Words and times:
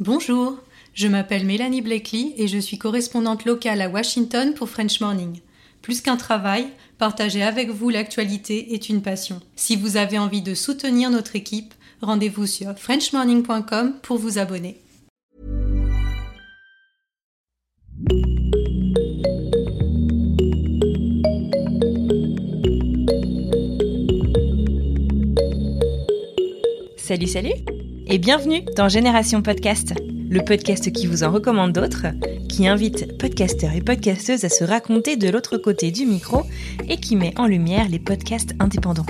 Bonjour, 0.00 0.58
je 0.92 1.06
m'appelle 1.06 1.46
Mélanie 1.46 1.80
Blakely 1.80 2.34
et 2.36 2.48
je 2.48 2.58
suis 2.58 2.78
correspondante 2.78 3.44
locale 3.44 3.80
à 3.80 3.88
Washington 3.88 4.52
pour 4.52 4.68
French 4.68 5.00
Morning. 5.00 5.38
Plus 5.82 6.00
qu'un 6.00 6.16
travail, 6.16 6.66
partager 6.98 7.44
avec 7.44 7.70
vous 7.70 7.90
l'actualité 7.90 8.74
est 8.74 8.88
une 8.88 9.02
passion. 9.02 9.40
Si 9.54 9.76
vous 9.76 9.96
avez 9.96 10.18
envie 10.18 10.42
de 10.42 10.52
soutenir 10.54 11.10
notre 11.10 11.36
équipe, 11.36 11.74
rendez-vous 12.02 12.48
sur 12.48 12.76
frenchmorning.com 12.76 13.94
pour 14.02 14.18
vous 14.18 14.38
abonner. 14.38 14.80
Salut, 26.96 27.28
salut 27.28 27.83
et 28.06 28.18
bienvenue 28.18 28.62
dans 28.76 28.88
Génération 28.88 29.40
Podcast, 29.40 29.94
le 30.28 30.44
podcast 30.44 30.92
qui 30.92 31.06
vous 31.06 31.24
en 31.24 31.30
recommande 31.30 31.72
d'autres, 31.72 32.06
qui 32.48 32.66
invite 32.68 33.18
podcasteurs 33.18 33.72
et 33.72 33.80
podcasteuses 33.80 34.44
à 34.44 34.48
se 34.48 34.64
raconter 34.64 35.16
de 35.16 35.28
l'autre 35.30 35.56
côté 35.56 35.90
du 35.90 36.04
micro 36.04 36.42
et 36.88 36.98
qui 36.98 37.16
met 37.16 37.32
en 37.38 37.46
lumière 37.46 37.88
les 37.88 37.98
podcasts 37.98 38.54
indépendants. 38.58 39.06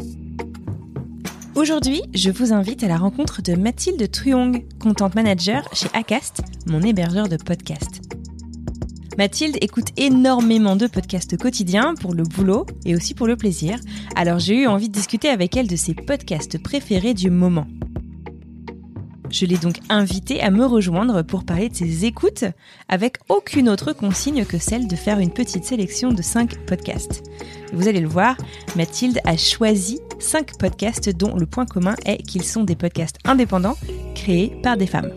Aujourd'hui, 1.54 2.02
je 2.14 2.30
vous 2.30 2.52
invite 2.52 2.84
à 2.84 2.88
la 2.88 2.96
rencontre 2.96 3.42
de 3.42 3.54
Mathilde 3.54 4.10
Truong, 4.10 4.64
content 4.78 5.10
manager 5.14 5.68
chez 5.72 5.88
Acast, 5.92 6.42
mon 6.66 6.82
hébergeur 6.82 7.28
de 7.28 7.36
podcasts. 7.36 8.00
Mathilde 9.18 9.56
écoute 9.60 9.88
énormément 9.96 10.76
de 10.76 10.86
podcasts 10.86 11.36
quotidiens 11.36 11.94
pour 11.94 12.14
le 12.14 12.24
boulot 12.24 12.66
et 12.84 12.94
aussi 12.94 13.14
pour 13.14 13.26
le 13.26 13.36
plaisir, 13.36 13.78
alors 14.16 14.38
j'ai 14.38 14.62
eu 14.62 14.66
envie 14.66 14.88
de 14.88 14.94
discuter 14.94 15.28
avec 15.28 15.56
elle 15.56 15.68
de 15.68 15.76
ses 15.76 15.94
podcasts 15.94 16.62
préférés 16.62 17.14
du 17.14 17.30
moment. 17.30 17.66
Je 19.34 19.46
l'ai 19.46 19.56
donc 19.56 19.80
invité 19.88 20.40
à 20.40 20.52
me 20.52 20.64
rejoindre 20.64 21.22
pour 21.22 21.42
parler 21.42 21.68
de 21.68 21.74
ses 21.74 22.04
écoutes 22.04 22.44
avec 22.88 23.16
aucune 23.28 23.68
autre 23.68 23.92
consigne 23.92 24.44
que 24.44 24.58
celle 24.58 24.86
de 24.86 24.94
faire 24.94 25.18
une 25.18 25.32
petite 25.32 25.64
sélection 25.64 26.12
de 26.12 26.22
5 26.22 26.64
podcasts. 26.66 27.24
Vous 27.72 27.88
allez 27.88 27.98
le 27.98 28.06
voir, 28.06 28.36
Mathilde 28.76 29.18
a 29.24 29.36
choisi 29.36 29.98
5 30.20 30.56
podcasts 30.56 31.10
dont 31.10 31.34
le 31.34 31.46
point 31.46 31.66
commun 31.66 31.96
est 32.06 32.22
qu'ils 32.22 32.44
sont 32.44 32.62
des 32.62 32.76
podcasts 32.76 33.18
indépendants 33.24 33.76
créés 34.14 34.56
par 34.62 34.76
des 34.76 34.86
femmes. 34.86 35.10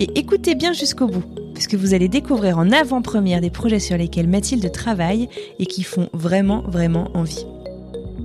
Et 0.00 0.18
écoutez 0.18 0.56
bien 0.56 0.72
jusqu'au 0.72 1.06
bout, 1.06 1.24
puisque 1.54 1.76
vous 1.76 1.94
allez 1.94 2.08
découvrir 2.08 2.58
en 2.58 2.72
avant-première 2.72 3.40
des 3.40 3.50
projets 3.50 3.78
sur 3.78 3.96
lesquels 3.96 4.26
Mathilde 4.26 4.72
travaille 4.72 5.28
et 5.60 5.66
qui 5.66 5.84
font 5.84 6.08
vraiment, 6.12 6.62
vraiment 6.62 7.16
envie. 7.16 7.46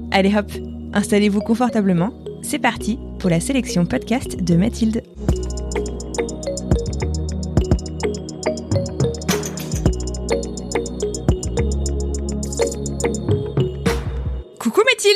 Allez 0.10 0.36
hop, 0.36 0.52
installez-vous 0.94 1.42
confortablement 1.42 2.12
c'est 2.42 2.60
parti 2.60 2.98
pour 3.20 3.30
la 3.30 3.40
sélection 3.40 3.86
podcast 3.86 4.44
de 4.44 4.56
Mathilde. 4.56 5.04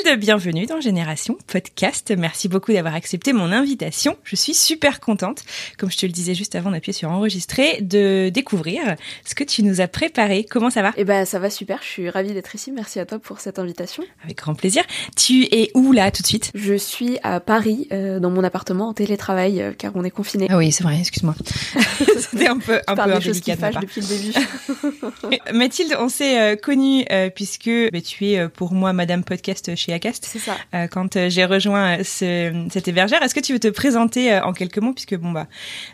Mathilde, 0.04 0.20
bienvenue 0.20 0.66
dans 0.66 0.80
Génération 0.80 1.38
Podcast. 1.48 2.14
Merci 2.18 2.48
beaucoup 2.48 2.72
d'avoir 2.72 2.96
accepté 2.96 3.34
mon 3.34 3.52
invitation. 3.52 4.16
Je 4.24 4.36
suis 4.36 4.54
super 4.54 5.00
contente, 5.00 5.44
comme 5.78 5.92
je 5.92 5.98
te 5.98 6.06
le 6.06 6.12
disais 6.12 6.34
juste 6.34 6.56
avant 6.56 6.72
d'appuyer 6.72 6.94
sur 6.94 7.10
enregistrer, 7.10 7.80
de 7.82 8.30
découvrir 8.30 8.96
ce 9.26 9.36
que 9.36 9.44
tu 9.44 9.64
nous 9.64 9.82
as 9.82 9.88
préparé. 9.88 10.46
Comment 10.50 10.70
ça 10.70 10.82
va? 10.82 10.94
Eh 10.98 11.04
ben, 11.04 11.26
ça 11.26 11.40
va 11.40 11.50
super. 11.50 11.80
Je 11.82 11.88
suis 11.88 12.10
ravie 12.10 12.34
d'être 12.34 12.56
ici. 12.56 12.72
Merci 12.72 13.00
à 13.00 13.06
toi 13.06 13.20
pour 13.20 13.40
cette 13.40 13.60
invitation. 13.60 14.04
Avec 14.24 14.38
grand 14.38 14.56
plaisir. 14.56 14.84
Tu 15.16 15.44
es 15.52 15.72
où 15.76 15.92
là 15.92 16.10
tout 16.10 16.22
de 16.22 16.28
suite? 16.28 16.52
Je 16.56 16.76
suis 16.76 17.18
à 17.24 17.40
Paris, 17.40 17.88
euh, 17.92 18.20
dans 18.20 18.32
mon 18.32 18.44
appartement 18.44 18.90
en 18.90 18.94
télétravail, 18.94 19.62
euh, 19.62 19.72
car 19.78 19.92
on 19.96 20.04
est 20.04 20.12
confiné. 20.12 20.48
Ah 20.50 20.58
oui, 20.58 20.72
c'est 20.72 20.84
vrai. 20.84 21.00
Excuse-moi. 21.00 21.36
C'était 22.18 22.48
un 22.48 22.60
peu 22.60 22.80
un 22.88 22.96
peu 22.96 23.14
des 23.14 23.22
choses 23.22 23.42
qui 23.42 23.56
fâchent 23.56 23.76
depuis 23.82 24.02
le 24.02 24.08
début. 24.08 25.38
Mathilde, 25.54 25.96
on 26.00 26.10
s'est 26.10 26.40
euh, 26.40 26.56
connus 26.56 27.06
puisque 27.36 27.70
bah, 27.92 28.02
tu 28.02 28.28
es 28.28 28.48
pour 28.50 28.74
moi 28.74 28.94
Madame 28.94 29.24
Podcast 29.24 29.76
chez 29.76 29.91
Acast. 29.94 30.26
C'est 30.28 30.40
ça. 30.40 30.56
Euh, 30.74 30.88
quand 30.88 31.16
euh, 31.16 31.30
j'ai 31.30 31.46
rejoint 31.46 32.00
euh, 32.00 32.04
ce, 32.04 32.68
cette 32.72 32.88
hébergère, 32.88 33.22
est-ce 33.24 33.36
que 33.36 33.40
tu 33.40 33.54
veux 33.54 33.60
te 33.60 33.68
présenter 33.68 34.40
en 34.40 34.54
quelques 34.54 34.78
mots? 34.78 34.94
Puisque 34.94 35.16
bon 35.16 35.32
bah 35.32 35.48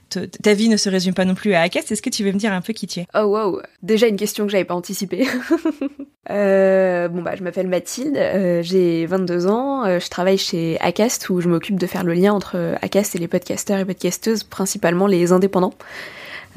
ta 0.09 0.53
vie 0.53 0.69
ne 0.69 0.77
se 0.77 0.89
résume 0.89 1.13
pas 1.13 1.25
non 1.25 1.35
plus 1.35 1.53
à 1.53 1.61
Acast. 1.61 1.91
Est-ce 1.91 2.01
que 2.01 2.09
tu 2.09 2.23
veux 2.23 2.31
me 2.31 2.37
dire 2.37 2.51
un 2.53 2.61
peu 2.61 2.73
qui 2.73 2.87
tu 2.87 3.01
es? 3.01 3.07
Oh 3.13 3.23
wow, 3.23 3.61
déjà 3.81 4.07
une 4.07 4.15
question 4.15 4.45
que 4.45 4.51
j'avais 4.51 4.65
pas 4.65 4.75
anticipée. 4.75 5.25
bon 6.29 7.21
bah 7.21 7.35
je 7.35 7.43
m'appelle 7.43 7.67
Mathilde, 7.67 8.17
j'ai 8.63 9.05
22 9.05 9.47
ans, 9.47 9.99
je 9.99 10.09
travaille 10.09 10.37
chez 10.37 10.79
Acast 10.79 11.29
où 11.29 11.41
je 11.41 11.49
m'occupe 11.49 11.79
de 11.79 11.87
faire 11.87 12.03
le 12.03 12.13
lien 12.13 12.33
entre 12.33 12.75
Acast 12.81 13.15
et 13.15 13.19
les 13.19 13.27
podcasteurs 13.27 13.79
et 13.79 13.85
podcasteuses, 13.85 14.43
principalement 14.43 15.07
les 15.07 15.31
indépendants. 15.31 15.73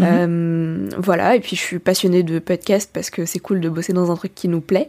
Mhm. 0.01 0.89
Euh, 0.89 0.89
voilà, 0.99 1.37
et 1.37 1.41
puis 1.41 1.57
je 1.57 1.61
suis 1.61 1.79
passionnée 1.79 2.23
de 2.23 2.39
podcast 2.39 2.91
parce 2.93 3.11
que 3.11 3.25
c'est 3.25 3.39
cool 3.39 3.61
de 3.61 3.69
bosser 3.69 3.93
dans 3.93 4.11
un 4.11 4.17
truc 4.17 4.35
qui 4.35 4.49
nous 4.49 4.61
plaît. 4.61 4.89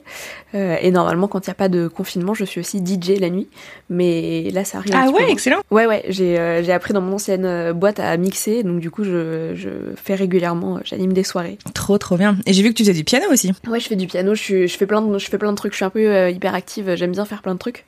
Euh, 0.56 0.78
et 0.82 0.92
normalement, 0.92 1.28
quand 1.28 1.46
il 1.46 1.50
n'y 1.50 1.54
a 1.54 1.56
pas 1.56 1.70
de 1.70 1.88
confinement, 1.88 2.34
je 2.34 2.46
suis 2.46 2.60
aussi 2.60 2.80
DJ 2.80 3.20
la 3.20 3.30
nuit. 3.30 3.48
Mais 3.90 4.50
là, 4.52 4.64
ça 4.64 4.80
arrive. 4.80 4.94
Ah 4.96 5.10
ouais, 5.10 5.30
excellent. 5.30 5.62
Ouais, 5.70 5.86
ouais, 5.86 6.04
j'ai 6.10 6.40
euh, 6.40 6.64
j'ai 6.64 6.72
appris 6.72 6.94
dans 6.94 7.02
mon 7.02 7.14
ancienne 7.14 7.72
boîte 7.74 8.00
à 8.00 8.16
mixer, 8.18 8.64
donc 8.64 8.80
du 8.80 8.90
coup, 8.90 9.04
je, 9.04 9.54
je 9.56 9.70
fais 9.96 10.16
régulièrement, 10.16 10.80
j'anime 10.84 11.14
des 11.14 11.24
soirées. 11.24 11.58
Trop, 11.74 11.98
trop 11.98 12.18
bien. 12.18 12.38
Et 12.46 12.54
j'ai 12.54 12.64
vu 12.64 12.70
que 12.70 12.76
tu 12.76 12.84
faisais 12.84 12.94
du 12.94 13.04
piano 13.04 13.26
aussi. 13.32 13.52
Ouais, 13.68 13.80
je 13.80 13.88
fais 13.88 13.96
du 13.96 14.08
piano, 14.08 14.36
je, 14.36 14.68
je, 14.68 14.78
fais, 14.78 14.86
plein 14.86 15.02
de, 15.02 15.18
je 15.18 15.26
fais 15.28 15.38
plein 15.38 15.52
de 15.52 15.58
trucs, 15.58 15.74
je 15.74 15.78
suis 15.78 15.86
un 15.86 15.90
peu 15.90 16.30
hyper 16.30 16.56
active, 16.56 16.96
j'aime 16.96 17.12
bien 17.12 17.26
faire 17.26 17.42
plein 17.42 17.54
de 17.54 17.60
trucs. 17.60 17.86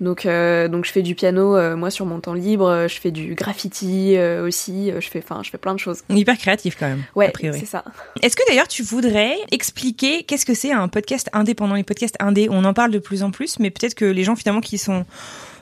Donc, 0.00 0.26
donc 0.26 0.84
je 0.84 0.92
fais 0.92 1.02
du 1.02 1.14
piano, 1.14 1.76
moi, 1.76 1.90
sur 1.90 2.06
mon 2.06 2.20
temps 2.20 2.34
libre, 2.34 2.86
je 2.88 2.98
fais 3.00 3.10
du 3.10 3.34
graffiti 3.34 4.16
aussi, 4.42 4.92
je 4.98 5.08
fais, 5.08 5.22
enfin, 5.22 5.42
je 5.42 5.50
fais 5.50 5.58
plein 5.58 5.74
de 5.74 5.80
choses. 5.80 6.02
Hyper 6.10 6.36
créatif 6.36 6.65
quand 6.74 6.88
même. 6.88 7.04
Ouais, 7.14 7.32
c'est 7.40 7.66
ça. 7.66 7.84
Est-ce 8.22 8.34
que 8.34 8.42
d'ailleurs 8.48 8.68
tu 8.68 8.82
voudrais 8.82 9.36
expliquer 9.52 10.24
qu'est-ce 10.24 10.46
que 10.46 10.54
c'est 10.54 10.72
un 10.72 10.88
podcast 10.88 11.28
indépendant 11.32 11.74
Les 11.74 11.84
podcasts 11.84 12.16
indés, 12.18 12.48
on 12.50 12.64
en 12.64 12.74
parle 12.74 12.90
de 12.90 12.98
plus 12.98 13.22
en 13.22 13.30
plus, 13.30 13.58
mais 13.58 13.70
peut-être 13.70 13.94
que 13.94 14.04
les 14.04 14.24
gens 14.24 14.36
finalement 14.36 14.60
qui 14.60 14.78
sont 14.78 15.04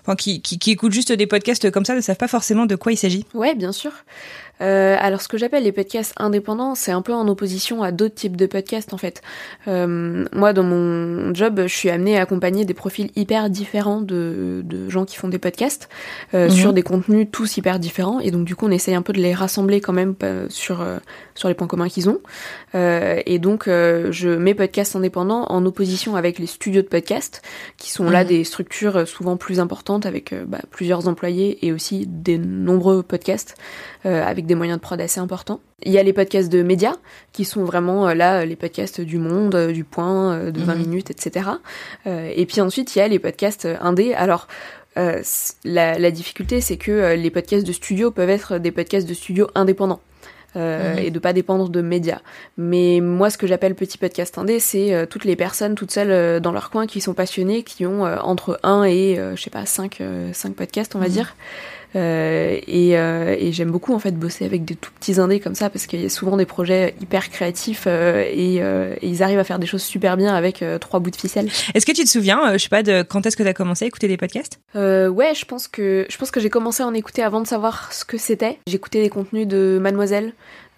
Enfin, 0.06 0.16
qui, 0.16 0.42
qui, 0.42 0.58
qui, 0.58 0.70
écoutent 0.70 0.92
juste 0.92 1.12
des 1.12 1.26
podcasts 1.26 1.70
comme 1.70 1.86
ça 1.86 1.94
ne 1.94 2.02
savent 2.02 2.18
pas 2.18 2.28
forcément 2.28 2.66
de 2.66 2.76
quoi 2.76 2.92
il 2.92 2.96
s'agit. 2.98 3.24
Ouais, 3.32 3.54
bien 3.54 3.72
sûr. 3.72 3.90
Euh, 4.60 4.96
alors 5.00 5.20
ce 5.20 5.28
que 5.28 5.36
j'appelle 5.36 5.64
les 5.64 5.72
podcasts 5.72 6.14
indépendants, 6.16 6.74
c'est 6.74 6.92
un 6.92 7.02
peu 7.02 7.12
en 7.12 7.26
opposition 7.28 7.82
à 7.82 7.92
d'autres 7.92 8.14
types 8.14 8.36
de 8.36 8.46
podcasts 8.46 8.94
en 8.94 8.98
fait. 8.98 9.22
Euh, 9.68 10.24
moi 10.32 10.52
dans 10.52 10.62
mon 10.62 11.34
job, 11.34 11.62
je 11.62 11.74
suis 11.74 11.90
amenée 11.90 12.18
à 12.18 12.22
accompagner 12.22 12.64
des 12.64 12.74
profils 12.74 13.10
hyper 13.16 13.50
différents 13.50 14.00
de, 14.00 14.62
de 14.64 14.88
gens 14.88 15.04
qui 15.04 15.16
font 15.16 15.28
des 15.28 15.38
podcasts 15.38 15.88
euh, 16.34 16.48
mhm. 16.48 16.50
sur 16.50 16.72
des 16.72 16.82
contenus 16.82 17.28
tous 17.30 17.56
hyper 17.56 17.78
différents 17.78 18.20
et 18.20 18.30
donc 18.30 18.44
du 18.44 18.54
coup 18.54 18.66
on 18.66 18.70
essaye 18.70 18.94
un 18.94 19.02
peu 19.02 19.12
de 19.12 19.20
les 19.20 19.34
rassembler 19.34 19.80
quand 19.80 19.92
même 19.92 20.14
euh, 20.22 20.46
sur 20.48 20.80
euh, 20.80 20.98
sur 21.34 21.48
les 21.48 21.54
points 21.54 21.66
communs 21.66 21.88
qu'ils 21.88 22.08
ont. 22.08 22.20
Euh, 22.74 23.20
et 23.26 23.38
donc 23.38 23.64
je 23.66 24.36
mets 24.36 24.54
podcasts 24.54 24.94
indépendants 24.96 25.46
en 25.48 25.64
opposition 25.66 26.16
avec 26.16 26.38
les 26.38 26.46
studios 26.46 26.82
de 26.82 26.86
podcasts 26.86 27.42
qui 27.76 27.90
sont 27.90 28.08
là 28.08 28.22
mhm. 28.22 28.28
des 28.28 28.44
structures 28.44 29.06
souvent 29.08 29.36
plus 29.36 29.58
importantes 29.58 30.06
avec 30.06 30.34
bah, 30.46 30.60
plusieurs 30.70 31.08
employés 31.08 31.66
et 31.66 31.72
aussi 31.72 32.06
des 32.06 32.38
nombreux 32.38 33.02
podcasts 33.02 33.56
avec 34.04 34.43
des 34.44 34.54
moyens 34.54 34.78
de 34.78 34.82
prod 34.82 35.00
assez 35.00 35.20
importants. 35.20 35.60
Il 35.82 35.92
y 35.92 35.98
a 35.98 36.02
les 36.02 36.12
podcasts 36.12 36.50
de 36.50 36.62
médias, 36.62 36.96
qui 37.32 37.44
sont 37.44 37.64
vraiment 37.64 38.08
euh, 38.08 38.14
là, 38.14 38.44
les 38.44 38.56
podcasts 38.56 39.00
du 39.00 39.18
monde, 39.18 39.54
euh, 39.54 39.72
du 39.72 39.84
point, 39.84 40.34
euh, 40.34 40.50
de 40.50 40.60
20 40.60 40.74
mhm. 40.74 40.80
minutes, 40.80 41.10
etc. 41.10 41.50
et 42.06 42.46
puis 42.46 42.60
ensuite, 42.60 42.94
il 42.94 42.98
y 42.98 43.02
a 43.02 43.08
les 43.08 43.18
podcasts 43.18 43.68
indés. 43.80 44.14
Alors, 44.14 44.48
la, 44.96 45.98
la, 45.98 46.10
difficulté, 46.12 46.60
c'est 46.60 46.76
que 46.76 47.14
les 47.14 47.30
podcasts 47.30 47.66
de 47.66 47.72
studio 47.72 48.12
peuvent 48.12 48.30
être 48.30 48.58
des 48.58 48.70
podcasts 48.70 49.08
de 49.08 49.14
studio 49.14 49.48
indépendants. 49.54 50.00
Euh, 50.56 50.92
mhm. 50.92 50.98
et 51.00 51.10
de 51.10 51.18
pas 51.18 51.32
dépendre 51.32 51.68
de 51.68 51.80
médias. 51.80 52.20
Mais 52.56 53.00
moi, 53.00 53.28
ce 53.28 53.36
que 53.36 53.48
j'appelle 53.48 53.74
petit 53.74 53.98
podcast 53.98 54.38
indé, 54.38 54.60
c'est 54.60 55.04
toutes 55.10 55.24
les 55.24 55.34
personnes 55.34 55.74
toutes 55.74 55.90
seules 55.90 56.40
dans 56.40 56.52
leur 56.52 56.70
coin 56.70 56.86
qui 56.86 57.00
sont 57.00 57.12
passionnées, 57.12 57.64
qui 57.64 57.84
ont 57.86 58.04
entre 58.04 58.60
1 58.62 58.84
et, 58.84 59.20
je 59.34 59.42
sais 59.42 59.50
pas, 59.50 59.66
5, 59.66 60.00
5 60.32 60.54
podcasts, 60.54 60.94
on 60.94 61.00
va 61.00 61.06
mhm. 61.06 61.12
dire. 61.12 61.34
Euh, 61.96 62.58
et, 62.66 62.98
euh, 62.98 63.36
et 63.38 63.52
j'aime 63.52 63.70
beaucoup 63.70 63.94
en 63.94 63.98
fait 63.98 64.12
bosser 64.12 64.44
avec 64.44 64.64
des 64.64 64.74
tout 64.74 64.90
petits 64.92 65.20
indés 65.20 65.40
comme 65.40 65.54
ça 65.54 65.70
parce 65.70 65.86
qu'il 65.86 66.02
y 66.02 66.06
a 66.06 66.08
souvent 66.08 66.36
des 66.36 66.46
projets 66.46 66.94
hyper 67.00 67.30
créatifs 67.30 67.84
euh, 67.86 68.24
et, 68.26 68.56
et, 68.56 69.08
ils 69.08 69.22
arrivent 69.22 69.38
à 69.38 69.44
faire 69.44 69.58
des 69.58 69.66
choses 69.66 69.82
super 69.82 70.16
bien 70.16 70.34
avec 70.34 70.64
trois 70.80 71.00
bouts 71.00 71.10
de 71.10 71.16
ficelle. 71.16 71.48
Est-ce 71.74 71.86
que 71.86 71.92
tu 71.92 72.04
te 72.04 72.08
souviens, 72.08 72.52
je 72.54 72.58
sais 72.58 72.68
pas, 72.68 72.82
de 72.82 73.02
quand 73.02 73.26
est-ce 73.26 73.36
que 73.36 73.42
tu 73.42 73.48
as 73.48 73.54
commencé 73.54 73.84
à 73.84 73.88
écouter 73.88 74.08
des 74.08 74.16
podcasts? 74.16 74.60
Ouais, 74.74 75.32
je 75.34 75.44
pense 75.44 75.68
que 75.68 76.06
je 76.08 76.16
pense 76.16 76.30
que 76.30 76.40
j'ai 76.40 76.50
commencé 76.50 76.82
à 76.82 76.86
en 76.86 76.94
écouter 76.94 77.22
avant 77.22 77.40
de 77.40 77.46
savoir 77.46 77.92
ce 77.92 78.04
que 78.04 78.18
c'était. 78.18 78.58
J'écoutais 78.66 79.02
des 79.02 79.10
contenus 79.10 79.46
de 79.46 79.78
Mademoiselle. 79.80 80.32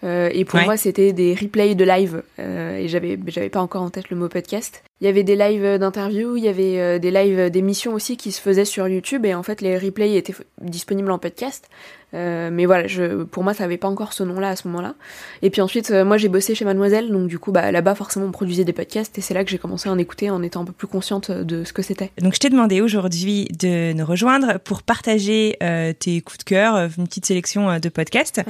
Euh, 0.07 0.31
et 0.33 0.45
pour 0.45 0.61
moi, 0.61 0.77
c'était 0.77 1.13
des 1.13 1.35
replays 1.35 1.75
de 1.75 1.85
live. 1.85 2.23
Euh, 2.39 2.79
et 2.79 2.89
j'avais, 2.89 3.19
j'avais 3.27 3.49
pas 3.49 3.61
encore 3.61 3.83
en 3.83 3.91
tête 3.91 4.09
le 4.09 4.17
mot 4.17 4.29
podcast. 4.29 4.83
Il 5.01 5.07
y 5.07 5.09
avait 5.09 5.25
des 5.25 5.37
lives 5.37 5.79
d'interviews, 5.79 6.37
il 6.37 6.45
y 6.45 6.49
avait 6.49 6.81
euh, 6.81 6.99
des 6.99 7.11
lives 7.11 7.51
d'émissions 7.51 7.93
aussi 7.93 8.17
qui 8.17 8.33
se 8.33 8.41
faisaient 8.41 8.65
sur 8.65 8.87
YouTube. 8.87 9.27
Et 9.27 9.35
en 9.35 9.43
fait, 9.43 9.61
les 9.61 9.77
replays 9.77 10.17
étaient 10.17 10.35
disponibles 10.61 11.11
en 11.11 11.19
podcast. 11.19 11.69
Mais 12.17 12.67
voilà, 12.67 12.87
je, 12.87 13.25
pour 13.25 13.45
moi, 13.45 13.55
ça 13.55 13.65
avait 13.65 13.77
pas 13.77 13.89
encore 13.89 14.13
ce 14.13 14.23
nom-là 14.23 14.51
à 14.51 14.57
ce 14.57 14.69
moment-là. 14.69 14.95
Et 15.43 15.51
puis 15.51 15.61
ensuite, 15.61 15.91
moi, 15.91 16.17
j'ai 16.17 16.29
bossé 16.29 16.55
chez 16.55 16.65
Mademoiselle, 16.65 17.11
donc 17.11 17.29
du 17.29 17.39
coup, 17.39 17.53
bah, 17.53 17.71
là-bas, 17.71 17.95
forcément, 17.95 18.27
on 18.27 18.33
produisait 18.33 18.65
des 18.65 18.73
podcasts, 18.73 19.17
et 19.19 19.21
c'est 19.21 19.35
là 19.35 19.45
que 19.45 19.51
j'ai 19.51 19.59
commencé 19.59 19.89
à 19.89 19.93
en 19.93 19.99
écouter 19.99 20.31
en 20.31 20.43
étant 20.43 20.63
un 20.63 20.65
peu 20.65 20.73
plus 20.73 20.87
consciente 20.87 21.31
de 21.31 21.65
ce 21.65 21.73
que 21.73 21.83
c'était. 21.83 22.11
Donc, 22.21 22.35
je 22.35 22.41
t'ai 22.41 22.51
demandé 22.51 22.81
aujourd'hui 22.81 23.49
de 23.59 23.93
nous 23.93 24.05
rejoindre 24.05 24.59
pour 24.61 24.83
partager 24.83 25.59
tes 25.99 26.21
coups 26.21 26.39
de 26.39 26.45
cœur, 26.45 26.89
une 26.99 27.07
petite 27.07 27.27
sélection 27.27 27.79
de 27.79 27.89
podcasts. 27.89 28.41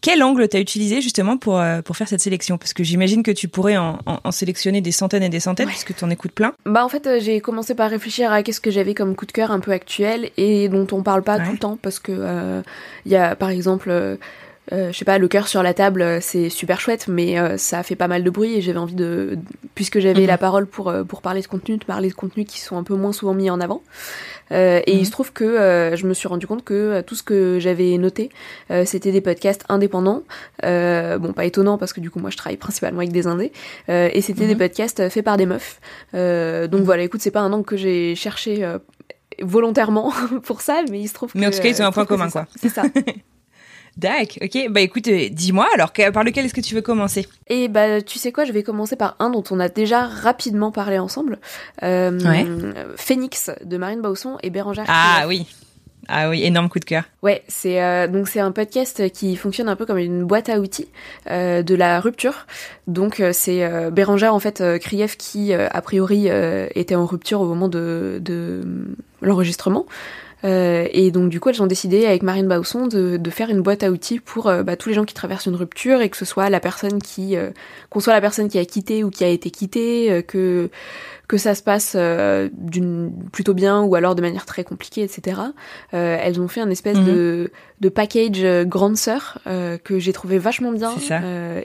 quel 0.00 0.22
angle 0.22 0.48
t'as 0.48 0.60
utilisé 0.60 1.00
justement 1.00 1.36
pour 1.36 1.60
pour 1.84 1.96
faire 1.96 2.08
cette 2.08 2.20
sélection? 2.20 2.58
Parce 2.58 2.72
que 2.72 2.84
j'imagine 2.84 3.22
que 3.22 3.30
tu 3.30 3.48
pourrais 3.48 3.76
en, 3.76 3.98
en, 4.06 4.30
sélectionner 4.30 4.80
des 4.80 4.92
centaines 4.92 5.22
et 5.22 5.28
des 5.28 5.40
centaines, 5.40 5.68
puisque 5.68 5.94
tu 5.94 6.04
en 6.04 6.10
écoutes 6.10 6.32
plein. 6.32 6.52
Bah 6.66 6.84
en 6.84 6.88
fait, 6.88 7.20
j'ai 7.20 7.40
commencé 7.40 7.74
par 7.74 7.90
réfléchir 7.90 8.32
à 8.32 8.42
qu'est-ce 8.42 8.60
que 8.60 8.70
j'avais 8.70 8.94
comme 8.94 9.16
coup 9.16 9.26
de 9.26 9.32
cœur 9.32 9.50
un 9.50 9.60
peu 9.60 9.72
actuel 9.72 10.30
et 10.36 10.68
dont 10.68 10.86
on 10.92 11.02
parle 11.02 11.22
pas 11.22 11.38
tout 11.40 11.52
le 11.52 11.58
temps, 11.58 11.78
parce 11.80 11.98
que 11.98 12.12
il 13.04 13.12
y 13.12 13.16
a 13.16 13.36
par 13.36 13.50
exemple 13.50 14.18
euh, 14.72 14.92
je 14.92 14.98
sais 14.98 15.04
pas, 15.04 15.18
le 15.18 15.28
cœur 15.28 15.48
sur 15.48 15.62
la 15.62 15.72
table, 15.72 16.02
euh, 16.02 16.18
c'est 16.20 16.50
super 16.50 16.80
chouette, 16.80 17.08
mais 17.08 17.38
euh, 17.38 17.56
ça 17.56 17.82
fait 17.82 17.96
pas 17.96 18.08
mal 18.08 18.22
de 18.22 18.30
bruit 18.30 18.56
et 18.56 18.60
j'avais 18.60 18.78
envie 18.78 18.94
de, 18.94 19.38
puisque 19.74 19.98
j'avais 19.98 20.22
mhm. 20.22 20.26
la 20.26 20.38
parole 20.38 20.66
pour 20.66 20.92
pour 21.08 21.22
parler 21.22 21.40
de 21.40 21.46
contenu, 21.46 21.78
de 21.78 21.84
parler 21.84 22.08
de 22.08 22.14
contenus 22.14 22.46
qui 22.46 22.60
sont 22.60 22.76
un 22.76 22.82
peu 22.82 22.94
moins 22.94 23.12
souvent 23.12 23.34
mis 23.34 23.48
en 23.50 23.60
avant. 23.60 23.82
et 24.50 24.82
il 24.86 24.98
mhm. 24.98 25.04
se 25.04 25.10
trouve 25.10 25.32
que 25.32 25.92
je 25.94 26.06
me 26.06 26.14
suis 26.14 26.28
rendu 26.28 26.46
compte 26.46 26.64
que 26.64 27.00
tout 27.02 27.14
ce 27.14 27.22
que 27.22 27.58
j'avais 27.60 27.96
noté, 27.98 28.30
c'était 28.84 29.12
des 29.12 29.20
podcasts 29.20 29.64
indépendants. 29.68 30.22
bon, 30.62 31.32
pas 31.34 31.44
étonnant 31.44 31.78
parce 31.78 31.92
que 31.92 32.00
du 32.00 32.10
coup 32.10 32.18
moi 32.18 32.30
je 32.30 32.36
travaille 32.36 32.56
principalement 32.56 32.98
avec 32.98 33.12
des 33.12 33.26
indés, 33.26 33.52
et 33.88 34.20
c'était 34.20 34.46
des 34.46 34.54
mhm. 34.54 34.58
podcasts 34.58 35.08
faits 35.08 35.24
par 35.24 35.36
des 35.36 35.46
meufs. 35.46 35.80
donc 36.12 36.82
voilà, 36.82 37.02
écoute, 37.02 37.20
c'est 37.22 37.30
pas 37.30 37.40
un 37.40 37.52
angle 37.52 37.64
que 37.64 37.76
j'ai 37.76 38.14
cherché 38.14 38.66
volontairement 39.42 40.12
pour 40.42 40.60
ça, 40.60 40.82
mais 40.90 41.00
il 41.00 41.08
se 41.08 41.14
trouve. 41.14 41.30
Mais 41.34 41.46
en 41.46 41.50
tout 41.50 41.58
cas, 41.58 41.68
ils 41.68 41.82
ont 41.82 41.86
un 41.86 41.92
point 41.92 42.06
commun, 42.06 42.30
quoi. 42.30 42.46
C'est 42.56 42.68
ça. 42.68 42.82
D'accord, 43.96 44.44
ok. 44.44 44.70
Bah 44.70 44.80
écoute, 44.80 45.08
euh, 45.08 45.28
dis-moi 45.28 45.66
alors, 45.74 45.90
par 45.90 46.22
lequel 46.22 46.44
est-ce 46.44 46.54
que 46.54 46.60
tu 46.60 46.76
veux 46.76 46.82
commencer? 46.82 47.26
Et 47.48 47.64
eh 47.64 47.68
bah 47.68 48.00
tu 48.00 48.20
sais 48.20 48.30
quoi, 48.30 48.44
je 48.44 48.52
vais 48.52 48.62
commencer 48.62 48.94
par 48.94 49.16
un 49.18 49.28
dont 49.28 49.42
on 49.50 49.58
a 49.58 49.68
déjà 49.68 50.06
rapidement 50.06 50.70
parlé 50.70 51.00
ensemble. 51.00 51.40
Euh, 51.82 52.72
Phoenix 52.94 53.50
de 53.64 53.76
Marine 53.76 54.00
Bausson 54.00 54.38
et 54.44 54.50
Bérangère. 54.50 54.84
Ah 54.86 55.24
oui. 55.26 55.48
Ah 56.08 56.30
oui, 56.30 56.42
énorme 56.42 56.68
coup 56.68 56.78
de 56.78 56.84
cœur. 56.84 57.04
Ouais, 57.22 57.42
c'est 57.48 57.82
euh, 57.82 58.08
donc 58.08 58.28
c'est 58.28 58.40
un 58.40 58.50
podcast 58.50 59.10
qui 59.12 59.36
fonctionne 59.36 59.68
un 59.68 59.76
peu 59.76 59.86
comme 59.86 59.98
une 59.98 60.24
boîte 60.24 60.48
à 60.48 60.58
outils 60.58 60.88
euh, 61.30 61.62
de 61.62 61.74
la 61.74 62.00
rupture. 62.00 62.46
Donc 62.86 63.22
c'est 63.32 63.90
Bérangère 63.90 64.34
en 64.34 64.40
fait 64.40 64.62
Krief 64.80 65.16
qui 65.18 65.52
a 65.52 65.80
priori 65.82 66.28
était 66.74 66.94
en 66.94 67.04
rupture 67.04 67.40
au 67.42 67.46
moment 67.46 67.68
de, 67.68 68.18
de 68.22 68.62
l'enregistrement. 69.20 69.86
Euh, 70.44 70.86
et 70.92 71.10
donc 71.10 71.30
du 71.30 71.40
coup, 71.40 71.48
elles 71.48 71.62
ont 71.62 71.66
décidé 71.66 72.06
avec 72.06 72.22
Marine 72.22 72.46
Bausson 72.46 72.86
de, 72.86 73.16
de 73.16 73.30
faire 73.30 73.50
une 73.50 73.60
boîte 73.60 73.82
à 73.82 73.90
outils 73.90 74.20
pour 74.20 74.46
euh, 74.46 74.62
bah, 74.62 74.76
tous 74.76 74.88
les 74.88 74.94
gens 74.94 75.04
qui 75.04 75.14
traversent 75.14 75.46
une 75.46 75.56
rupture 75.56 76.00
et 76.00 76.08
que 76.08 76.16
ce 76.16 76.24
soit 76.24 76.48
la 76.50 76.60
personne 76.60 77.02
qui, 77.02 77.36
euh, 77.36 77.50
qu'on 77.90 78.00
soit 78.00 78.12
la 78.12 78.20
personne 78.20 78.48
qui 78.48 78.58
a 78.58 78.64
quitté 78.64 79.02
ou 79.04 79.10
qui 79.10 79.24
a 79.24 79.28
été 79.28 79.50
quittée, 79.50 80.24
que 80.26 80.70
que 81.26 81.36
ça 81.36 81.54
se 81.54 81.62
passe 81.62 81.94
d'une 81.94 83.12
plutôt 83.32 83.52
bien 83.52 83.82
ou 83.82 83.94
alors 83.94 84.14
de 84.14 84.22
manière 84.22 84.46
très 84.46 84.64
compliquée, 84.64 85.02
etc. 85.02 85.42
elles 85.92 86.40
ont 86.40 86.48
fait 86.48 86.62
un 86.62 86.70
espèce 86.70 86.98
de, 86.98 87.50
mhm. 87.52 87.80
de 87.80 87.88
package 87.90 88.66
grande 88.66 88.96
sœur 88.96 89.38
que 89.44 89.98
j'ai 89.98 90.14
trouvé 90.14 90.38
vachement 90.38 90.72
bien 90.72 90.94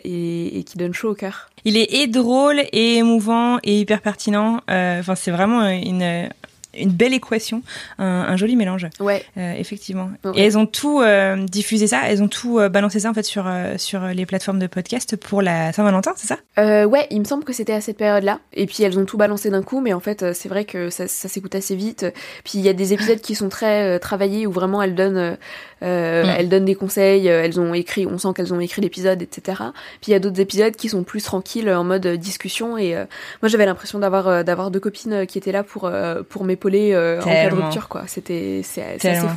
et, 0.03 0.59
et, 0.59 0.63
qui 0.65 0.77
donne 0.77 0.93
chaud 0.93 1.11
au 1.11 1.15
cœur. 1.15 1.49
Il 1.63 1.77
est 1.77 1.93
et 1.93 2.07
drôle 2.07 2.59
et 2.73 2.95
émouvant 2.95 3.59
et 3.63 3.79
hyper 3.79 4.01
pertinent. 4.01 4.59
Enfin, 4.67 5.15
c'est 5.15 5.31
vraiment 5.31 5.65
une 5.69 6.27
une 6.75 6.91
belle 6.91 7.13
équation, 7.13 7.61
un, 7.97 8.35
joli 8.37 8.55
mélange. 8.55 8.87
Ouais. 8.99 9.23
Euh, 9.37 9.53
effectivement. 9.53 10.09
Et 10.35 10.43
elles 10.43 10.57
ont 10.57 10.65
tout 10.65 11.01
euh, 11.01 11.45
diffusé 11.45 11.87
ça, 11.87 12.01
elles 12.07 12.23
ont 12.23 12.27
tout 12.27 12.59
euh, 12.59 12.69
balancé 12.69 12.99
ça 12.99 13.09
en 13.09 13.13
fait 13.13 13.23
sur 13.23 13.49
sur 13.77 14.01
les 14.07 14.25
plateformes 14.25 14.59
de 14.59 14.67
podcast 14.67 15.15
pour 15.15 15.41
la 15.41 15.71
Saint-Valentin, 15.73 16.13
c'est 16.15 16.27
ça? 16.27 16.37
Ouais, 16.85 17.07
il 17.11 17.19
me 17.19 17.25
semble 17.25 17.43
que 17.43 17.53
c'était 17.53 17.73
à 17.73 17.81
cette 17.81 17.97
période-là. 17.97 18.39
Et 18.53 18.65
puis 18.65 18.83
elles 18.83 18.97
ont 18.99 19.05
tout 19.05 19.17
balancé 19.17 19.49
d'un 19.49 19.63
coup, 19.63 19.81
mais 19.81 19.93
en 19.93 19.99
fait 19.99 20.33
c'est 20.33 20.49
vrai 20.49 20.65
que 20.65 20.89
ça, 20.89 21.07
ça 21.07 21.27
s'écoute 21.27 21.55
assez 21.55 21.75
vite. 21.75 22.05
Puis 22.43 22.59
il 22.59 22.61
y 22.61 22.69
a 22.69 22.73
des 22.73 22.93
épisodes 22.93 23.21
qui 23.21 23.35
sont 23.35 23.49
très 23.49 23.99
travaillés 23.99 24.47
où 24.47 24.51
vraiment 24.51 24.81
elles 24.81 24.95
donnent 24.95 25.37
mm. 25.83 26.29
elles 26.37 26.49
donnent 26.49 26.65
des 26.65 26.75
conseils, 26.75 27.27
elles 27.27 27.59
ont 27.59 27.73
écrit, 27.73 28.05
on 28.07 28.17
sent 28.17 28.29
qu'elles 28.35 28.53
ont 28.53 28.59
écrit 28.59 28.81
l'épisode, 28.81 29.21
etc. 29.21 29.61
Puis 30.01 30.09
il 30.09 30.11
y 30.11 30.15
a 30.15 30.19
d'autres 30.19 30.39
épisodes 30.39 30.75
qui 30.75 30.89
sont 30.89 31.03
plus 31.03 31.21
tranquilles 31.21 31.69
en 31.69 31.83
mode 31.83 32.07
discussion. 32.07 32.77
Et 32.77 32.95
moi 33.41 33.49
j'avais 33.49 33.65
l'impression 33.65 33.99
d'avoir 33.99 34.43
d'avoir 34.43 34.71
deux 34.71 34.79
copines 34.79 35.25
qui 35.27 35.37
étaient 35.37 35.51
là 35.51 35.63
pour 35.63 35.91
pour 36.29 36.45
euh, 36.93 37.21
en 37.21 37.23
cas 37.23 37.49
de 37.49 37.55
rupture, 37.55 37.87
quoi. 37.87 38.03
C'était, 38.07 38.61
c'est, 38.63 38.81
assez 38.83 39.15
fou. 39.15 39.27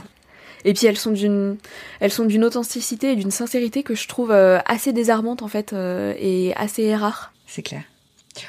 Et 0.64 0.75
puis 0.75 0.87
elles 0.87 0.96
sont 0.96 1.12
d'une, 1.12 1.58
elles 2.00 2.10
sont 2.10 2.25
d'une 2.25 2.44
authenticité 2.44 3.12
et 3.12 3.16
d'une 3.16 3.31
sincérité 3.31 3.82
que 3.82 3.94
je 3.94 4.08
trouve 4.08 4.32
euh, 4.32 4.58
assez 4.66 4.93
désarmante 4.93 5.43
en 5.43 5.48
fait 5.48 5.72
euh, 5.72 6.12
et 6.19 6.54
assez 6.56 6.94
rare. 6.96 7.32
C'est 7.46 7.62
clair. 7.62 7.82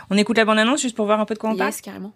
On 0.09 0.17
écoute 0.17 0.37
la 0.37 0.45
bande 0.45 0.57
annonce 0.57 0.81
juste 0.81 0.95
pour 0.95 1.05
voir 1.05 1.19
un 1.19 1.25
peu 1.25 1.35
de 1.35 1.39
quoi 1.39 1.51
on 1.51 1.55
yes, 1.55 1.81
carrément. 1.81 2.13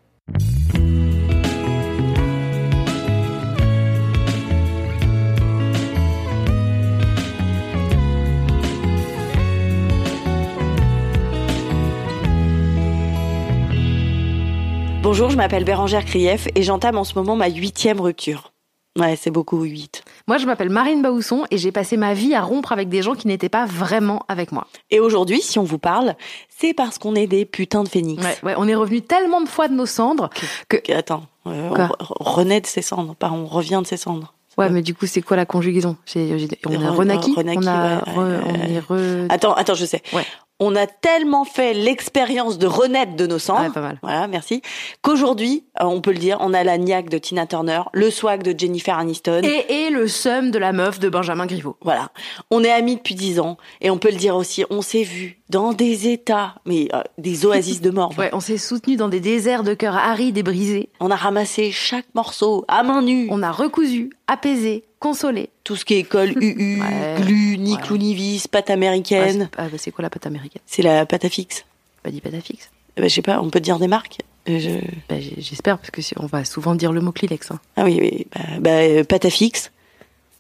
Bonjour, 15.04 15.32
je 15.32 15.36
m'appelle 15.36 15.64
Bérangère 15.64 16.06
Krief 16.06 16.48
et 16.54 16.62
j'entame 16.62 16.96
en 16.96 17.04
ce 17.04 17.16
moment 17.16 17.36
ma 17.36 17.50
huitième 17.50 18.00
rupture. 18.00 18.54
Ouais, 19.00 19.16
c'est 19.16 19.32
beaucoup, 19.32 19.64
huit. 19.64 20.04
Moi, 20.28 20.38
je 20.38 20.46
m'appelle 20.46 20.70
Marine 20.70 21.02
Baousson 21.02 21.44
et 21.50 21.58
j'ai 21.58 21.72
passé 21.72 21.98
ma 21.98 22.14
vie 22.14 22.36
à 22.36 22.44
rompre 22.44 22.72
avec 22.72 22.88
des 22.88 23.02
gens 23.02 23.16
qui 23.16 23.26
n'étaient 23.26 23.50
pas 23.50 23.66
vraiment 23.66 24.24
avec 24.28 24.52
moi. 24.52 24.68
Et 24.92 25.00
aujourd'hui, 25.00 25.42
si 25.42 25.58
on 25.58 25.64
vous 25.64 25.80
parle, 25.80 26.14
c'est 26.56 26.76
parce 26.76 27.00
qu'on 27.00 27.16
est 27.16 27.26
des 27.26 27.46
putains 27.46 27.84
de 27.84 27.90
phénix. 27.90 28.24
Ouais, 28.24 28.38
ouais 28.44 28.54
on 28.58 28.68
est 28.68 28.76
revenu 28.76 29.02
tellement 29.02 29.42
de 29.42 29.50
fois 29.50 29.68
de 29.68 29.74
nos 29.74 29.88
cendres 29.88 30.30
que... 30.70 30.78
attends, 30.94 31.24
euh, 31.48 31.72
on 32.20 32.24
renaît 32.24 32.62
de 32.62 32.68
ses 32.68 32.84
cendres, 32.84 33.16
pas 33.16 33.32
on 33.32 33.48
revient 33.48 33.80
de 33.82 33.88
ses 33.88 33.98
cendres. 33.98 34.36
Ouais, 34.58 34.70
mais 34.70 34.84
du 34.84 34.94
coup, 34.94 35.08
c'est 35.08 35.22
quoi 35.22 35.38
la 35.38 35.48
conjugaison? 35.48 35.96
On 36.16 36.20
est 36.20 36.88
renaquis, 36.88 37.34
on, 37.38 37.66
a 37.66 38.04
on 38.16 38.54
est 38.70 38.80
re... 38.80 39.32
Attends, 39.32 39.54
attends, 39.54 39.74
je 39.74 39.86
sais. 39.86 40.04
Ouais 40.14 40.26
on 40.62 40.76
a 40.76 40.86
tellement 40.86 41.44
fait 41.44 41.74
l'expérience 41.74 42.60
de 42.60 42.68
renaître 42.68 43.16
de 43.16 43.26
nos 43.26 43.40
cendres, 43.40 43.62
ouais, 43.64 43.70
pas 43.72 43.82
mal. 43.82 43.98
voilà, 44.04 44.28
merci, 44.28 44.62
qu'aujourd'hui, 45.02 45.66
euh, 45.82 45.86
on 45.86 46.02
peut 46.02 46.12
le 46.12 46.20
dire, 46.20 46.38
on 46.40 46.54
a 46.54 46.64
la 46.64 46.78
niaque 46.78 47.10
de 47.10 47.18
Tina 47.18 47.48
Turner, 47.48 47.82
le 47.94 48.12
swag 48.12 48.44
de 48.44 48.58
Jennifer 48.58 48.96
Aniston. 48.96 49.42
Et, 49.44 49.88
et 49.88 49.90
le 49.90 50.08
seum 50.08 50.52
de 50.52 50.60
la 50.60 50.72
meuf 50.72 51.00
de 51.00 51.10
Benjamin 51.10 51.48
Griveaux. 51.48 51.78
Voilà. 51.82 52.12
On 52.52 52.64
est 52.64 52.72
amis 52.72 52.96
depuis 52.96 53.16
dix 53.16 53.40
ans, 53.40 53.58
et 53.82 53.90
on 53.90 53.98
peut 53.98 54.12
le 54.12 54.18
dire 54.18 54.36
aussi, 54.36 54.64
on 54.70 54.84
s'est 54.84 55.04
vu 55.04 55.41
dans 55.52 55.74
des 55.74 56.08
états, 56.08 56.56
mais 56.66 56.88
euh, 56.94 57.02
des 57.18 57.46
oasis 57.46 57.82
de 57.82 57.92
mort. 57.92 58.18
ouais, 58.18 58.30
on 58.34 58.40
s'est 58.40 58.58
soutenu 58.58 58.96
dans 58.96 59.10
des 59.10 59.20
déserts 59.20 59.64
de 59.64 59.74
cœur 59.74 59.96
arides 59.96 60.38
et 60.38 60.44
brisés. 60.44 60.90
On 61.02 61.12
a 61.12 61.16
ramassé 61.16 61.72
chaque 61.72 62.06
morceau 62.16 62.64
à 62.70 62.84
main 62.84 63.02
nue. 63.02 63.28
On 63.30 63.44
a 63.44 63.52
recousu, 63.52 64.12
apaisé, 64.28 64.86
consolé. 65.00 65.50
Tout 65.66 65.76
ce 65.76 65.84
qui 65.84 65.96
est 65.96 66.04
colle 66.04 66.32
UU, 66.42 66.82
glu, 67.22 67.58
ni 67.58 68.16
vis, 68.16 68.48
pâte 68.48 68.70
américaine. 68.70 69.50
Ah, 69.58 69.68
bah, 69.70 69.78
c'est 69.78 69.92
quoi 69.92 70.04
la 70.04 70.10
pâte 70.10 70.26
américaine? 70.26 70.62
C'est 70.66 70.84
la 70.84 71.06
pâte 71.06 71.26
à 71.26 71.30
fixe. 71.30 71.66
Pas 72.02 72.12
dit 72.12 72.22
pâte 72.22 72.36
à 72.36 72.42
fixe. 72.42 72.72
Bah, 72.96 73.04
je 73.04 73.10
sais 73.10 73.22
pas, 73.22 73.42
on 73.42 73.50
peut 73.50 73.60
dire 73.60 73.78
des 73.78 73.88
marques 73.88 74.20
euh, 74.48 74.80
bah, 75.10 75.16
J'espère, 75.20 75.78
parce 75.78 75.92
que 75.92 76.02
on 76.18 76.28
va 76.28 76.46
souvent 76.46 76.76
dire 76.76 76.94
le 76.94 77.02
mot 77.02 77.12
Kleenex. 77.12 77.52
Hein. 77.52 77.60
Ah 77.76 77.84
oui, 77.84 78.00
oui. 78.02 78.28
Bah, 78.60 78.70
euh, 78.70 79.04
pâte 79.04 79.26
à 79.26 79.30
fixe. 79.30 79.72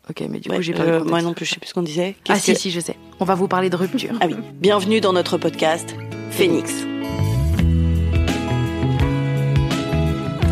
Ok, 0.10 0.24
mais 0.30 0.40
du 0.40 0.50
coup, 0.50 0.62
j'ai 0.62 0.74
pas 0.74 0.84
euh, 0.84 1.04
Moi 1.04 1.22
non 1.22 1.34
plus, 1.34 1.46
je 1.46 1.54
sais 1.54 1.60
plus 1.60 1.70
ce 1.70 1.74
qu'on 1.74 1.84
disait. 1.84 2.16
Ah 2.28 2.40
si, 2.40 2.56
si, 2.56 2.72
je 2.72 2.80
sais. 2.80 2.96
On 3.20 3.26
va 3.26 3.36
vous 3.36 3.48
parler 3.48 3.70
de 3.70 3.76
rupture. 3.76 4.16
Ah 4.20 4.26
oui. 4.28 4.36
Bienvenue 4.60 5.00
dans 5.00 5.14
notre 5.14 5.38
podcast 5.38 5.96
Phoenix. 6.32 6.86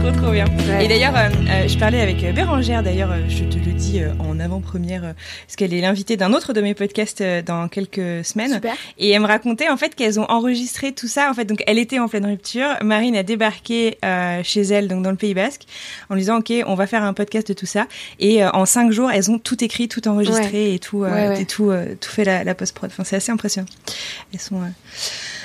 Trop 0.08 0.32
bien. 0.32 0.46
Et 0.80 0.88
d'ailleurs, 0.88 1.16
euh, 1.16 1.30
euh, 1.50 1.68
je 1.68 1.78
parlais 1.78 2.02
avec 2.02 2.24
euh, 2.24 2.32
Bérangère, 2.32 2.84
d'ailleurs, 2.84 3.14
je 3.28 3.44
te 3.44 3.58
le 3.58 3.74
dis 3.74 4.02
en 4.20 4.40
avant-première, 4.40 5.14
parce 5.46 5.56
qu'elle 5.58 5.74
est 5.74 5.82
l'invitée 5.82 6.16
d'un 6.16 6.34
autre 6.34 6.54
de 6.54 6.62
mes 6.62 6.74
podcasts 6.74 7.24
dans 7.46 7.68
quelques 7.68 8.26
semaines. 8.26 8.54
Super. 8.54 8.76
Et 8.98 9.10
elle 9.10 9.22
me 9.22 9.28
racontait 9.28 9.70
en 9.70 9.78
fait 9.78 9.96
qu'elles 9.96 10.20
ont 10.20 10.26
enregistré 10.30 10.92
tout 10.94 11.08
ça. 11.08 11.30
En 11.30 11.34
fait, 11.34 11.46
donc 11.46 11.64
elle 11.68 11.78
était 11.78 12.00
en 12.00 12.08
pleine 12.08 12.26
rupture. 12.26 12.68
Marine 12.82 13.16
a 13.16 13.24
débarqué 13.24 13.98
chez 14.44 14.62
elle, 14.62 14.88
donc 14.88 15.04
dans 15.04 15.12
le 15.12 15.18
Pays 15.18 15.34
Basque, 15.34 15.64
en 16.10 16.16
lui 16.16 16.22
disant 16.22 16.40
ok, 16.40 16.54
on 16.66 16.76
va 16.76 16.88
faire 16.88 17.04
un 17.04 17.14
podcast 17.14 17.48
de 17.48 17.54
tout 17.54 17.66
ça. 17.66 17.88
Et 18.20 18.44
en 18.46 18.66
cinq 18.66 18.92
jours, 18.92 19.12
elles 19.12 19.30
ont 19.32 19.40
tout 19.40 19.64
écrit, 19.64 19.88
tout 19.88 20.08
enregistré 20.08 20.74
et 20.74 20.80
tout, 20.80 21.06
et 21.06 21.46
tout, 21.46 21.72
tout 22.00 22.10
fait 22.10 22.24
la, 22.24 22.44
la 22.44 22.56
post 22.56 22.76
prod. 22.76 22.90
Enfin, 22.92 23.04
c'est 23.04 23.16
assez 23.16 23.32
impressionnant. 23.32 23.68
Elles 24.34 24.40
sont 24.40 24.62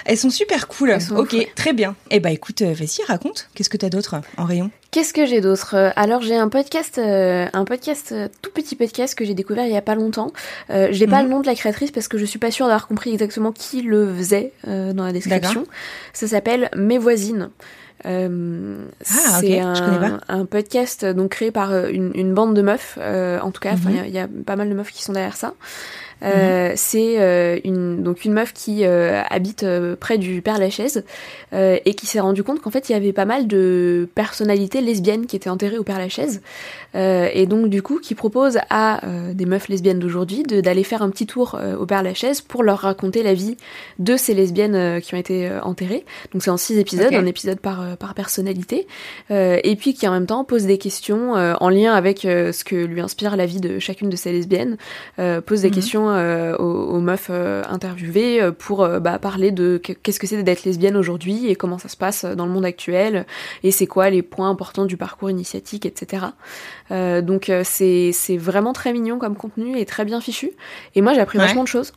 Elles 0.04 0.18
sont 0.18 0.30
super 0.30 0.68
cool. 0.68 0.96
ok, 1.16 1.52
très 1.54 1.72
bien. 1.72 1.94
Eh 2.10 2.20
bah 2.20 2.30
écoute, 2.30 2.62
vas-y, 2.62 3.02
raconte. 3.06 3.48
Qu'est-ce 3.54 3.70
que 3.70 3.76
t'as 3.76 3.88
d'autre 3.88 4.16
en 4.36 4.44
rayon? 4.44 4.70
Qu'est-ce 4.90 5.12
que 5.12 5.26
j'ai 5.26 5.40
d'autre? 5.40 5.92
Alors 5.96 6.22
j'ai 6.22 6.36
un 6.36 6.48
podcast, 6.48 6.98
un 6.98 7.64
podcast, 7.64 8.14
tout 8.42 8.50
petit 8.50 8.76
podcast 8.76 9.14
que 9.14 9.24
j'ai 9.24 9.34
découvert 9.34 9.66
il 9.66 9.72
y 9.72 9.76
a 9.76 9.82
pas 9.82 9.94
longtemps. 9.94 10.32
Euh, 10.70 10.88
j'ai 10.90 11.06
pas 11.06 11.18
mhm. 11.18 11.24
le 11.24 11.30
nom 11.30 11.40
de 11.40 11.46
la 11.46 11.54
créatrice 11.54 11.90
parce 11.90 12.08
que 12.08 12.18
je 12.18 12.24
suis 12.24 12.38
pas 12.38 12.50
sûre 12.50 12.66
d'avoir 12.66 12.86
compris 12.86 13.12
exactement 13.12 13.50
qui 13.50 13.82
le 13.82 14.12
faisait 14.14 14.52
dans 14.66 15.04
la 15.04 15.12
description. 15.12 15.66
Ça 16.12 16.28
s'appelle 16.28 16.70
Mes 16.76 16.98
voisines. 16.98 17.50
Euh, 18.06 18.84
ah, 19.00 19.38
c'est 19.40 19.60
un, 19.60 20.20
un, 20.28 20.44
podcast 20.44 21.06
donc 21.06 21.30
créé 21.30 21.50
par 21.50 21.86
une, 21.86 22.10
une 22.14 22.34
bande 22.34 22.54
de 22.54 22.60
meufs, 22.60 22.98
euh, 23.00 23.40
en 23.40 23.50
tout 23.50 23.60
cas. 23.60 23.74
Il 23.86 24.06
y, 24.06 24.10
y, 24.10 24.18
a 24.18 24.28
pas 24.44 24.56
mal 24.56 24.68
de 24.68 24.74
meufs 24.74 24.90
qui 24.90 25.02
sont 25.02 25.12
derrière 25.12 25.36
ça. 25.36 25.54
Euh, 26.24 26.70
mhm. 26.70 26.76
C'est 26.76 27.20
euh, 27.20 27.58
une 27.64 28.02
donc 28.02 28.24
une 28.24 28.32
meuf 28.32 28.52
qui 28.52 28.84
euh, 28.84 29.22
habite 29.28 29.66
près 30.00 30.18
du 30.18 30.42
Père 30.42 30.58
Lachaise 30.58 31.04
et 31.52 31.94
qui 31.94 32.06
s'est 32.06 32.20
rendu 32.20 32.42
compte 32.42 32.60
qu'en 32.60 32.70
fait 32.70 32.88
il 32.88 32.92
y 32.92 32.94
avait 32.94 33.12
pas 33.12 33.24
mal 33.24 33.46
de 33.46 34.08
personnalités 34.14 34.80
lesbiennes 34.80 35.26
qui 35.26 35.36
étaient 35.36 35.50
enterrées 35.50 35.78
au 35.78 35.84
Père 35.84 35.98
Lachaise 35.98 36.42
et 36.94 37.46
donc 37.46 37.68
du 37.68 37.80
coup 37.80 38.00
qui 38.00 38.14
propose 38.14 38.58
à 38.70 39.00
des 39.32 39.46
meufs 39.46 39.68
lesbiennes 39.68 40.00
d'aujourd'hui 40.00 40.42
d'aller 40.42 40.82
faire 40.82 41.02
un 41.02 41.10
petit 41.10 41.26
tour 41.26 41.58
au 41.78 41.86
Père 41.86 42.02
Lachaise 42.02 42.40
pour 42.40 42.64
leur 42.64 42.80
raconter 42.80 43.22
la 43.22 43.34
vie 43.34 43.56
de 44.00 44.16
ces 44.16 44.34
lesbiennes 44.34 45.00
qui 45.00 45.14
ont 45.14 45.18
été 45.18 45.48
enterrées. 45.62 46.04
Donc 46.32 46.42
c'est 46.42 46.50
en 46.50 46.56
six 46.56 46.76
épisodes, 46.78 47.14
un 47.14 47.26
épisode 47.26 47.60
par 47.60 47.96
par 47.98 48.14
personnalité 48.14 48.88
et 49.30 49.76
puis 49.78 49.94
qui 49.94 50.08
en 50.08 50.12
même 50.12 50.26
temps 50.26 50.44
pose 50.44 50.66
des 50.66 50.78
questions 50.78 51.34
en 51.34 51.68
lien 51.68 51.94
avec 51.94 52.20
ce 52.22 52.64
que 52.64 52.76
lui 52.76 53.00
inspire 53.00 53.36
la 53.36 53.46
vie 53.46 53.60
de 53.60 53.78
chacune 53.78 54.10
de 54.10 54.16
ces 54.16 54.32
lesbiennes, 54.32 54.76
pose 55.16 55.62
des 55.62 55.68
mhm. 55.68 55.74
questions 55.74 56.13
euh, 56.14 56.56
aux, 56.56 57.00
meufs 57.00 57.28
euh, 57.30 57.62
interviewées 57.68 58.40
euh, 58.40 58.52
pour 58.52 58.88
bah, 59.00 59.18
parler 59.18 59.50
de 59.50 59.78
qu'est-ce 59.78 60.18
que 60.18 60.26
c'est 60.26 60.42
d'être 60.42 60.64
lesbienne 60.64 60.96
aujourd'hui 60.96 61.48
et 61.48 61.56
comment 61.56 61.78
ça 61.78 61.88
se 61.88 61.96
passe 61.96 62.24
dans 62.24 62.46
le 62.46 62.52
monde 62.52 62.64
actuel 62.64 63.26
et 63.62 63.70
c'est 63.70 63.86
quoi 63.86 64.10
les 64.10 64.22
points 64.22 64.48
importants 64.48 64.84
du 64.84 64.96
parcours 64.96 65.30
initiatique, 65.30 65.86
etc. 65.86 66.26
donc 66.90 67.50
c'est 67.64 68.12
vraiment 68.36 68.72
très 68.72 68.92
mignon 68.92 69.18
comme 69.18 69.36
contenu 69.36 69.78
et 69.78 69.84
très 69.86 70.04
bien 70.04 70.20
fichu. 70.20 70.50
Et 70.94 71.02
moi 71.02 71.14
j'ai 71.14 71.20
appris 71.20 71.38
vachement 71.38 71.62
de 71.62 71.68
choses. 71.68 71.92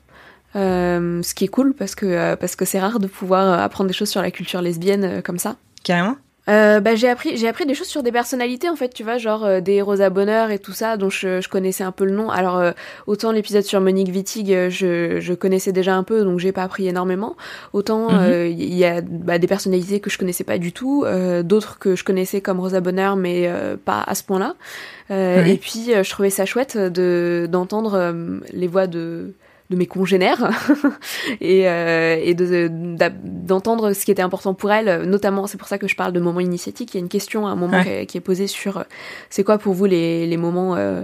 ce 0.54 1.34
qui 1.34 1.46
est 1.46 1.50
cool 1.50 1.74
parce 1.74 1.96
que 1.96 2.36
parce 2.36 2.56
que 2.56 2.66
c'est 2.66 2.80
rare 2.80 3.00
de 3.00 3.08
pouvoir 3.08 3.60
apprendre 3.60 3.88
des 3.88 3.94
choses 3.94 4.10
sur 4.10 4.22
la 4.22 4.32
culture 4.32 4.62
lesbienne 4.62 5.22
comme 5.24 5.40
ça. 5.40 5.56
Carrément 5.84 6.18
euh, 6.50 6.80
bah, 6.80 6.96
j'ai 6.96 7.10
appris 7.10 7.36
j'ai 7.36 7.48
appris 7.48 7.66
des 7.66 7.74
choses 7.74 7.88
sur 7.88 8.04
des 8.04 8.12
personnalités 8.12 8.70
en 8.70 8.76
fait 8.76 8.94
tu 8.94 9.04
vois 9.04 9.18
genre 9.18 9.44
euh, 9.44 9.60
des 9.60 9.82
Rosa 9.82 10.10
Bonheur 10.10 10.50
et 10.50 10.60
tout 10.60 10.72
ça 10.72 10.96
dont 10.96 11.10
je, 11.10 11.42
je 11.42 11.50
connaissais 11.50 11.84
un 11.84 11.92
peu 11.92 12.06
le 12.06 12.12
nom. 12.12 12.30
Alors 12.30 12.58
euh, 12.58 12.72
autant 13.06 13.32
l'épisode 13.32 13.64
sur 13.64 13.82
Monique 13.82 14.10
Wittig 14.14 14.54
euh, 14.54 14.70
je, 14.70 15.20
je 15.20 15.34
connaissais 15.34 15.74
déjà 15.74 15.96
un 15.96 16.04
peu 16.04 16.24
donc 16.24 16.40
j'ai 16.40 16.54
pas 16.54 16.64
appris 16.64 16.88
énormément. 16.88 17.36
Autant 17.74 18.10
il 18.30 18.56
mhm. 18.56 18.78
y 18.78 18.86
a 18.86 19.02
bah, 19.02 19.40
des 19.40 19.48
personnalités 19.48 20.00
que 20.00 20.10
je 20.10 20.18
connaissais 20.18 20.46
pas 20.46 20.58
du 20.58 20.72
tout 20.72 21.06
d'autres 21.44 21.80
que 21.80 21.96
je 21.96 22.04
connaissais 22.04 22.42
comme 22.42 22.60
Rosa 22.60 22.80
Bonheur 22.80 23.16
mais 23.16 23.52
pas 23.84 24.04
à 24.06 24.16
ce 24.16 24.24
point 24.24 24.40
là 24.40 24.56
et 25.10 25.58
puis 25.58 25.92
je 25.92 26.10
trouvais 26.10 26.30
ça 26.30 26.46
chouette 26.46 26.78
de 26.78 27.48
d'entendre 27.50 28.14
les 28.54 28.68
voix 28.68 28.88
de 28.88 29.34
de 29.70 29.76
mes 29.76 29.86
congénères 29.86 30.50
et, 31.42 31.68
euh, 31.68 32.18
et 32.22 32.34
de, 32.34 32.70
d'entendre 33.24 33.94
ce 33.94 34.06
qui 34.06 34.12
était 34.12 34.22
important 34.22 34.54
pour 34.54 34.72
elles, 34.72 35.04
notamment 35.04 35.48
c'est 35.48 35.58
pour 35.58 35.68
ça 35.68 35.78
que 35.78 35.88
je 35.88 35.96
parle 35.96 36.14
de 36.14 36.20
moments 36.20 36.40
initiatiques. 36.40 36.94
Il 36.94 36.98
y 36.98 37.00
a 37.00 37.02
une 37.02 37.10
question 37.10 37.48
à 37.48 37.52
un 37.52 37.56
moment 37.56 37.84
qui, 37.84 38.18
est 38.18 38.22
posée 38.22 38.48
sur 38.48 38.78
euh, 38.78 38.84
c'est 39.30 39.44
quoi 39.44 39.58
pour 39.58 39.74
vous 39.74 39.86
les, 39.86 40.26
les 40.26 40.38
moments 40.38 40.76
euh, 40.76 41.04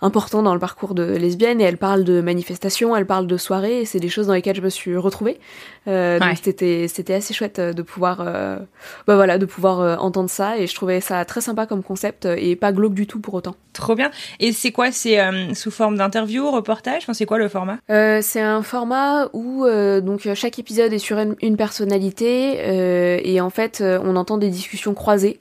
important 0.00 0.42
dans 0.42 0.54
le 0.54 0.60
parcours 0.60 0.94
de 0.94 1.02
lesbienne 1.04 1.60
et 1.60 1.64
elle 1.64 1.78
parle 1.78 2.04
de 2.04 2.20
manifestations, 2.20 2.94
elle 2.94 3.06
parle 3.06 3.26
de 3.26 3.36
soirées 3.36 3.80
et 3.80 3.84
c'est 3.84 4.00
des 4.00 4.08
choses 4.08 4.26
dans 4.26 4.32
lesquelles 4.34 4.56
je 4.56 4.62
me 4.62 4.68
suis 4.68 4.96
retrouvée. 4.96 5.38
Euh, 5.86 6.18
Donc 6.18 6.38
c'était 6.42 6.88
c'était 6.88 7.14
assez 7.14 7.34
chouette 7.34 7.58
euh, 7.58 7.72
de 7.72 7.82
pouvoir 7.82 8.22
euh, 8.26 8.58
bah 9.06 9.16
voilà 9.16 9.38
de 9.38 9.44
pouvoir 9.44 9.80
euh, 9.80 9.96
entendre 9.96 10.30
ça 10.30 10.56
et 10.58 10.66
je 10.66 10.74
trouvais 10.74 11.00
ça 11.00 11.24
très 11.24 11.40
sympa 11.40 11.66
comme 11.66 11.82
concept 11.82 12.26
et 12.26 12.56
pas 12.56 12.72
glauque 12.72 12.94
du 12.94 13.06
tout 13.06 13.20
pour 13.20 13.34
autant. 13.34 13.54
Trop 13.72 13.94
bien. 13.94 14.10
Et 14.40 14.52
c'est 14.52 14.72
quoi 14.72 14.92
C'est 14.92 15.18
sous 15.54 15.70
forme 15.70 15.96
d'interview, 15.96 16.50
reportage 16.50 17.02
Enfin 17.02 17.12
c'est 17.12 17.26
quoi 17.26 17.38
le 17.38 17.48
format? 17.48 17.78
C'est 17.88 18.40
un 18.40 18.62
format 18.62 19.28
où 19.32 19.66
donc 20.00 20.28
chaque 20.34 20.58
épisode 20.58 20.92
est 20.92 20.98
sur 20.98 21.18
une, 21.18 21.34
une 21.42 21.56
personnalité 21.56 23.20
et 23.28 23.40
en 23.40 23.50
fait 23.50 23.82
on 23.82 24.16
entend 24.16 24.38
des 24.38 24.50
discussions 24.50 24.94
croisées. 24.94 25.40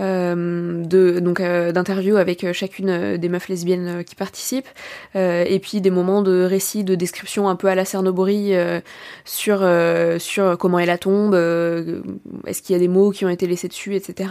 Euh, 0.00 0.84
de 0.84 1.20
donc 1.20 1.38
euh, 1.38 1.70
d'interviews 1.70 2.16
avec 2.16 2.42
euh, 2.42 2.52
chacune 2.52 3.16
des 3.16 3.28
meufs 3.28 3.48
lesbiennes 3.48 4.02
qui 4.04 4.16
participent, 4.16 4.68
et 5.14 5.58
puis 5.60 5.80
des 5.80 5.90
moments 5.90 6.22
de 6.22 6.44
récit, 6.44 6.84
de 6.84 6.94
description 6.94 7.48
un 7.48 7.56
peu 7.56 7.68
à 7.68 7.74
la 7.74 7.84
Cernobori 7.84 8.52
sur 9.24 9.66
sur 10.18 10.58
comment 10.58 10.78
est 10.78 10.86
la 10.86 10.98
tombe, 10.98 11.34
est-ce 12.46 12.62
qu'il 12.62 12.72
y 12.74 12.76
a 12.76 12.78
des 12.78 12.88
mots 12.88 13.10
qui 13.10 13.24
ont 13.24 13.28
été 13.28 13.46
laissés 13.46 13.68
dessus, 13.68 13.94
etc. 13.94 14.30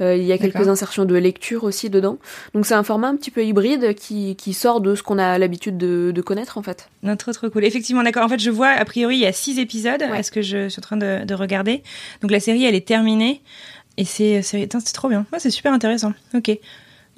il 0.00 0.22
y 0.22 0.32
a 0.32 0.38
quelques 0.38 0.68
insertions 0.68 1.04
de 1.04 1.14
lecture 1.16 1.64
aussi 1.64 1.90
dedans. 1.90 2.18
Donc 2.54 2.66
c'est 2.66 2.74
un 2.74 2.82
format 2.82 3.08
un 3.08 3.16
petit 3.16 3.30
peu 3.30 3.44
hybride 3.44 3.94
qui, 3.94 4.36
qui 4.36 4.52
sort 4.52 4.80
de 4.80 4.94
ce 4.94 5.02
qu'on 5.02 5.18
a 5.18 5.38
l'habitude 5.38 5.76
de, 5.76 6.12
de, 6.14 6.22
connaître 6.22 6.58
en 6.58 6.62
fait. 6.62 6.88
Non, 7.02 7.16
trop 7.16 7.32
trop 7.32 7.50
cool. 7.50 7.64
Effectivement, 7.64 8.02
d'accord. 8.02 8.24
En 8.24 8.28
fait, 8.28 8.40
je 8.40 8.50
vois 8.50 8.68
a 8.68 8.84
priori 8.84 9.16
il 9.16 9.20
y 9.20 9.26
a 9.26 9.32
six 9.32 9.58
épisodes. 9.58 10.02
Est-ce 10.02 10.30
que 10.30 10.42
je 10.42 10.68
suis 10.68 10.80
en 10.80 10.82
train 10.82 10.96
de, 10.96 11.24
de 11.24 11.34
regarder 11.34 11.82
Donc 12.20 12.30
la 12.30 12.40
série 12.40 12.64
elle 12.64 12.74
est 12.74 12.86
terminée. 12.86 13.42
Et 13.96 14.04
c'est 14.04 14.42
c'est 14.42 14.68
trop 14.68 15.08
bien. 15.08 15.26
c'est 15.38 15.50
super 15.50 15.72
intéressant. 15.72 16.12
Ok. 16.34 16.50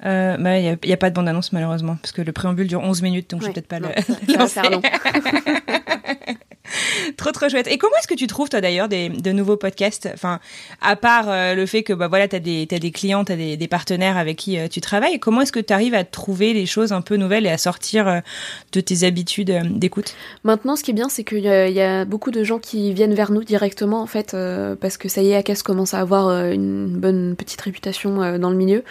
Euh, 0.05 0.37
bah, 0.37 0.59
il 0.59 0.77
n'y 0.83 0.93
a, 0.93 0.97
pas 0.97 1.09
de 1.09 1.15
bande-annonce 1.15 1.53
malheureusement, 1.53 1.95
parce 2.01 2.11
que 2.11 2.21
le 2.21 2.33
préambule 2.33 2.67
dure 2.67 2.81
11 2.81 3.01
minutes, 3.01 3.29
donc 3.29 3.41
je 3.41 3.47
vais 3.47 3.53
peut-être 3.53 3.67
pas 3.67 3.79
le, 3.79 3.87
lancer. 4.37 4.61
trop 7.25 7.31
trop 7.31 7.49
chouette. 7.49 7.67
Et 7.67 7.77
comment 7.77 7.95
est-ce 7.97 8.07
que 8.07 8.13
tu 8.13 8.27
trouves 8.27 8.49
toi 8.49 8.61
d'ailleurs 8.61 8.87
des 8.87 9.09
de 9.09 9.31
nouveaux 9.31 9.57
podcasts? 9.57 10.07
Enfin, 10.13 10.39
à 10.81 10.95
part 10.95 11.25
euh, 11.27 11.55
le 11.55 11.65
fait 11.65 11.81
que 11.81 11.93
bah 11.93 12.07
voilà, 12.07 12.27
t'as 12.27 12.39
des 12.39 12.67
t'as 12.69 12.77
des 12.77 12.91
clients, 12.91 13.23
t'as 13.23 13.35
des, 13.35 13.57
des 13.57 13.67
partenaires 13.67 14.17
avec 14.17 14.37
qui 14.37 14.59
euh, 14.59 14.67
tu 14.67 14.79
travailles. 14.79 15.19
Comment 15.19 15.41
est-ce 15.41 15.51
que 15.51 15.59
tu 15.59 15.73
arrives 15.73 15.95
à 15.95 16.03
trouver 16.03 16.53
les 16.53 16.67
choses 16.67 16.91
un 16.91 17.01
peu 17.01 17.15
nouvelles 17.15 17.47
et 17.47 17.49
à 17.49 17.57
sortir 17.57 18.07
euh, 18.07 18.19
de 18.73 18.79
tes 18.79 19.03
habitudes 19.05 19.51
d'écoute? 19.71 20.13
Maintenant, 20.43 20.75
ce 20.75 20.83
qui 20.83 20.91
est 20.91 20.93
bien, 20.93 21.09
c'est 21.09 21.23
qu'il 21.23 21.39
y, 21.39 21.73
y, 21.73 21.81
a 21.81 22.05
beaucoup 22.05 22.29
de 22.29 22.43
gens 22.43 22.59
qui 22.59 22.93
viennent 22.93 23.15
vers 23.15 23.31
nous 23.31 23.43
directement 23.43 24.01
en 24.01 24.07
fait, 24.07 24.35
parce 24.79 24.97
que 24.97 25.09
ça 25.09 25.21
y 25.21 25.31
est, 25.31 25.35
Akas 25.35 25.61
commence 25.63 25.93
à 25.93 25.99
avoir 25.99 26.29
une 26.51 26.87
bonne 26.87 27.35
petite 27.35 27.61
réputation 27.61 28.37
dans 28.37 28.49
le 28.49 28.55
milieu. 28.55 28.83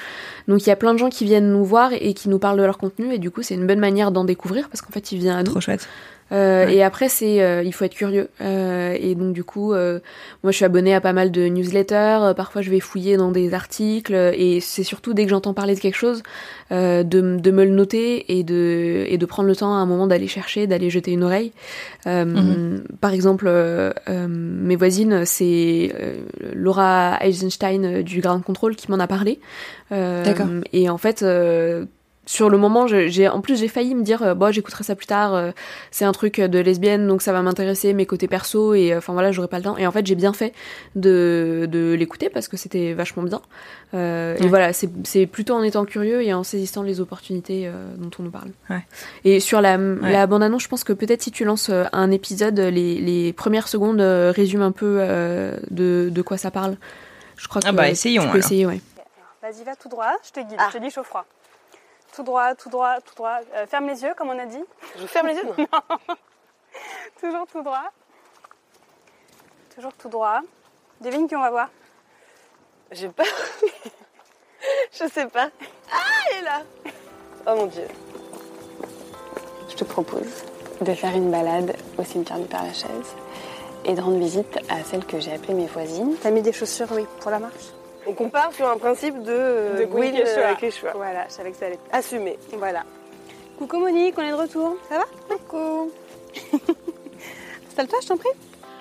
Donc 0.48 0.62
il 0.62 0.68
y 0.68 0.72
a 0.72 0.76
plein 0.76 0.92
de 0.92 0.98
gens 0.98 1.10
qui 1.10 1.24
viennent 1.24 1.50
nous 1.50 1.64
voir 1.64 1.92
et 1.92 2.14
qui 2.14 2.28
nous 2.28 2.38
parlent 2.38 2.58
de 2.58 2.64
leur 2.64 2.78
contenu 2.78 3.12
et 3.12 3.18
du 3.18 3.30
coup 3.30 3.42
c'est 3.42 3.54
une 3.54 3.66
bonne 3.66 3.78
manière 3.78 4.10
d'en 4.10 4.24
découvrir 4.24 4.68
parce 4.68 4.82
qu'en 4.82 4.90
fait 4.90 5.12
il 5.12 5.18
vient 5.18 5.36
à 5.36 5.42
nous. 5.42 5.50
Trop 5.50 5.60
chouette. 5.60 5.88
Euh, 6.34 6.66
Et 6.68 6.82
après, 6.82 7.08
c'est, 7.08 7.42
euh, 7.42 7.62
il 7.62 7.72
faut 7.72 7.84
être 7.84 7.94
curieux. 7.94 8.28
Euh, 8.40 8.96
et 8.98 9.14
donc, 9.14 9.32
du 9.32 9.44
coup, 9.44 9.72
moi, 9.72 10.50
je 10.50 10.52
suis 10.52 10.64
abonnée 10.64 10.94
à 10.94 11.00
pas 11.00 11.12
mal 11.12 11.30
de 11.30 11.46
newsletters. 11.46 12.32
parfois, 12.36 12.62
je 12.62 12.70
vais 12.70 12.80
fouiller 12.80 13.16
dans 13.16 13.30
des 13.30 13.54
articles. 13.54 14.14
Et 14.14 14.60
c'est 14.60 14.82
surtout 14.82 15.14
dès 15.14 15.24
que 15.24 15.30
j'entends 15.30 15.54
parler 15.54 15.74
de 15.74 15.80
quelque 15.80 15.96
chose, 15.96 16.22
de, 16.70 17.02
de, 17.04 17.50
me 17.50 17.64
le 17.64 17.70
noter 17.70 18.38
et 18.38 18.42
de, 18.42 19.04
et 19.08 19.18
de 19.18 19.26
prendre 19.26 19.48
le 19.48 19.56
temps 19.56 19.74
à 19.74 19.78
un 19.78 19.86
moment 19.86 20.06
d'aller 20.06 20.28
chercher, 20.28 20.66
d'aller 20.66 20.90
jeter 20.90 21.12
une 21.12 21.22
oreille. 21.22 21.52
Mhm. 22.06 22.84
Par 23.00 23.12
exemple, 23.12 23.50
mes 24.08 24.76
voisines, 24.76 25.24
c'est 25.24 25.92
Laura 26.52 27.18
Eisenstein 27.20 28.02
du 28.02 28.20
Ground 28.20 28.42
Control 28.42 28.74
qui 28.74 28.90
m'en 28.90 28.98
a 28.98 29.06
parlé. 29.06 29.38
D'accord. 29.90 30.48
Et 30.72 30.88
en 30.88 30.98
fait 30.98 31.24
sur 32.26 32.48
le 32.48 32.56
moment, 32.58 32.86
j'ai 32.86 33.28
en 33.28 33.40
plus 33.40 33.58
j'ai 33.58 33.68
failli 33.68 33.94
me 33.94 34.02
dire 34.02 34.22
euh, 34.22 34.34
bon 34.34 34.52
j'écouterai 34.52 34.84
ça 34.84 34.94
plus 34.94 35.06
tard, 35.06 35.34
euh, 35.34 35.50
c'est 35.90 36.04
un 36.04 36.12
truc 36.12 36.40
de 36.40 36.58
lesbienne 36.58 37.06
donc 37.06 37.22
ça 37.22 37.32
va 37.32 37.42
m'intéresser 37.42 37.92
mes 37.92 38.06
côtés 38.06 38.28
perso 38.28 38.74
et 38.74 38.92
euh, 38.92 38.98
enfin 38.98 39.12
voilà 39.12 39.30
j'aurais 39.30 39.48
pas 39.48 39.58
le 39.58 39.64
temps 39.64 39.76
et 39.76 39.86
en 39.86 39.92
fait 39.92 40.06
j'ai 40.06 40.14
bien 40.14 40.32
fait 40.32 40.54
de, 40.94 41.68
de 41.70 41.92
l'écouter 41.92 42.30
parce 42.30 42.48
que 42.48 42.56
c'était 42.56 42.94
vachement 42.94 43.22
bien 43.22 43.40
et 43.92 44.48
voilà 44.48 44.72
c'est 44.72 45.26
plutôt 45.26 45.54
en 45.54 45.62
étant 45.62 45.84
curieux 45.84 46.22
et 46.22 46.34
en 46.34 46.42
saisissant 46.42 46.82
les 46.82 47.00
opportunités 47.00 47.70
dont 47.96 48.10
on 48.18 48.24
nous 48.24 48.30
parle. 48.30 48.48
Ouais. 48.68 48.84
Et 49.24 49.38
sur 49.38 49.60
la, 49.60 49.76
la 49.76 50.26
bande 50.26 50.42
annonce 50.42 50.64
je 50.64 50.68
pense 50.68 50.82
que 50.82 50.92
peut-être 50.92 51.22
si 51.22 51.30
tu 51.30 51.44
lances 51.44 51.70
un 51.70 52.10
épisode 52.10 52.58
les, 52.58 53.00
les 53.00 53.32
premières 53.32 53.68
secondes 53.68 54.00
résument 54.00 54.64
un 54.64 54.72
peu 54.72 54.98
de, 55.70 56.08
de 56.10 56.22
quoi 56.22 56.38
ça 56.38 56.50
parle. 56.50 56.76
Je 57.36 57.46
crois 57.46 57.60
ah 57.64 57.70
que 57.70 57.74
ah 57.74 57.76
bah 57.76 57.88
essayons. 57.88 58.22
Tu 58.24 58.28
peux 58.30 58.38
essayer 58.38 58.66
ouais. 58.66 58.80
Vas-y 59.42 59.62
va 59.64 59.76
tout 59.76 59.88
droit, 59.88 60.12
je 60.24 60.30
te 60.30 60.40
guide, 60.40 60.56
ah. 60.58 60.68
je 60.72 60.78
te 60.78 60.82
dis 60.82 60.90
chaud 60.90 61.04
froid. 61.04 61.26
Tout 62.14 62.22
droit, 62.22 62.54
tout 62.54 62.68
droit, 62.68 63.00
tout 63.00 63.14
droit. 63.14 63.40
Euh, 63.54 63.66
ferme 63.66 63.88
les 63.88 64.02
yeux, 64.02 64.14
comme 64.16 64.28
on 64.28 64.38
a 64.38 64.46
dit. 64.46 64.62
Je 64.96 65.06
ferme 65.06 65.28
les 65.28 65.34
yeux 65.34 65.42
Non. 65.58 65.98
Toujours 67.20 67.46
tout 67.46 67.62
droit. 67.62 67.90
Toujours 69.74 69.92
tout 69.94 70.08
droit. 70.08 70.40
Devine 71.00 71.26
qui 71.26 71.34
on 71.34 71.40
va 71.40 71.50
voir. 71.50 71.70
J'ai 72.92 73.08
peur. 73.08 73.26
Je 74.92 75.08
sais 75.08 75.26
pas. 75.26 75.50
Ah, 75.92 75.96
elle 76.30 76.38
est 76.38 76.42
là. 76.42 76.62
Oh 77.46 77.56
mon 77.56 77.66
dieu. 77.66 77.88
Je 79.68 79.74
te 79.74 79.84
propose 79.84 80.44
de 80.80 80.94
faire 80.94 81.14
une 81.16 81.30
balade 81.30 81.76
au 81.98 82.04
cimetière 82.04 82.38
du 82.38 82.46
Père-Lachaise 82.46 83.16
et 83.84 83.94
de 83.94 84.00
rendre 84.00 84.18
visite 84.18 84.58
à 84.68 84.84
celle 84.84 85.04
que 85.04 85.18
j'ai 85.18 85.32
appelée 85.32 85.54
mes 85.54 85.66
voisines. 85.66 86.14
T'as 86.22 86.30
mis 86.30 86.42
des 86.42 86.52
chaussures, 86.52 86.90
oui, 86.92 87.06
pour 87.20 87.32
la 87.32 87.40
marche? 87.40 87.72
On 88.06 88.12
compare 88.12 88.52
sur 88.52 88.68
un 88.68 88.76
principe 88.76 89.22
de, 89.22 89.78
de 89.78 89.84
Gwyn 89.84 90.14
Quechua. 90.58 90.92
Voilà, 90.94 91.26
je 91.28 91.32
savais 91.34 91.50
que 91.50 91.56
ça 91.56 91.66
allait 91.66 91.78
Assumé. 91.92 92.38
Voilà. 92.52 92.84
Coucou 93.58 93.78
Monique, 93.78 94.14
on 94.18 94.22
est 94.22 94.30
de 94.30 94.36
retour. 94.36 94.76
Ça 94.88 94.98
va 94.98 95.04
Coucou. 95.28 95.90
Installe-toi, 97.68 97.98
je 98.02 98.08
t'en 98.08 98.16
prie. 98.16 98.30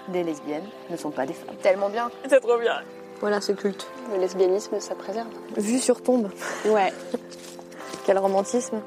des 0.09 0.23
lesbiennes 0.23 0.67
ne 0.89 0.97
sont 0.97 1.11
pas 1.11 1.25
des 1.25 1.33
femmes. 1.33 1.55
Tellement 1.61 1.89
bien. 1.89 2.09
C'est 2.27 2.39
trop 2.39 2.57
bien. 2.57 2.81
Voilà, 3.21 3.39
c'est 3.39 3.55
culte. 3.55 3.87
Le 4.11 4.19
lesbianisme, 4.19 4.79
ça 4.79 4.95
préserve. 4.95 5.27
Vue 5.55 5.79
sur 5.79 6.01
tombe. 6.01 6.29
Ouais. 6.65 6.91
Quel 8.05 8.17
romantisme. 8.17 8.81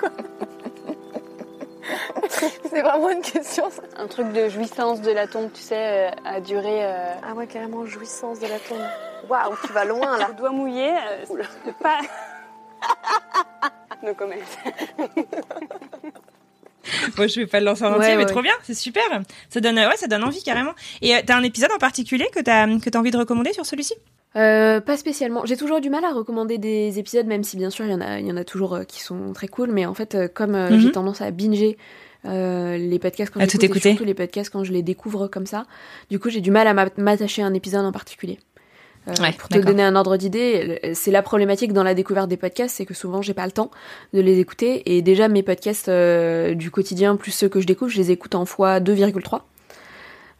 c'est 2.70 2.82
vraiment 2.82 3.10
une 3.10 3.22
question. 3.22 3.70
Ça. 3.70 3.82
Un 3.96 4.06
truc 4.06 4.32
de 4.32 4.48
jouissance 4.48 5.00
de 5.00 5.10
la 5.10 5.26
tombe, 5.26 5.50
tu 5.52 5.62
sais, 5.62 6.10
à 6.24 6.40
durer. 6.40 6.84
Euh... 6.84 7.14
Ah 7.28 7.34
ouais, 7.34 7.46
carrément 7.46 7.84
jouissance 7.86 8.38
de 8.38 8.46
la 8.46 8.58
tombe. 8.58 8.78
Waouh, 9.28 9.54
tu 9.66 9.72
vas 9.72 9.84
loin 9.84 10.18
là. 10.18 10.28
Le 10.28 10.34
doigt 10.34 10.50
mouillé, 10.50 10.90
euh, 10.90 11.42
pas. 11.82 11.98
no 14.02 14.14
comment. 14.14 14.34
Bon, 17.16 17.26
je 17.28 17.40
vais 17.40 17.46
pas 17.46 17.60
le 17.60 17.66
lancer 17.66 17.84
en 17.84 17.92
entier, 17.92 18.00
ouais, 18.00 18.16
mais 18.16 18.24
ouais. 18.24 18.30
trop 18.30 18.42
bien, 18.42 18.52
c'est 18.62 18.74
super. 18.74 19.02
Ça 19.48 19.60
donne, 19.60 19.78
ouais, 19.78 19.96
ça 19.96 20.06
donne 20.06 20.22
envie 20.24 20.42
carrément. 20.42 20.74
Et 21.00 21.14
euh, 21.14 21.20
t'as 21.24 21.36
un 21.36 21.42
épisode 21.42 21.72
en 21.72 21.78
particulier 21.78 22.28
que 22.34 22.40
t'as 22.40 22.66
que 22.78 22.90
t'as 22.90 22.98
envie 22.98 23.10
de 23.10 23.16
recommander 23.16 23.52
sur 23.52 23.64
celui-ci? 23.64 23.94
Euh, 24.36 24.80
pas 24.80 24.96
spécialement. 24.96 25.44
J'ai 25.44 25.56
toujours 25.56 25.80
du 25.80 25.90
mal 25.90 26.04
à 26.04 26.12
recommander 26.12 26.58
des 26.58 26.98
épisodes, 26.98 27.26
même 27.26 27.44
si 27.44 27.56
bien 27.56 27.70
sûr 27.70 27.84
il 27.84 27.92
y 27.92 27.94
en 27.94 28.00
a, 28.00 28.18
il 28.18 28.26
y 28.26 28.32
en 28.32 28.36
a 28.36 28.44
toujours 28.44 28.74
euh, 28.74 28.84
qui 28.84 29.00
sont 29.00 29.32
très 29.32 29.48
cool. 29.48 29.70
Mais 29.70 29.86
en 29.86 29.94
fait, 29.94 30.14
euh, 30.14 30.28
comme 30.28 30.52
mm 30.52 30.68
-hmm. 30.68 30.80
j'ai 30.80 30.92
tendance 30.92 31.20
à 31.20 31.30
binger 31.30 31.76
les 32.24 32.98
podcasts 32.98 33.32
quand 33.34 33.40
surtout 33.48 34.04
les 34.04 34.14
podcasts 34.14 34.50
quand 34.50 34.64
je 34.64 34.72
les 34.72 34.82
découvre 34.82 35.28
comme 35.28 35.44
ça, 35.44 35.66
du 36.10 36.18
coup 36.18 36.30
j'ai 36.30 36.40
du 36.40 36.50
mal 36.50 36.66
à 36.66 36.72
m'attacher 36.72 37.42
à 37.42 37.46
un 37.46 37.52
épisode 37.54 37.84
en 37.84 37.92
particulier. 37.92 38.38
Euh, 39.08 39.12
ouais, 39.20 39.32
pour 39.32 39.48
te 39.48 39.58
donner 39.58 39.82
un 39.82 39.96
ordre 39.96 40.16
d'idée, 40.16 40.80
c'est 40.94 41.10
la 41.10 41.22
problématique 41.22 41.72
dans 41.72 41.82
la 41.82 41.94
découverte 41.94 42.28
des 42.28 42.38
podcasts, 42.38 42.76
c'est 42.76 42.86
que 42.86 42.94
souvent 42.94 43.20
j'ai 43.20 43.34
pas 43.34 43.44
le 43.44 43.52
temps 43.52 43.70
de 44.14 44.20
les 44.20 44.38
écouter 44.38 44.96
et 44.96 45.02
déjà 45.02 45.28
mes 45.28 45.42
podcasts 45.42 45.88
euh, 45.88 46.54
du 46.54 46.70
quotidien 46.70 47.16
plus 47.16 47.30
ceux 47.30 47.48
que 47.48 47.60
je 47.60 47.66
découvre, 47.66 47.90
je 47.90 47.98
les 47.98 48.10
écoute 48.10 48.34
en 48.34 48.46
fois 48.46 48.80
2,3. 48.80 49.40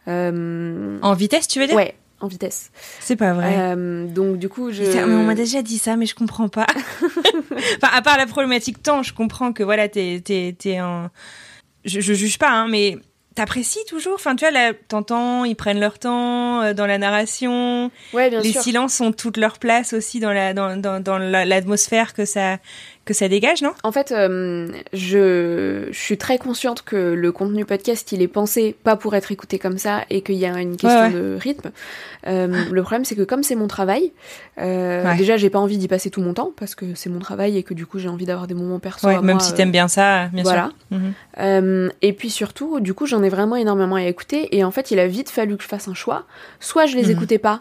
Euh... 0.09 0.99
En 1.03 1.13
vitesse, 1.15 1.47
tu 1.47 1.61
veux 1.61 1.67
dire? 1.67 1.77
Ouais, 1.77 1.95
en 2.21 2.27
vitesse. 2.27 2.71
C'est 3.01 3.17
pas 3.17 3.35
vrai. 3.35 3.55
Euh, 3.59 4.07
donc 4.07 4.39
du 4.39 4.49
coup, 4.49 4.71
je. 4.71 4.83
Mais 4.83 5.03
on 5.03 5.25
m'a 5.25 5.35
déjà 5.35 5.61
dit 5.61 5.79
ça, 5.79 5.97
mais 5.97 6.07
je 6.07 6.15
comprends 6.15 6.49
pas. 6.49 6.67
enfin, 7.03 7.89
à 7.93 8.01
part 8.01 8.17
la 8.17 8.27
problématique 8.27 8.83
temps, 8.83 9.03
je 9.03 9.13
comprends 9.13 9.53
que 9.53 9.63
voilà, 9.63 9.89
t'es 9.89 10.23
t'es 10.25 10.55
t'es 10.59 10.81
en. 10.81 11.11
Je, 11.85 12.01
je 12.01 12.15
juge 12.15 12.39
pas, 12.39 12.51
hein, 12.51 12.67
mais 12.69 12.97
t'apprécies 13.35 13.85
toujours? 13.89 14.15
Enfin 14.15 14.37
tu 14.37 14.45
vois 14.45 14.53
là 14.53 14.73
t'entends 14.89 15.45
ils 15.45 15.57
prennent 15.57 15.81
leur 15.81 15.99
temps 15.99 16.63
euh, 16.63 16.75
dans 16.75 16.87
la 16.87 16.99
narration 16.99 17.91
ouais, 18.13 18.31
bien 18.31 18.41
les 18.41 18.53
sûr. 18.53 18.63
silences 18.63 19.01
ont 19.01 19.13
toute 19.13 19.37
leur 19.37 19.59
place 19.59 19.93
aussi 19.93 20.21
dans 20.21 20.33
la 20.33 20.55
dans 20.55 20.77
dans, 20.77 21.01
dans 21.01 21.19
l'atmosphère 21.19 22.15
que 22.15 22.25
ça 22.25 22.59
que 23.05 23.13
ça 23.13 23.29
dégage 23.29 23.61
non? 23.63 23.73
En 23.83 23.93
fait 23.93 24.13
euh, 24.13 24.69
je 24.95 25.89
je 25.91 25.99
suis 25.99 26.17
très 26.17 26.39
consciente 26.39 26.83
que 26.83 26.97
le 26.97 27.33
contenu 27.33 27.65
podcast 27.65 28.11
il 28.13 28.23
est 28.23 28.29
pensé 28.29 28.75
pas 28.83 28.97
pour 28.97 29.15
être 29.15 29.31
écouté 29.31 29.59
comme 29.59 29.77
ça 29.79 30.05
et 30.11 30.23
qu'il 30.23 30.37
y 30.37 30.47
a 30.47 30.59
une 30.61 30.77
question 30.77 31.01
ouais, 31.01 31.07
ouais. 31.09 31.13
de 31.13 31.37
rythme 31.39 31.71
euh, 32.27 32.65
le 32.71 32.83
problème 32.83 33.05
c'est 33.05 33.15
que 33.15 33.23
comme 33.23 33.43
c'est 33.43 33.57
mon 33.57 33.67
travail 33.69 34.13
euh, 34.59 35.15
déjà 35.17 35.37
j'ai 35.37 35.51
pas 35.51 35.59
envie 35.59 35.77
d'y 35.79 35.89
passer 35.89 36.09
tout 36.11 36.23
mon 36.23 36.33
temps 36.35 36.53
parce 36.57 36.75
que 36.75 36.87
c'est 36.95 37.11
mon 37.11 37.19
travail 37.19 37.59
et 37.59 37.63
que 37.63 37.75
du 37.75 37.85
coup 37.87 37.99
j'ai 37.99 38.09
envie 38.09 38.25
d'avoir 38.27 38.47
des 38.47 38.55
moments 38.55 38.79
perso 38.79 39.07
à 39.09 39.21
même 39.21 39.37
moi, 39.37 39.41
si 39.41 39.53
t'aimes 39.55 39.71
bien 39.73 39.89
ça 39.89 40.29
bien 40.33 40.43
voilà. 40.43 40.71
sûr 40.91 40.99
-hmm. 41.39 41.91
et 42.01 42.13
puis 42.15 42.31
surtout 42.31 42.81
du 42.81 42.95
coup 42.95 43.07
j'en 43.07 43.23
ai 43.23 43.29
vraiment 43.29 43.57
énormément 43.57 43.97
à 43.97 44.05
écouter 44.05 44.57
et 44.57 44.65
en 44.65 44.71
fait 44.71 44.91
il 44.91 44.99
a 44.99 45.07
vite 45.07 45.31
fallu 45.31 45.57
que 45.57 45.63
je 45.63 45.69
fasse 45.69 45.89
un 45.89 45.95
choix 45.95 46.25
soit 46.61 46.87
je 46.87 46.97
les 46.97 47.05
Mhm. 47.05 47.11
écoutais 47.11 47.39
pas 47.39 47.61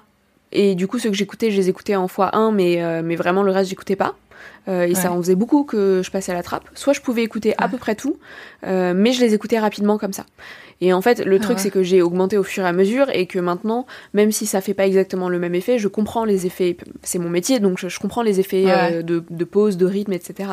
et 0.52 0.76
du 0.76 0.88
coup 0.88 1.00
ceux 1.00 1.10
que 1.10 1.18
j'écoutais 1.18 1.52
je 1.52 1.58
les 1.58 1.68
écoutais 1.70 1.96
en 1.96 2.08
fois 2.08 2.30
1 2.36 2.52
mais 2.52 2.82
euh, 2.82 3.02
mais 3.04 3.16
vraiment 3.18 3.44
le 3.44 3.52
reste 3.52 3.70
j'écoutais 3.70 3.98
pas 3.98 4.14
euh, 4.68 4.84
et 4.84 4.90
ouais. 4.90 4.96
ça 4.96 5.12
en 5.12 5.18
faisait 5.18 5.36
beaucoup 5.36 5.64
que 5.64 6.02
je 6.04 6.12
passais 6.12 6.32
à 6.32 6.36
la 6.36 6.44
trappe 6.44 6.64
soit 6.74 6.94
je 6.94 7.02
pouvais 7.02 7.24
écouter 7.24 7.54
à 7.58 7.68
peu 7.68 7.78
près 7.78 7.96
tout 7.96 8.18
euh, 8.66 8.94
mais 8.96 9.12
je 9.12 9.22
les 9.22 9.34
écoutais 9.34 9.60
rapidement 9.60 9.98
comme 9.98 10.14
ça 10.14 10.26
et 10.82 10.92
en 10.94 11.02
fait 11.02 11.20
le 11.26 11.36
Ah 11.36 11.40
truc 11.40 11.58
ouais. 11.58 11.64
c'est 11.64 11.70
que 11.70 11.84
j'ai 11.84 12.02
augmenté 12.02 12.38
au 12.38 12.44
fur 12.44 12.64
et 12.64 12.68
à 12.68 12.74
mesure 12.74 13.08
et 13.14 13.26
que 13.28 13.40
maintenant 13.40 13.86
même 14.14 14.32
si 14.32 14.46
ça 14.46 14.62
fait 14.62 14.74
pas 14.74 14.86
exactement 14.88 15.30
le 15.30 15.38
même 15.40 15.56
effet 15.56 15.78
je 15.80 15.88
comprends 15.88 16.26
les 16.26 16.46
effets 16.46 16.78
c'est 17.04 17.20
mon 17.20 17.30
métier 17.30 17.60
donc 17.60 17.78
je, 17.78 17.88
je 17.90 18.00
comprends 18.00 18.24
les 18.24 18.40
effets 18.40 18.66
euh, 18.68 19.02
de, 19.02 19.24
de 19.30 19.44
pause 19.46 19.78
de 19.78 19.86
rythme 19.86 20.14
etc 20.14 20.50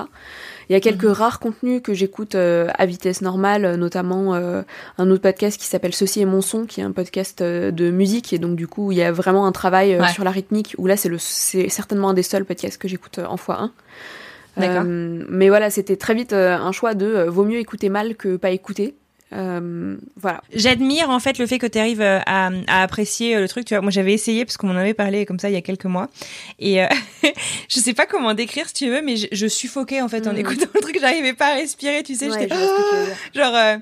il 0.69 0.73
y 0.75 0.77
a 0.77 0.81
quelques 0.81 1.03
Mhm. 1.05 1.11
rares 1.11 1.41
contenus 1.41 1.81
que 1.83 1.95
j'écoute 1.95 2.37
à 2.37 2.87
vitesse 2.87 3.23
normale, 3.23 3.75
notamment 3.75 4.35
un 4.35 5.11
autre 5.11 5.21
podcast 5.23 5.59
qui 5.61 5.67
s'appelle 5.67 5.93
Ceci 5.93 6.21
est 6.21 6.27
mon 6.27 6.43
son, 6.43 6.65
qui 6.65 6.81
est 6.81 6.85
un 6.85 6.93
podcast 6.93 7.43
de 7.43 7.91
musique 7.91 8.33
et 8.33 8.39
donc 8.39 8.55
du 8.55 8.69
coup 8.69 8.93
il 8.93 8.99
y 8.99 9.03
a 9.03 9.11
vraiment 9.11 9.47
un 9.47 9.53
travail 9.53 9.99
sur 10.15 10.23
la 10.23 10.31
rythmique. 10.31 10.77
Où 10.79 10.87
là 10.87 10.97
c'est 10.97 11.69
certainement 11.71 12.11
un 12.11 12.15
des 12.15 12.23
seuls 12.23 12.45
podcasts 12.45 12.79
que 12.79 12.87
j'écoute 12.87 13.19
en 13.19 13.35
x1. 13.35 13.47
D'accord. 13.49 13.71
Euh, 14.59 15.25
mais 15.29 15.49
voilà, 15.49 15.71
c'était 15.71 15.97
très 15.97 16.15
vite 16.15 16.33
euh, 16.33 16.57
un 16.57 16.73
choix 16.73 16.95
de 16.95 17.07
euh, 17.07 17.31
vaut 17.31 17.45
mieux 17.45 17.59
écouter 17.59 17.89
mal 17.89 18.15
que 18.17 18.37
pas 18.37 18.51
écouter. 18.51 18.95
Euh, 19.33 19.97
voilà. 20.17 20.43
J'admire 20.53 21.09
en 21.09 21.21
fait 21.21 21.39
le 21.39 21.47
fait 21.47 21.59
que 21.59 21.67
tu 21.69 21.79
arrives 21.79 22.03
à, 22.03 22.21
à, 22.27 22.83
apprécier 22.83 23.39
le 23.39 23.49
truc. 23.49 23.65
Tu 23.65 23.75
vois, 23.75 23.81
moi 23.81 23.93
j'avais 23.93 24.13
essayé 24.13 24.45
parce 24.45 24.57
qu'on 24.57 24.67
m'en 24.67 24.75
avait 24.79 24.93
parlé 24.93 25.25
comme 25.25 25.39
ça 25.39 25.49
il 25.49 25.53
y 25.55 25.57
a 25.57 25.61
quelques 25.63 25.85
mois 25.85 26.09
et 26.59 26.83
euh, 26.83 26.87
je 27.69 27.79
sais 27.79 27.95
pas 27.95 28.07
comment 28.07 28.35
décrire 28.35 28.67
si 28.67 28.75
tu 28.75 28.91
veux, 28.91 29.03
mais 29.03 29.15
je, 29.17 29.29
je 29.31 29.47
suffoquais 29.47 30.01
en 30.03 30.09
fait 30.09 30.27
en 30.27 30.33
Mhm. 30.33 30.39
écoutant 30.39 30.67
le 30.75 30.81
truc. 30.81 30.99
J'arrivais 31.01 31.33
pas 31.33 31.53
à 31.53 31.55
respirer, 31.55 32.03
tu 32.03 32.17
sais. 32.17 32.29
Ouais, 32.29 32.41
j'étais 32.41 32.55
je 32.55 32.59
vois 32.61 32.67
ce 32.69 32.83
que 32.83 32.91
tu 32.91 32.97
veux 32.97 33.05
dire. 33.07 33.17
genre 33.45 33.55
euh, 33.55 33.77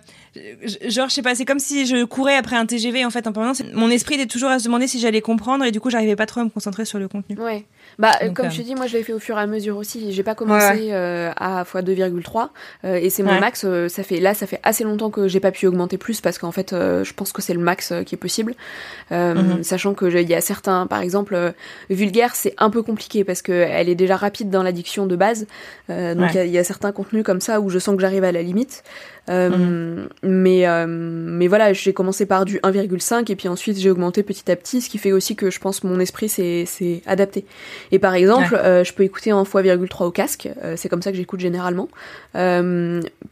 genre 0.87 1.09
je 1.09 1.14
sais 1.14 1.23
pas 1.23 1.35
c'est 1.35 1.45
comme 1.45 1.59
si 1.59 1.87
je 1.87 2.04
courais 2.04 2.37
après 2.37 2.57
un 2.57 2.66
TGV 2.66 3.04
en 3.04 3.11
fait 3.11 3.26
en 3.26 3.33
permanence 3.33 3.62
mon 3.74 3.90
esprit 3.90 4.14
était 4.16 4.27
toujours 4.27 4.51
à 4.51 4.59
se 4.59 4.64
demander 4.64 4.87
si 4.87 4.98
j'allais 5.01 5.20
comprendre 5.20 5.64
et 5.64 5.70
du 5.70 5.81
coup 5.81 5.90
j'arrivais 5.90 6.16
pas 6.16 6.27
trop 6.27 6.40
à 6.40 6.44
me 6.44 6.51
concentrer 6.51 6.85
sur 6.85 6.98
le 6.98 7.09
contenu 7.09 7.37
Ouais. 7.38 7.64
Bah, 7.98 8.12
Donc, 8.22 8.35
comme 8.37 8.46
euh, 8.46 8.51
je 8.51 8.59
te 8.59 8.62
dis, 8.62 8.74
moi 8.74 8.87
je 8.87 8.96
l'ai 8.96 9.03
fait 9.03 9.12
au 9.12 9.18
fur 9.18 9.37
et 9.38 9.40
à 9.40 9.46
mesure 9.46 9.77
aussi. 9.77 10.12
J'ai 10.12 10.22
pas 10.22 10.35
commencé 10.35 10.66
Ouais, 10.87 10.88
euh, 10.92 11.33
à 11.37 11.64
x2,3 11.64 12.48
euh, 12.85 12.94
et 12.96 13.11
c'est 13.11 13.22
mon 13.22 13.31
Ouais. 13.33 13.40
max. 13.40 13.64
euh, 13.64 13.88
ça 13.88 14.03
fait 14.03 14.20
là, 14.20 14.35
ça 14.35 14.46
fait 14.46 14.61
assez 14.62 14.85
longtemps 14.85 15.11
que 15.11 15.27
j'ai 15.27 15.40
pas 15.40 15.51
pu 15.51 15.66
augmenter 15.66 15.96
plus 15.98 16.20
parce 16.20 16.38
qu'en 16.38 16.53
fait, 16.53 16.72
euh, 16.72 17.03
je 17.03 17.12
pense 17.14 17.33
que 17.33 17.40
c'est 17.42 17.55
le 17.55 17.61
max 17.61 17.90
euh, 17.92 18.03
qui 18.05 18.14
est 18.14 18.18
possible. 18.18 18.55
Euh, 19.11 19.35
Mhm. 19.35 19.62
Sachant 19.62 19.94
que 19.94 20.05
il 20.07 20.29
y 20.29 20.35
a 20.35 20.40
certains, 20.40 20.87
par 20.87 21.01
exemple, 21.01 21.35
euh, 21.35 21.51
vulgaire, 21.90 22.35
c'est 22.35 22.55
un 22.59 22.70
peu 22.70 22.83
compliqué 22.83 23.24
parce 23.24 23.42
que 23.42 23.53
elle 23.53 23.88
est 23.88 23.94
déjà 23.94 24.16
rapide 24.16 24.51
dans 24.51 24.62
l'addiction 24.62 25.07
de 25.07 25.16
base. 25.16 25.46
Euh, 25.90 26.14
donc 26.14 26.31
il 26.35 26.38
Ouais. 26.38 26.48
y, 26.48 26.51
a- 26.51 26.57
y 26.57 26.59
a 26.59 26.64
certains 26.64 26.92
contenus 26.92 27.24
comme 27.24 27.40
ça 27.40 27.61
où 27.61 27.70
je 27.70 27.79
sens 27.79 27.96
que 27.96 28.03
j'arrive 28.03 28.24
à 28.24 28.33
la 28.33 28.42
limite. 28.42 28.85
Euh, 29.31 29.48
Mhm. 29.51 30.09
Mais 30.31 30.67
euh, 30.67 30.85
mais 30.87 31.47
voilà, 31.47 31.73
j'ai 31.73 31.95
commencé 31.95 32.27
par 32.27 32.45
du 32.45 32.59
1,5 32.59 33.31
et 33.33 33.37
puis 33.37 33.49
ensuite 33.49 33.79
j'ai 33.79 33.91
augmenté 33.91 34.23
petit 34.23 34.51
à 34.51 34.57
petit, 34.57 34.83
ce 34.83 34.91
qui 34.91 34.99
fait 34.99 35.11
aussi 35.12 35.37
que 35.37 35.51
je 35.51 35.59
pense 35.59 35.83
mon 35.85 35.99
esprit 36.01 36.29
s'est 36.29 37.03
adapté. 37.07 37.47
Et 37.93 37.99
par 37.99 38.14
exemple, 38.14 38.53
Ouais. 38.55 38.61
euh, 38.61 38.85
je 38.85 38.93
peux 38.93 39.05
écouter 39.05 39.33
en 39.33 39.45
x,3 39.45 40.05
au 40.05 40.11
casque, 40.11 40.49
euh, 40.62 40.75
c'est 40.77 40.88
comme 40.91 41.01
ça 41.03 41.11
que 41.12 41.17
j'écoute 41.17 41.41
généralement. 41.41 41.88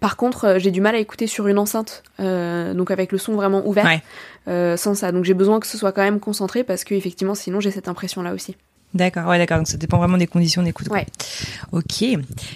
Par 0.00 0.16
contre, 0.16 0.56
j'ai 0.58 0.70
du 0.70 0.80
mal 0.80 0.94
à 0.94 0.98
écouter 0.98 1.26
sur 1.26 1.46
une 1.48 1.58
enceinte, 1.58 2.02
donc 2.18 2.90
avec 2.90 3.12
le 3.12 3.18
son 3.18 3.34
vraiment 3.34 3.66
ouvert, 3.66 3.84
Ouais. 4.46 4.76
sans 4.76 4.94
ça. 4.94 5.12
Donc 5.12 5.24
j'ai 5.24 5.34
besoin 5.34 5.60
que 5.60 5.66
ce 5.66 5.76
soit 5.78 5.92
quand 5.92 6.02
même 6.02 6.20
concentré 6.20 6.64
parce 6.64 6.84
que 6.84 6.94
effectivement, 6.94 7.34
sinon 7.34 7.60
j'ai 7.60 7.70
cette 7.70 7.88
impression 7.88 8.22
là 8.22 8.32
aussi. 8.32 8.56
D'accord, 8.94 9.26
ouais, 9.28 9.38
d'accord. 9.38 9.58
Donc 9.58 9.68
ça 9.68 9.76
dépend 9.76 9.98
vraiment 9.98 10.16
des 10.16 10.26
conditions 10.26 10.62
d'écoute. 10.62 10.88
Ouais. 10.88 11.06
Ok, 11.72 12.04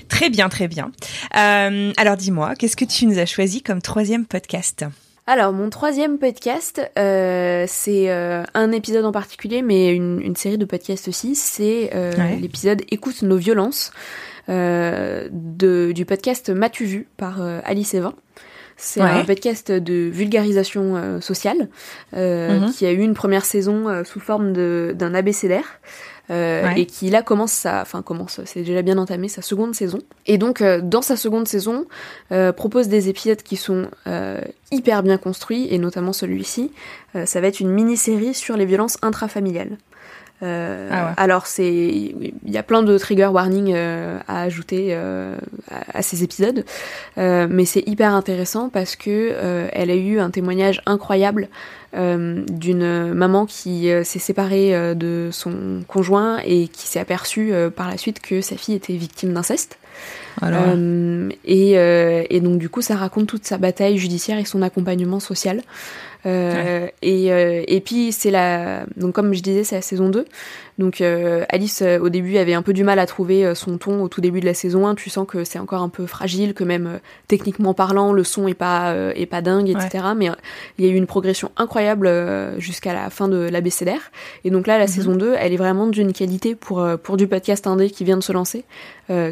très 0.09 0.31
bien, 0.31 0.49
très 0.49 0.69
bien. 0.69 0.91
Euh, 1.37 1.93
alors 1.97 2.17
dis-moi, 2.17 2.55
qu'est-ce 2.57 2.77
que 2.77 2.85
tu 2.87 3.07
nous 3.07 3.19
as 3.19 3.27
choisi 3.27 3.63
comme 3.63 3.83
troisième 3.83 4.25
podcast? 4.27 4.85
Alors, 5.27 5.53
mon 5.53 5.71
troisième 5.71 6.19
podcast, 6.19 6.81
euh, 6.99 7.65
c'est 7.69 8.11
euh, 8.11 8.43
un 8.55 8.73
épisode 8.73 9.05
en 9.05 9.13
particulier, 9.13 9.63
mais 9.63 9.95
une, 9.95 10.21
une 10.21 10.35
série 10.35 10.59
de 10.59 10.65
podcasts 10.65 11.07
aussi. 11.09 11.35
C'est 11.37 11.91
euh, 11.95 12.17
Ouais. 12.17 12.37
l'épisode 12.41 12.83
Écoute 12.91 13.23
nos 13.23 13.37
violences 13.37 13.93
de, 14.49 15.93
du 15.93 16.05
podcast 16.05 16.51
M'as-tu 16.51 16.85
vu 16.85 17.07
par 17.17 17.41
Alice 17.65 17.95
Evin. 17.95 18.15
C'est 18.77 19.01
Ouais. 19.03 19.11
un 19.11 19.25
podcast 19.25 19.71
de 19.71 20.09
vulgarisation 20.11 21.21
sociale 21.21 21.69
Mhm. 22.15 22.73
qui 22.73 22.87
a 22.87 22.91
eu 22.93 22.99
une 23.01 23.15
première 23.15 23.45
saison 23.45 24.03
sous 24.05 24.19
forme 24.21 24.53
d'un 24.53 25.15
abécédaire. 25.15 25.81
Euh, 26.31 26.63
Ouais. 26.63 26.83
et 26.83 26.87
qui 26.87 27.11
là 27.11 27.23
commence 27.23 27.51
sa, 27.51 27.81
enfin 27.83 28.03
commence, 28.03 28.41
c'est 28.45 28.63
déjà 28.63 28.83
bien 28.83 28.99
entamé 28.99 29.29
sa 29.29 29.43
seconde 29.43 29.75
saison. 29.75 29.99
Et 30.27 30.39
donc 30.39 30.61
euh, 30.61 30.81
dans 30.81 31.03
sa 31.03 31.17
seconde 31.17 31.49
saison, 31.49 31.87
euh, 32.31 32.53
propose 32.53 32.87
des 32.87 33.09
épisodes 33.09 33.43
qui 33.43 33.57
sont 33.57 33.89
hyper 34.71 35.03
bien 35.03 35.19
construits 35.19 35.67
et 35.75 35.79
notamment 35.79 36.13
celui-ci. 36.13 36.71
Ça 37.25 37.41
va 37.41 37.49
être 37.49 37.59
une 37.59 37.71
mini-série 37.71 38.35
sur 38.35 38.57
les 38.57 38.65
violences 38.65 38.99
intrafamiliales. 39.03 39.79
Euh, 40.43 40.89
Ah 40.91 41.07
ouais. 41.07 41.13
Alors 41.17 41.47
c'est, 41.47 41.73
il 41.73 42.33
y 42.47 42.57
a 42.57 42.63
plein 42.63 42.83
de 42.83 42.97
trigger 42.97 43.27
warning 43.27 43.73
euh, 43.75 44.19
à 44.27 44.43
ajouter 44.43 44.89
euh, 44.91 45.37
à, 45.71 45.99
à 45.99 46.03
ces 46.03 46.23
épisodes, 46.23 46.65
mais 47.17 47.65
c'est 47.65 47.87
hyper 47.87 48.15
intéressant 48.15 48.69
parce 48.69 48.97
que 48.97 49.35
elle 49.73 49.91
a 49.91 49.95
eu 49.95 50.19
un 50.19 50.31
témoignage 50.31 50.81
incroyable 50.87 51.49
d'une 51.93 53.13
maman 53.13 53.47
qui 53.47 53.89
s'est 54.05 54.19
séparée 54.19 54.95
de 54.95 55.29
son 55.33 55.83
conjoint 55.89 56.39
et 56.45 56.69
qui 56.69 56.87
s'est 56.87 57.01
aperçue 57.01 57.53
par 57.75 57.89
la 57.89 57.97
suite 57.99 58.21
que 58.21 58.41
sa 58.41 58.57
fille 58.57 58.75
était 58.75 58.95
victime 58.95 59.33
d'inceste. 59.35 59.77
Alors, 60.41 60.63
Euh, 60.69 61.29
et, 61.45 61.73
et 62.31 62.41
donc 62.41 62.59
du 62.59 62.69
coup, 62.69 62.81
ça 62.81 62.97
raconte 62.97 63.27
toute 63.27 63.45
sa 63.45 63.59
bataille 63.59 63.99
judiciaire 63.99 64.39
et 64.39 64.45
son 64.45 64.63
accompagnement 64.63 65.21
social. 65.21 65.63
Euh, 66.27 66.89
et, 67.03 67.33
euh, 67.33 67.63
et 67.67 67.81
puis 67.81 68.13
c'est 68.13 68.31
la 68.31 68.85
donc 68.97 69.15
comme 69.15 69.33
je 69.33 69.41
disais 69.41 69.65
c'est 69.65 69.77
la 69.77 69.83
saison 69.83 70.11
2 70.11 70.27
Donc 70.79 71.01
Alice 71.01 71.83
au 71.83 72.09
début 72.09 72.37
avait 72.37 72.55
un 72.55 72.63
peu 72.63 72.73
du 72.73 72.85
mal 72.85 72.99
à 72.99 73.07
trouver 73.07 73.55
son 73.55 73.79
ton 73.79 74.03
au 74.03 74.09
tout 74.09 74.21
début 74.21 74.41
de 74.41 74.47
la 74.47 74.55
saison 74.55 74.87
1. 74.87 74.95
Tu 74.95 75.11
sens 75.11 75.27
que 75.27 75.45
c'est 75.45 75.59
encore 75.59 75.83
un 75.83 75.89
peu 75.89 76.07
fragile, 76.07 76.55
que 76.55 76.65
même 76.65 77.01
techniquement 77.29 77.75
parlant, 77.75 78.13
le 78.13 78.25
son 78.25 78.49
est 78.49 78.55
pas 78.55 78.95
est 79.15 79.27
pas 79.27 79.43
dingue, 79.43 79.69
etc. 79.69 80.05
Mais 80.17 80.31
il 80.79 80.85
y 80.85 80.89
a 80.89 80.91
eu 80.91 80.97
une 80.97 81.07
progression 81.07 81.51
incroyable 81.57 82.11
jusqu'à 82.59 82.95
la 82.95 83.11
fin 83.11 83.29
de 83.29 83.49
l'ABCDR. 83.51 84.01
Et 84.45 84.51
donc 84.51 84.67
là, 84.67 84.79
la 84.79 84.85
mhm. 84.85 84.91
saison 84.91 85.15
2, 85.17 85.35
elle 85.39 85.53
est 85.53 85.59
vraiment 85.59 85.87
d'une 85.87 86.13
qualité 86.13 86.55
pour 86.55 86.87
pour 87.03 87.17
du 87.17 87.27
podcast 87.27 87.67
indé 87.67 87.91
qui 87.91 88.05
vient 88.05 88.17
de 88.17 88.23
se 88.23 88.33
lancer, 88.33 88.65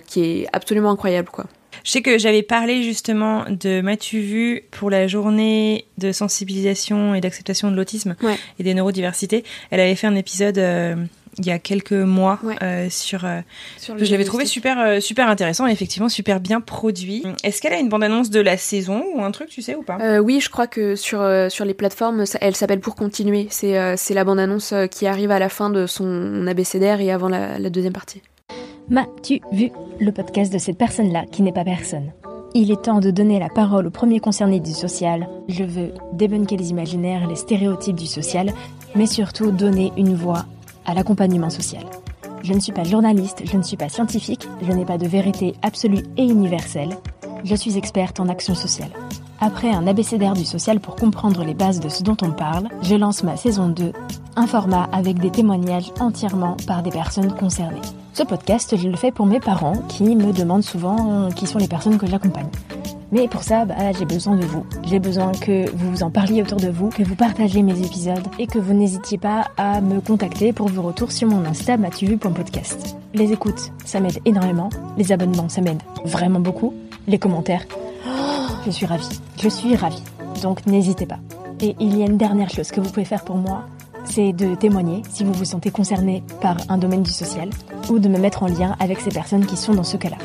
qui 0.07 0.24
est 0.24 0.46
absolument 0.53 0.90
incroyable, 0.90 1.31
quoi. 1.31 1.46
Je 1.84 1.90
sais 1.90 2.02
que 2.02 2.18
j'avais 2.18 2.42
parlé 2.42 2.82
justement 2.82 3.44
de 3.48 3.80
Mathieu 3.80 4.20
Vu 4.20 4.62
pour 4.70 4.90
la 4.90 5.06
journée 5.06 5.86
de 5.98 6.12
sensibilisation 6.12 7.14
et 7.14 7.20
d'acceptation 7.20 7.70
de 7.70 7.76
l'autisme 7.76 8.16
et 8.58 8.62
des 8.62 8.74
neurodiversités. 8.74 9.44
Elle 9.70 9.80
avait 9.80 9.94
fait 9.94 10.06
un 10.06 10.14
épisode 10.14 10.58
euh, 10.58 10.96
il 11.38 11.46
y 11.46 11.50
a 11.52 11.58
quelques 11.58 11.92
mois 11.92 12.40
euh, 12.62 12.88
sur, 12.90 13.24
euh, 13.24 13.40
je 13.80 14.10
l'avais 14.10 14.24
trouvé 14.24 14.44
super 14.44 15.00
super 15.00 15.28
intéressant 15.28 15.68
et 15.68 15.70
effectivement 15.70 16.08
super 16.08 16.40
bien 16.40 16.60
produit. 16.60 17.22
Est-ce 17.44 17.60
qu'elle 17.60 17.74
a 17.74 17.78
une 17.78 17.88
bande 17.88 18.02
annonce 18.02 18.30
de 18.30 18.40
la 18.40 18.56
saison 18.56 19.04
ou 19.14 19.22
un 19.22 19.30
truc 19.30 19.48
tu 19.48 19.62
sais 19.62 19.76
ou 19.76 19.82
pas? 19.82 20.20
Oui, 20.20 20.40
je 20.40 20.50
crois 20.50 20.66
que 20.66 20.96
sur 20.96 21.20
sur 21.48 21.64
les 21.64 21.74
plateformes 21.74 22.24
elle 22.40 22.56
s'appelle 22.56 22.80
pour 22.80 22.96
continuer. 22.96 23.46
C'est 23.50 23.96
c'est 23.96 24.14
la 24.14 24.24
bande 24.24 24.40
annonce 24.40 24.74
qui 24.90 25.06
arrive 25.06 25.30
à 25.30 25.38
la 25.38 25.48
fin 25.48 25.70
de 25.70 25.86
son 25.86 26.46
abécédaire 26.48 27.00
et 27.00 27.12
avant 27.12 27.28
la, 27.28 27.58
la 27.58 27.70
deuxième 27.70 27.92
partie. 27.92 28.20
M'as-tu 28.90 29.42
vu 29.53 29.70
le 30.01 30.12
podcast 30.12 30.51
de 30.51 30.57
cette 30.57 30.79
personne-là 30.79 31.27
qui 31.31 31.42
n'est 31.42 31.53
pas 31.53 31.64
personne? 31.64 32.11
Il 32.55 32.70
est 32.70 32.85
temps 32.85 33.01
de 33.01 33.11
donner 33.11 33.38
la 33.38 33.51
parole 33.51 33.87
aux 33.87 33.90
premiers 33.90 34.18
concernés 34.18 34.61
du 34.61 34.72
social. 34.72 35.29
Je 35.46 35.62
veux 35.62 35.92
débunker 36.14 36.57
les 36.57 36.70
imaginaires, 36.70 37.29
les 37.29 37.37
stéréotypes 37.37 37.98
du 37.98 38.07
social, 38.07 38.51
mais 38.96 39.05
surtout 39.05 39.51
donner 39.51 39.92
une 39.98 40.14
voix 40.14 40.46
à 40.87 40.94
l'accompagnement 40.94 41.51
social. 41.51 41.85
Je 42.42 42.55
ne 42.55 42.61
suis 42.61 42.72
pas 42.72 42.85
journaliste, 42.85 43.42
je 43.44 43.59
ne 43.59 43.62
suis 43.62 43.77
pas 43.77 43.90
scientifique, 43.90 44.48
je 44.62 44.72
n'ai 44.72 44.87
pas 44.87 44.96
de 44.96 45.07
vérité 45.07 45.53
absolue 45.61 46.05
et 46.16 46.24
universelle. 46.24 46.96
Je 47.44 47.55
suis 47.55 47.77
experte 47.77 48.20
en 48.20 48.29
action 48.31 48.55
sociale. 48.55 48.90
Après 49.38 49.68
un 49.70 49.87
abécédaire 49.87 50.33
du 50.33 50.46
social 50.46 50.81
pour 50.81 50.96
comprendre 50.96 51.44
les 51.44 51.55
bases 51.55 51.81
de 51.81 51.90
ce 51.90 52.03
dont 52.03 52.16
on 52.22 52.31
parle, 52.31 52.68
je 52.81 52.94
lance 52.94 53.22
ma 53.22 53.37
saison 53.37 53.68
2, 53.68 53.92
un 54.37 54.46
format 54.46 54.88
avec 54.92 55.18
des 55.18 55.31
témoignages 55.31 55.92
entièrement 56.01 56.57
par 56.66 56.83
des 56.83 56.90
personnes 56.90 57.35
concernées. 57.35 57.83
Ce 58.18 58.24
podcast, 58.24 58.76
je 58.76 58.88
le 58.88 58.96
fais 58.96 59.12
pour 59.12 59.26
mes 59.26 59.38
parents 59.38 59.81
qui 59.87 60.02
me 60.16 60.33
demandent 60.33 60.64
souvent 60.64 61.28
qui 61.31 61.46
sont 61.46 61.61
les 61.61 61.68
personnes 61.68 61.98
que 61.98 62.07
j'accompagne. 62.09 62.48
Mais 63.12 63.28
pour 63.28 63.44
ça, 63.44 63.64
bah, 63.64 63.92
j'ai 63.96 64.07
besoin 64.07 64.35
de 64.35 64.44
vous. 64.44 64.66
J'ai 64.88 64.98
besoin 64.98 65.31
que 65.31 65.70
vous 65.70 65.92
vous 65.92 66.02
en 66.02 66.11
parliez 66.11 66.42
autour 66.42 66.59
de 66.59 66.66
vous, 66.68 66.88
que 66.88 67.04
vous 67.04 67.14
partagez 67.14 67.62
mes 67.62 67.81
épisodes 67.81 68.26
et 68.40 68.48
que 68.48 68.59
vous 68.59 68.74
n'hésitiez 68.74 69.18
pas 69.18 69.52
à 69.57 69.81
me 69.81 70.00
contacter 70.00 70.52
pour 70.52 70.66
vos 70.66 70.83
retours 70.83 71.12
sur 71.12 71.28
mon 71.28 71.44
Insta 71.44 71.76
matuvu.podcast. 71.76 72.96
Les 73.14 73.31
écoutes, 73.31 73.70
ça 73.85 74.00
m'aide 74.00 74.18
énormément. 74.24 74.70
Les 74.96 75.12
abonnements, 75.12 75.48
ça 75.48 75.61
m'aide 75.61 75.83
vraiment 76.04 76.40
beaucoup. 76.40 76.74
Les 77.07 77.20
commentaires, 77.20 77.66
oh, 78.04 78.11
je 78.66 78.72
suis 78.72 78.87
ravie. 78.87 79.20
Je 79.40 79.48
suis 79.48 79.76
ravie. 79.76 80.02
Donc 80.42 80.66
n'hésitez 80.66 81.07
pas. 81.07 81.20
Et 81.61 81.76
il 81.78 81.96
y 81.96 82.02
a 82.02 82.07
une 82.07 82.18
dernière 82.18 82.50
chose 82.50 82.72
que 82.72 82.81
vous 82.81 82.90
pouvez 82.90 83.04
faire 83.04 83.24
pour 83.24 83.37
moi, 83.37 83.66
c'est 84.11 84.33
de 84.33 84.55
témoigner 84.55 85.03
si 85.11 85.25
vous 85.25 85.33
vous 85.33 85.44
sentez 85.44 85.71
concerné 85.71 86.23
par 86.40 86.57
un 86.68 86.79
domaine 86.79 87.03
du 87.03 87.11
social 87.11 87.51
ou 87.90 87.99
de 87.99 88.09
me 88.09 88.18
mettre 88.18 88.42
en 88.42 88.47
lien 88.47 88.77
avec 88.81 89.01
ces 89.01 89.11
personnes 89.11 89.47
qui 89.47 89.57
sont 89.57 89.75
dans 89.75 89.85
ce 89.85 89.97
cas-là. 89.97 90.18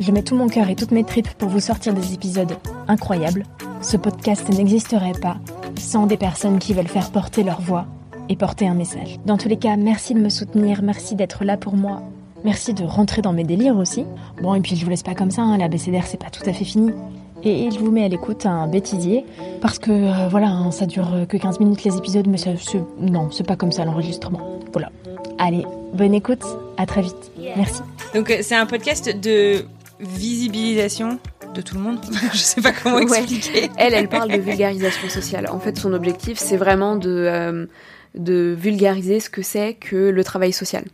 Je 0.00 0.12
mets 0.12 0.22
tout 0.22 0.36
mon 0.36 0.48
cœur 0.48 0.68
et 0.68 0.76
toutes 0.76 0.90
mes 0.90 1.04
tripes 1.04 1.30
pour 1.34 1.48
vous 1.48 1.60
sortir 1.60 1.94
des 1.94 2.14
épisodes 2.14 2.56
incroyables. 2.88 3.44
Ce 3.80 3.96
podcast 3.96 4.48
n'existerait 4.48 5.18
pas 5.20 5.36
sans 5.78 6.06
des 6.06 6.16
personnes 6.16 6.58
qui 6.58 6.74
veulent 6.74 6.88
faire 6.88 7.10
porter 7.10 7.42
leur 7.42 7.60
voix 7.60 7.86
et 8.28 8.36
porter 8.36 8.68
un 8.68 8.74
message. 8.74 9.18
Dans 9.24 9.38
tous 9.38 9.48
les 9.48 9.56
cas, 9.56 9.76
merci 9.76 10.14
de 10.14 10.20
me 10.20 10.28
soutenir, 10.28 10.82
merci 10.82 11.14
d'être 11.14 11.44
là 11.44 11.56
pour 11.56 11.76
moi. 11.76 12.02
Merci 12.44 12.74
de 12.74 12.84
rentrer 12.84 13.22
dans 13.22 13.32
mes 13.32 13.44
délires 13.44 13.76
aussi. 13.76 14.04
Bon, 14.42 14.54
et 14.54 14.60
puis 14.60 14.76
je 14.76 14.84
vous 14.84 14.90
laisse 14.90 15.02
pas 15.02 15.14
comme 15.14 15.30
ça, 15.30 15.42
hein, 15.42 15.56
la 15.56 15.68
BCDR 15.68 16.06
c'est 16.06 16.20
pas 16.20 16.30
tout 16.30 16.48
à 16.48 16.52
fait 16.52 16.64
fini 16.64 16.92
et 17.42 17.70
je 17.70 17.78
vous 17.78 17.90
mets 17.90 18.04
à 18.04 18.08
l'écoute 18.08 18.46
un 18.46 18.66
bêtisier 18.66 19.24
parce 19.60 19.78
que 19.78 19.90
euh, 19.90 20.28
voilà, 20.28 20.48
hein, 20.48 20.70
ça 20.70 20.86
dure 20.86 21.26
que 21.28 21.36
15 21.36 21.60
minutes 21.60 21.84
les 21.84 21.96
épisodes, 21.96 22.26
mais 22.26 22.38
ça, 22.38 22.50
non, 22.98 23.30
c'est 23.30 23.46
pas 23.46 23.56
comme 23.56 23.72
ça 23.72 23.84
l'enregistrement. 23.84 24.58
Voilà. 24.72 24.90
Allez, 25.38 25.64
bonne 25.92 26.14
écoute, 26.14 26.42
à 26.76 26.86
très 26.86 27.02
vite. 27.02 27.30
Merci. 27.56 27.82
Donc 28.14 28.30
euh, 28.30 28.38
c'est 28.40 28.54
un 28.54 28.66
podcast 28.66 29.20
de 29.20 29.64
visibilisation 30.00 31.18
de 31.54 31.60
tout 31.60 31.74
le 31.74 31.82
monde. 31.82 31.98
je 32.32 32.38
sais 32.38 32.60
pas 32.60 32.72
comment 32.72 32.98
expliquer. 32.98 33.70
Elle, 33.76 33.94
elle 33.94 34.08
parle 34.08 34.30
de 34.30 34.38
vulgarisation 34.38 35.08
sociale. 35.08 35.48
En 35.50 35.58
fait, 35.58 35.78
son 35.78 35.92
objectif, 35.92 36.38
c'est 36.38 36.56
vraiment 36.56 36.96
de 36.96 37.10
euh, 37.10 37.66
de 38.14 38.56
vulgariser 38.58 39.20
ce 39.20 39.28
que 39.28 39.42
c'est 39.42 39.74
que 39.74 39.96
le 39.96 40.24
travail 40.24 40.52
social. 40.52 40.84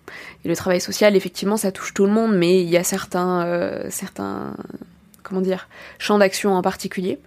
Et 0.45 0.49
le 0.49 0.57
travail 0.57 0.81
social, 0.81 1.15
effectivement, 1.15 1.57
ça 1.57 1.71
touche 1.71 1.95
tout 1.95 2.05
le 2.05 2.11
monde, 2.11 2.35
mais 2.35 2.61
il 2.61 2.69
y 2.69 2.77
a 2.77 2.83
certains, 2.83 3.47
certains 3.91 4.55
comment 5.23 5.41
dire, 5.41 5.69
champ 5.99 6.19
d'action 6.19 6.55
en 6.55 6.63
particulier 6.63 7.19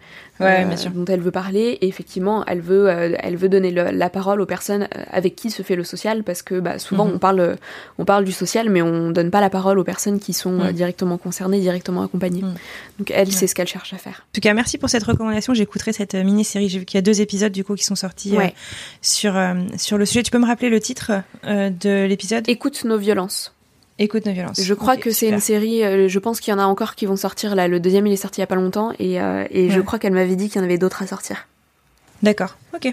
euh, 0.41 0.65
dont 0.93 1.05
elle 1.05 1.21
veut 1.21 1.31
parler. 1.31 1.77
Et 1.81 1.87
effectivement, 1.87 2.43
elle 2.45 2.59
veut, 2.59 2.89
euh, 2.89 3.15
elle 3.19 3.37
veut 3.37 3.49
donner 3.49 3.71
la 3.71 4.09
parole 4.09 4.41
aux 4.41 4.45
personnes 4.45 4.83
euh, 4.83 5.03
avec 5.11 5.35
qui 5.35 5.49
se 5.49 5.63
fait 5.63 5.75
le 5.75 5.83
social, 5.83 6.23
parce 6.23 6.41
que 6.41 6.59
bah, 6.59 6.77
souvent 6.77 7.05
mhm. 7.05 7.15
on 7.15 7.19
parle, 7.19 7.57
on 7.97 8.05
parle 8.05 8.25
du 8.25 8.31
social, 8.31 8.69
mais 8.69 8.81
on 8.81 9.11
donne 9.11 9.31
pas 9.31 9.41
la 9.41 9.49
parole 9.49 9.79
aux 9.79 9.83
personnes 9.83 10.19
qui 10.19 10.33
sont 10.33 10.71
directement 10.71 11.17
concernées, 11.17 11.59
directement 11.59 12.03
accompagnées. 12.03 12.41
Mhm. 12.41 12.55
Donc 12.99 13.11
elle, 13.11 13.31
c'est 13.31 13.47
ce 13.47 13.55
qu'elle 13.55 13.67
cherche 13.67 13.93
à 13.93 13.97
faire. 13.97 14.25
En 14.25 14.33
tout 14.33 14.41
cas, 14.41 14.53
merci 14.53 14.77
pour 14.77 14.89
cette 14.89 15.03
recommandation. 15.03 15.53
J'écouterai 15.53 15.93
cette 15.93 16.15
mini-série. 16.15 16.69
J'ai 16.69 16.79
vu 16.79 16.85
qu'il 16.85 16.97
y 16.97 16.99
a 16.99 17.01
deux 17.01 17.21
épisodes 17.21 17.51
du 17.51 17.63
coup 17.63 17.75
qui 17.75 17.85
sont 17.85 17.95
sortis 17.95 18.35
sur 19.01 19.35
sur 19.77 19.97
le 19.97 20.05
sujet. 20.05 20.23
Tu 20.23 20.31
peux 20.31 20.39
me 20.39 20.47
rappeler 20.47 20.69
le 20.69 20.79
titre 20.79 21.11
de 21.45 22.05
l'épisode? 22.05 22.47
Écoute 22.49 22.83
nos 22.83 22.97
violences. 22.97 23.54
Écoute 23.97 24.25
nos 24.25 24.33
violences. 24.33 24.61
Je 24.61 24.73
crois 24.73 24.97
que 24.97 25.11
c'est 25.11 25.29
une 25.29 25.39
série, 25.39 25.83
euh, 25.83 26.09
je 26.09 26.19
pense 26.19 26.41
qu'il 26.41 26.51
y 26.51 26.55
en 26.55 26.59
a 26.59 26.65
encore 26.65 26.95
qui 26.95 27.05
vont 27.05 27.15
sortir 27.15 27.55
là. 27.55 27.67
Le 27.67 27.79
deuxième, 27.79 28.05
il 28.07 28.13
est 28.13 28.17
sorti 28.17 28.39
il 28.39 28.41
y 28.41 28.43
a 28.43 28.47
pas 28.47 28.55
longtemps 28.55 28.91
et, 28.99 29.21
euh, 29.21 29.45
et 29.49 29.69
je 29.69 29.79
crois 29.79 29.99
qu'elle 29.99 30.13
m'avait 30.13 30.35
dit 30.35 30.49
qu'il 30.49 30.57
y 30.57 30.61
en 30.61 30.65
avait 30.65 30.77
d'autres 30.77 31.01
à 31.01 31.07
sortir. 31.07 31.47
D'accord, 32.25 32.57
ok. 32.73 32.91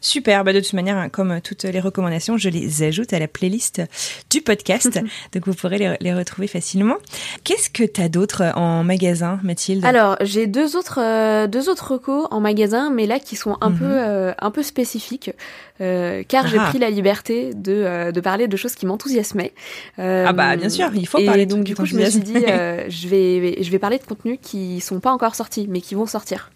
Super, 0.00 0.44
bah 0.44 0.52
de 0.52 0.60
toute 0.60 0.72
manière, 0.72 0.96
hein, 0.96 1.08
comme 1.08 1.40
toutes 1.40 1.64
les 1.64 1.80
recommandations, 1.80 2.38
je 2.38 2.48
les 2.48 2.84
ajoute 2.84 3.12
à 3.12 3.18
la 3.18 3.26
playlist 3.26 3.82
du 4.30 4.40
podcast, 4.40 5.00
donc 5.32 5.46
vous 5.46 5.54
pourrez 5.54 5.96
les, 6.00 6.14
retrouver 6.14 6.46
facilement. 6.46 6.94
Qu'est-ce 7.42 7.70
que 7.70 7.82
tu 7.82 8.00
as 8.00 8.08
d'autre 8.08 8.52
en 8.54 8.84
magasin, 8.84 9.40
Mathilde? 9.42 9.84
Alors, 9.84 10.16
j'ai 10.20 10.46
deux 10.46 10.76
autres 10.76 11.00
euh, 11.02 11.48
deux 11.48 11.68
autres 11.68 11.94
recos 11.94 12.28
en 12.30 12.38
magasin, 12.38 12.90
mais 12.90 13.06
là 13.06 13.18
qui 13.18 13.34
sont 13.34 13.56
un 13.60 13.72
peu 13.72 13.84
mhm. 13.84 13.90
euh, 13.90 14.32
un 14.38 14.52
peu 14.52 14.62
spécifiques, 14.62 15.32
euh, 15.80 16.22
car 16.28 16.46
j'ai 16.46 16.58
ah. 16.58 16.66
pris 16.68 16.78
la 16.78 16.90
liberté 16.90 17.52
de, 17.52 18.12
de 18.12 18.20
parler 18.20 18.46
de 18.46 18.56
choses 18.56 18.76
qui 18.76 18.86
m'enthousiasmaient. 18.86 19.54
ah 19.98 20.32
bah 20.32 20.54
bien 20.54 20.68
sûr, 20.68 20.90
il 20.94 21.08
faut 21.08 21.18
parler. 21.24 21.42
Et 21.42 21.46
donc 21.46 21.64
du 21.64 21.74
coup, 21.74 21.84
je 21.84 21.96
me 21.96 22.08
suis 22.08 22.20
dit, 22.20 22.34
je 22.36 23.08
vais 23.08 23.60
je 23.60 23.70
vais 23.72 23.78
parler 23.80 23.98
de 23.98 24.04
contenus 24.04 24.38
qui 24.40 24.80
sont 24.80 25.00
pas 25.00 25.10
encore 25.10 25.34
sortis, 25.34 25.66
mais 25.68 25.80
qui 25.80 25.96
vont 25.96 26.06
sortir 26.06 26.52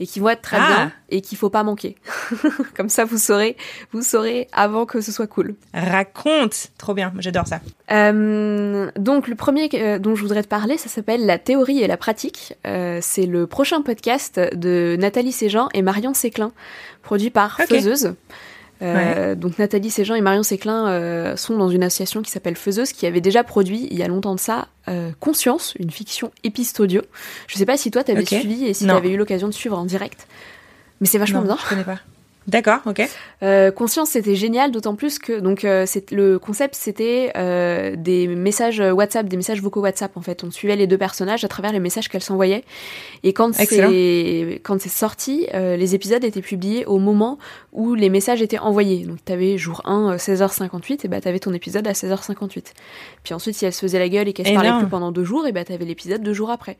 et 0.00 0.06
qui 0.06 0.20
vont 0.20 0.28
être 0.28 0.42
très 0.42 0.58
bien 0.58 0.90
ah. 0.90 0.96
et 1.10 1.20
qu'il 1.20 1.38
faut 1.38 1.50
pas 1.50 1.62
manquer. 1.62 1.96
Comme 2.76 2.88
ça, 2.88 3.04
vous 3.04 3.18
saurez, 3.18 3.56
vous 3.92 4.02
saurez 4.02 4.48
avant 4.52 4.86
que 4.86 5.00
ce 5.00 5.12
soit 5.12 5.26
cool. 5.26 5.54
Raconte, 5.74 6.68
trop 6.78 6.94
bien, 6.94 7.12
j'adore 7.18 7.46
ça. 7.46 7.60
Euh, 7.90 8.90
donc 8.96 9.28
le 9.28 9.34
premier 9.34 9.68
euh, 9.74 9.98
dont 9.98 10.14
je 10.14 10.22
voudrais 10.22 10.42
te 10.42 10.48
parler, 10.48 10.76
ça 10.76 10.88
s'appelle 10.88 11.24
La 11.26 11.38
théorie 11.38 11.80
et 11.80 11.86
la 11.86 11.96
pratique. 11.96 12.54
Euh, 12.66 12.98
c'est 13.00 13.26
le 13.26 13.46
prochain 13.46 13.82
podcast 13.82 14.40
de 14.54 14.96
Nathalie 14.98 15.32
Séjean 15.32 15.68
et 15.74 15.82
Marion 15.82 16.14
Séclin, 16.14 16.52
produit 17.02 17.30
par 17.30 17.60
Faiseuse. 17.62 18.14
Euh, 18.82 19.34
donc 19.34 19.58
Nathalie 19.58 19.90
Séjean 19.90 20.16
et 20.16 20.20
Marion 20.20 20.42
Séclin 20.42 20.88
euh, 20.88 21.36
sont 21.36 21.56
dans 21.56 21.68
une 21.68 21.82
association 21.82 22.22
qui 22.22 22.30
s'appelle 22.30 22.56
Faiseuse, 22.56 22.92
qui 22.92 23.06
avait 23.06 23.20
déjà 23.20 23.42
produit 23.42 23.88
il 23.90 23.96
y 23.96 24.02
a 24.02 24.08
longtemps 24.08 24.34
de 24.34 24.40
ça 24.40 24.68
euh, 24.88 25.10
Conscience, 25.18 25.74
une 25.78 25.90
fiction 25.90 26.30
épistodio. 26.44 27.02
Je 27.46 27.56
sais 27.56 27.66
pas 27.66 27.76
si 27.76 27.90
toi 27.90 28.04
t'avais 28.04 28.24
suivi 28.24 28.66
et 28.66 28.74
si 28.74 28.86
t'avais 28.86 29.10
eu 29.10 29.16
l'occasion 29.16 29.48
de 29.48 29.54
suivre 29.54 29.78
en 29.78 29.84
direct, 29.84 30.26
mais 31.00 31.06
c'est 31.06 31.18
vachement 31.18 31.42
bien. 31.42 31.56
Je 31.62 31.68
connais 31.68 31.84
pas. 31.84 32.00
D'accord, 32.48 32.78
ok. 32.86 33.02
Euh, 33.42 33.72
Conscience, 33.72 34.10
c'était 34.10 34.36
génial, 34.36 34.70
d'autant 34.70 34.94
plus 34.94 35.18
que 35.18 35.40
donc 35.40 35.64
euh, 35.64 35.84
c'est 35.86 36.12
le 36.12 36.38
concept, 36.38 36.76
c'était 36.76 37.32
euh, 37.36 37.96
des 37.96 38.28
messages 38.28 38.78
WhatsApp, 38.78 39.26
des 39.26 39.36
messages 39.36 39.60
vocaux 39.60 39.80
WhatsApp. 39.80 40.16
En 40.16 40.20
fait, 40.20 40.44
on 40.44 40.50
suivait 40.50 40.76
les 40.76 40.86
deux 40.86 40.98
personnages 40.98 41.44
à 41.44 41.48
travers 41.48 41.72
les 41.72 41.80
messages 41.80 42.08
qu'elles 42.08 42.22
s'envoyaient. 42.22 42.64
Et 43.24 43.32
quand 43.32 43.52
c'est 43.52 44.60
quand 44.62 44.80
c'est 44.80 44.88
sorti, 44.88 45.48
euh, 45.54 45.76
les 45.76 45.94
épisodes 45.96 46.22
étaient 46.22 46.40
publiés 46.40 46.86
au 46.86 46.98
moment 46.98 47.38
où 47.72 47.94
les 47.94 48.10
messages 48.10 48.42
étaient 48.42 48.58
envoyés. 48.58 49.04
Donc, 49.04 49.24
t'avais 49.24 49.58
jour 49.58 49.82
1 49.84 50.16
16h58, 50.16 51.00
et 51.04 51.08
bah 51.08 51.20
t'avais 51.20 51.40
ton 51.40 51.52
épisode 51.52 51.86
à 51.88 51.92
16h58. 51.92 52.72
Puis 53.24 53.34
ensuite, 53.34 53.56
si 53.56 53.66
elle 53.66 53.72
se 53.72 53.80
faisait 53.80 53.98
la 53.98 54.08
gueule 54.08 54.28
et 54.28 54.32
qu'elle 54.32 54.46
se 54.46 54.52
parlait 54.52 54.78
plus 54.78 54.88
pendant 54.88 55.10
deux 55.10 55.24
jours, 55.24 55.46
et 55.48 55.52
bah 55.52 55.64
t'avais 55.64 55.84
l'épisode 55.84 56.22
deux 56.22 56.32
jours 56.32 56.50
après. 56.50 56.78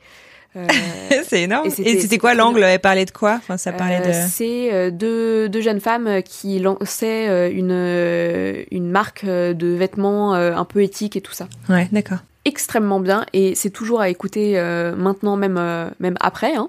Euh, 0.56 0.66
c'est 1.28 1.42
énorme. 1.42 1.66
Et 1.66 2.00
c'était 2.00 2.18
quoi 2.18 2.34
l'angle? 2.34 2.62
Elle 2.62 2.80
parlait 2.80 3.04
de 3.04 3.10
quoi? 3.10 3.34
Enfin, 3.36 3.56
ça 3.56 3.72
parlait 3.72 4.00
de. 4.00 4.06
Euh, 4.06 4.26
c'est 4.28 4.72
euh, 4.72 4.90
deux, 4.90 5.48
deux, 5.48 5.60
jeunes 5.60 5.80
femmes 5.80 6.22
qui 6.22 6.58
lançaient 6.58 7.50
une 7.52 8.66
une 8.70 8.90
marque 8.90 9.24
de 9.24 9.66
vêtements 9.74 10.34
un 10.34 10.64
peu 10.64 10.82
éthique 10.82 11.16
et 11.16 11.20
tout 11.20 11.32
ça. 11.32 11.48
Ouais, 11.68 11.88
d'accord. 11.92 12.18
extrêmement 12.44 13.00
bien 13.00 13.26
et 13.32 13.54
c'est 13.54 13.70
toujours 13.70 14.00
à 14.00 14.08
écouter 14.08 14.60
maintenant 14.96 15.36
même 15.36 15.60
même 16.00 16.16
après. 16.20 16.54
Hein. 16.54 16.68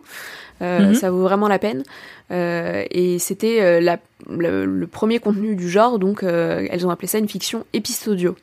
Mhm. 0.62 0.96
Ça 0.96 1.12
vaut 1.12 1.22
vraiment 1.22 1.48
la 1.48 1.60
peine. 1.60 1.84
et 2.32 3.18
c'était 3.20 3.80
le, 3.80 4.66
le, 4.66 4.88
premier 4.88 5.20
contenu 5.20 5.56
du 5.56 5.70
genre, 5.70 6.00
donc 6.00 6.24
elles 6.24 6.86
ont 6.86 6.90
appelé 6.90 7.08
ça 7.08 7.20
une 7.20 7.30
fiction 7.30 7.66
épistodio. 7.74 8.36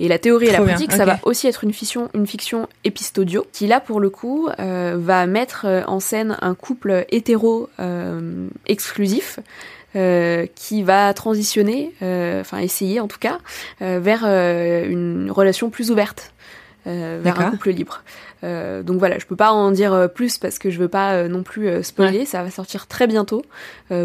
Et 0.00 0.08
la 0.08 0.18
théorie 0.18 0.46
et 0.46 0.52
la 0.52 0.62
pratique, 0.62 0.92
ça 0.92 1.04
va 1.04 1.18
aussi 1.24 1.46
être 1.46 1.62
une 1.62 1.74
fiction, 1.74 2.08
une 2.14 2.26
fiction 2.26 2.68
épistodio, 2.84 3.46
qui 3.52 3.66
là 3.66 3.80
pour 3.80 4.00
le 4.00 4.08
coup 4.08 4.48
euh, 4.58 4.96
va 4.98 5.26
mettre 5.26 5.66
euh, 5.66 5.82
en 5.86 6.00
scène 6.00 6.38
un 6.40 6.54
couple 6.54 7.04
hétéro 7.10 7.68
euh, 7.78 8.48
exclusif. 8.66 9.38
Euh, 9.96 10.46
qui 10.54 10.84
va 10.84 11.12
transitionner, 11.14 11.92
euh, 12.00 12.42
enfin 12.42 12.58
essayer 12.58 13.00
en 13.00 13.08
tout 13.08 13.18
cas, 13.18 13.38
vers 13.80 14.24
une 14.24 15.32
relation 15.32 15.68
plus 15.68 15.90
ouverte, 15.90 16.32
vers 16.86 17.40
un 17.40 17.50
couple 17.50 17.70
libre. 17.70 18.04
Euh, 18.42 18.82
donc 18.82 18.98
voilà, 18.98 19.18
je 19.18 19.26
peux 19.26 19.36
pas 19.36 19.52
en 19.52 19.70
dire 19.70 19.92
euh, 19.92 20.08
plus 20.08 20.38
parce 20.38 20.58
que 20.58 20.70
je 20.70 20.78
veux 20.78 20.88
pas 20.88 21.12
euh, 21.12 21.28
non 21.28 21.42
plus 21.42 21.82
spoiler. 21.82 22.24
Ça 22.24 22.42
va 22.42 22.50
sortir 22.50 22.86
très 22.86 23.06
bientôt. 23.06 23.42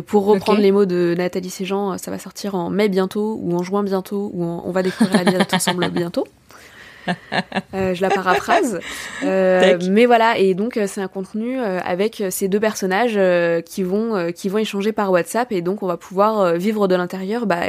pour 0.07 0.25
reprendre 0.25 0.59
les 0.59 0.71
mots 0.71 0.85
de 0.85 1.15
Nathalie 1.17 1.49
Séjean, 1.49 1.97
ça 1.97 2.11
va 2.11 2.19
sortir 2.19 2.55
en 2.55 2.69
mai 2.69 2.89
bientôt 2.89 3.39
ou 3.41 3.55
en 3.55 3.63
juin 3.63 3.83
bientôt 3.83 4.31
ou 4.33 4.43
on 4.43 4.71
va 4.71 4.83
découvrir 4.83 5.23
la 5.23 5.31
vie 5.31 5.37
ensemble 5.51 5.89
bientôt. 5.89 6.25
je 7.73 8.01
la 8.01 8.09
paraphrase. 8.09 8.79
mais 9.21 10.05
voilà, 10.05 10.37
et 10.37 10.55
donc 10.55 10.79
c'est 10.87 11.01
un 11.01 11.07
contenu 11.07 11.59
avec 11.59 12.23
ces 12.29 12.47
deux 12.47 12.59
personnages 12.59 13.19
qui 13.65 13.83
vont 13.83 14.31
qui 14.33 14.49
vont 14.49 14.57
échanger 14.57 14.91
par 14.91 15.11
WhatsApp 15.11 15.51
et 15.51 15.61
donc 15.61 15.83
on 15.83 15.87
va 15.87 15.97
pouvoir 15.97 16.55
vivre 16.55 16.87
de 16.87 16.95
l'intérieur. 16.95 17.45
Bah, 17.45 17.61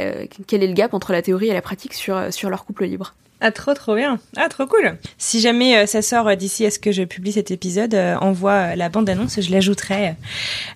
quel 0.47 0.63
est 0.63 0.67
le 0.67 0.73
gap 0.73 0.93
entre 0.93 1.11
la 1.11 1.21
théorie 1.21 1.49
et 1.49 1.53
la 1.53 1.61
pratique 1.61 1.93
sur 1.93 2.33
sur 2.33 2.49
leur 2.49 2.65
couple 2.65 2.85
libre. 2.85 3.13
Ah, 3.39 3.51
trop, 3.51 3.75
trop 3.75 3.95
bien. 3.95 4.19
Ah, 4.35 4.49
trop 4.49 4.65
cool. 4.65 4.97
Si 5.19 5.39
jamais 5.39 5.77
euh, 5.77 5.85
ça 5.85 6.01
sort 6.01 6.27
euh, 6.27 6.35
d'ici 6.35 6.65
à 6.65 6.71
ce 6.71 6.79
que 6.79 6.91
je 6.91 7.03
publie 7.03 7.31
cet 7.31 7.51
épisode, 7.51 7.93
euh, 7.93 8.15
envoie 8.15 8.75
la 8.75 8.89
bande-annonce, 8.89 9.39
je 9.39 9.51
l'ajouterai. 9.51 10.15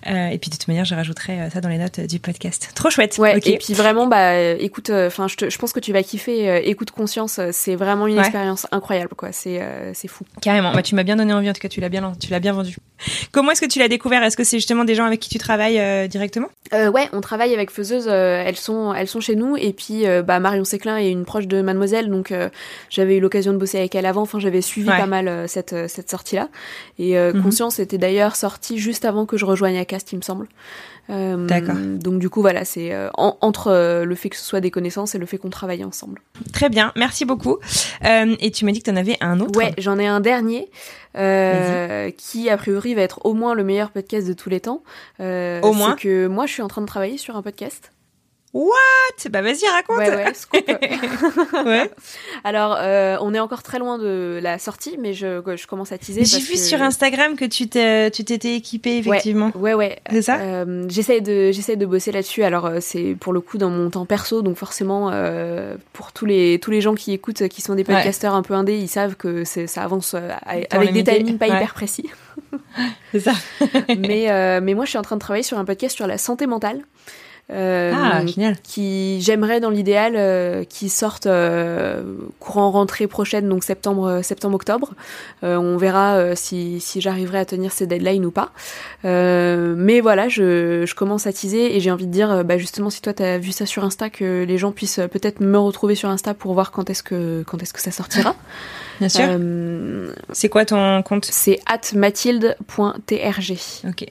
et 0.06 0.38
puis, 0.38 0.48
de 0.48 0.56
toute 0.56 0.68
manière, 0.68 0.84
je 0.84 0.94
rajouterai 0.94 1.50
ça 1.52 1.60
dans 1.60 1.68
les 1.68 1.78
notes 1.78 1.98
du 2.00 2.20
podcast. 2.20 2.70
Trop 2.74 2.88
chouette. 2.88 3.18
Ouais, 3.18 3.38
et 3.44 3.58
puis 3.58 3.74
vraiment, 3.74 4.06
bah, 4.06 4.38
écoute, 4.38 4.90
enfin, 4.90 5.26
je, 5.26 5.48
je, 5.48 5.58
pense 5.58 5.72
que 5.72 5.80
tu 5.80 5.92
vas 5.92 6.02
kiffer. 6.04 6.68
écoute 6.68 6.92
Conscience, 6.92 7.40
c'est 7.50 7.74
vraiment 7.74 8.06
une 8.06 8.18
expérience 8.18 8.66
incroyable, 8.70 9.14
quoi. 9.16 9.32
C'est 9.32 9.60
c'est 9.94 10.08
fou. 10.08 10.24
Carrément. 10.40 10.72
Bah, 10.72 10.82
tu 10.82 10.94
m'as 10.94 11.02
bien 11.02 11.16
donné 11.16 11.32
envie, 11.32 11.50
en 11.50 11.52
tout 11.52 11.60
cas, 11.60 11.68
tu 11.68 11.80
l'as 11.80 11.88
bien, 11.88 12.12
tu 12.20 12.30
l'as 12.30 12.40
bien 12.40 12.52
vendu. 12.52 12.76
Comment 13.32 13.50
est-ce 13.50 13.60
que 13.60 13.66
tu 13.66 13.80
l'as 13.80 13.88
découvert? 13.88 14.22
Est-ce 14.22 14.36
que 14.36 14.44
c'est 14.44 14.58
justement 14.58 14.84
des 14.84 14.94
gens 14.94 15.04
avec 15.04 15.18
qui 15.18 15.28
tu 15.28 15.38
travailles 15.38 16.08
directement? 16.08 16.48
Ouais, 16.72 17.08
on 17.12 17.20
travaille 17.20 17.54
avec 17.54 17.70
Faiseuse. 17.70 18.06
elles, 18.06 18.56
sont, 18.56 18.94
elles 18.94 19.08
sont 19.08 19.20
chez 19.20 19.34
nous. 19.34 19.56
Et 19.56 19.72
puis, 19.72 20.04
bah, 20.24 20.38
Marion 20.38 20.64
Séclin 20.64 20.98
est 20.98 21.10
une 21.10 21.24
proche 21.24 21.48
de 21.48 21.60
Mademoiselle, 21.60 22.08
donc 22.08 22.32
j'avais 22.90 23.16
eu 23.16 23.20
l'occasion 23.20 23.52
de 23.52 23.58
bosser 23.58 23.78
avec 23.78 23.94
elle 23.94 24.06
avant. 24.06 24.22
Enfin, 24.22 24.38
j'avais 24.38 24.60
suivi 24.60 24.88
pas 24.88 25.06
mal 25.06 25.28
euh, 25.28 25.46
cette, 25.46 25.72
euh, 25.72 25.88
cette 25.88 26.10
sortie-là. 26.10 26.48
Et 26.98 27.18
euh, 27.18 27.32
mhm. 27.32 27.42
Conscience 27.42 27.78
était 27.78 27.98
d'ailleurs 27.98 28.36
sortie 28.36 28.78
juste 28.78 29.04
avant 29.04 29.26
que 29.26 29.36
je 29.36 29.44
rejoigne 29.44 29.78
Acast, 29.78 30.12
il 30.12 30.16
me 30.16 30.22
semble. 30.22 30.48
D'accord. 31.08 31.74
Donc 31.74 32.20
du 32.20 32.30
coup, 32.30 32.40
voilà, 32.40 32.64
c'est 32.64 32.94
entre 33.14 34.02
le 34.04 34.14
fait 34.14 34.30
que 34.30 34.36
ce 34.36 34.44
soit 34.44 34.60
des 34.60 34.70
connaissances 34.70 35.14
et 35.14 35.18
le 35.18 35.26
fait 35.26 35.36
qu'on 35.36 35.50
travaille 35.50 35.84
ensemble. 35.84 36.22
Très 36.52 36.70
bien, 36.70 36.92
merci 36.96 37.24
beaucoup. 37.24 37.58
et 38.02 38.50
tu 38.50 38.64
m'as 38.64 38.72
dit 38.72 38.78
que 38.78 38.84
tu 38.84 38.90
en 38.90 38.96
avais 38.96 39.18
un 39.20 39.40
autre. 39.40 39.58
Ouais, 39.58 39.74
j'en 39.78 39.98
ai 39.98 40.06
un 40.06 40.20
dernier 40.20 40.70
qui 41.14 42.48
a 42.48 42.56
priori 42.56 42.94
va 42.94 43.02
être 43.02 43.26
au 43.26 43.34
moins 43.34 43.54
le 43.54 43.64
meilleur 43.64 43.90
podcast 43.90 44.26
de 44.26 44.32
tous 44.32 44.48
les 44.48 44.60
temps. 44.60 44.82
au 45.18 45.72
moins. 45.72 45.96
que 45.96 46.28
moi, 46.28 46.46
je 46.46 46.52
suis 46.52 46.62
en 46.62 46.68
train 46.68 46.80
de 46.80 46.86
travailler 46.86 47.18
sur 47.18 47.36
un 47.36 47.42
podcast. 47.42 47.92
What? 48.54 49.30
Bah 49.30 49.40
vas-y, 49.40 49.66
raconte. 49.66 49.96
Ouais, 49.96 50.14
ouais, 50.14 50.34
scoop. 50.34 50.60
ouais. 51.64 51.90
Alors, 52.44 52.76
euh, 52.78 53.16
on 53.22 53.32
est 53.32 53.40
encore 53.40 53.62
très 53.62 53.78
loin 53.78 53.96
de 53.96 54.40
la 54.42 54.58
sortie, 54.58 54.98
mais 55.00 55.14
je, 55.14 55.40
je 55.56 55.66
commence 55.66 55.90
à 55.90 55.96
teaser. 55.96 56.24
J'ai 56.24 56.40
vu 56.40 56.56
sur 56.56 56.82
Instagram 56.82 57.36
que 57.36 57.46
tu 57.46 57.68
t'es, 57.68 58.10
tu 58.10 58.24
t'étais 58.24 58.56
équipé 58.56 58.98
effectivement. 58.98 59.52
Ouais, 59.54 59.72
ouais. 59.72 60.00
C'est 60.10 60.22
ça? 60.22 60.38
Euh, 60.38 60.84
j'essaie 60.88 61.22
de, 61.22 61.50
j'essaie 61.50 61.76
de 61.76 61.86
bosser 61.86 62.12
là-dessus. 62.12 62.44
Alors, 62.44 62.66
euh, 62.66 62.78
c'est 62.80 63.16
pour 63.18 63.32
le 63.32 63.40
coup 63.40 63.56
dans 63.56 63.70
mon 63.70 63.88
temps 63.88 64.04
perso, 64.04 64.42
donc 64.42 64.58
forcément, 64.58 65.10
euh, 65.12 65.76
pour 65.94 66.12
tous 66.12 66.26
les, 66.26 66.58
tous 66.58 66.70
les 66.70 66.82
gens 66.82 66.94
qui 66.94 67.12
écoutent, 67.12 67.48
qui 67.48 67.62
sont 67.62 67.74
des 67.74 67.84
podcasteurs 67.84 68.34
un 68.34 68.42
peu 68.42 68.52
indés, 68.52 68.76
ils 68.76 68.88
savent 68.88 69.16
que 69.16 69.44
ça 69.44 69.82
avance 69.82 70.14
avec 70.44 70.92
des 70.92 71.04
timings 71.04 71.38
pas 71.38 71.46
hyper 71.48 71.72
précis. 71.72 72.10
c'est 73.12 73.20
ça. 73.20 73.32
mais, 73.98 74.60
mais 74.60 74.74
moi, 74.74 74.84
je 74.84 74.90
suis 74.90 74.98
en 74.98 75.02
train 75.02 75.16
de 75.16 75.20
travailler 75.20 75.42
sur 75.42 75.58
un 75.58 75.64
podcast 75.64 75.96
sur 75.96 76.06
la 76.06 76.18
santé 76.18 76.46
mentale. 76.46 76.82
Euh, 77.52 77.92
ah, 77.94 78.24
génial. 78.26 78.56
Qui 78.62 79.20
j'aimerais 79.20 79.60
dans 79.60 79.68
l'idéal 79.70 80.14
euh, 80.16 80.64
qui 80.64 80.88
sortent 80.88 81.26
euh, 81.26 82.02
courant 82.40 82.70
rentrée 82.70 83.06
prochaine, 83.06 83.46
donc 83.48 83.62
septembre, 83.62 84.20
septembre 84.22 84.56
octobre. 84.56 84.94
on 85.42 85.76
verra 85.76 86.34
si, 86.34 86.80
si 86.80 87.00
j'arriverai 87.00 87.38
à 87.38 87.44
tenir 87.44 87.72
ces 87.72 87.86
deadlines 87.86 88.24
ou 88.24 88.30
pas. 88.30 88.52
mais 89.04 90.00
voilà, 90.00 90.28
je, 90.28 90.84
je 90.86 90.94
commence 90.94 91.26
à 91.26 91.32
teaser 91.32 91.76
et 91.76 91.80
j'ai 91.80 91.90
envie 91.90 92.06
de 92.06 92.12
dire, 92.12 92.44
bah 92.44 92.58
justement, 92.58 92.90
si 92.90 93.02
toi 93.02 93.12
t'as 93.12 93.38
vu 93.38 93.52
ça 93.52 93.66
sur 93.66 93.84
Insta, 93.84 94.08
que 94.10 94.44
les 94.44 94.58
gens 94.58 94.72
puissent 94.72 95.00
peut-être 95.10 95.40
me 95.40 95.58
retrouver 95.58 95.94
sur 95.94 96.08
Insta 96.08 96.34
pour 96.34 96.54
voir 96.54 96.70
quand 96.70 96.88
est-ce 96.90 97.02
que 97.02 97.42
quand 97.46 97.62
est-ce 97.62 97.72
que 97.72 97.80
ça 97.80 97.90
sortira. 97.90 98.34
Bien 99.00 99.08
sûr. 99.08 99.24
c'est 100.32 100.48
quoi 100.48 100.64
ton 100.64 101.02
compte? 101.02 101.24
C'est 101.24 101.58
atmathilde.trg. 101.66 103.58
Ok. 103.88 104.06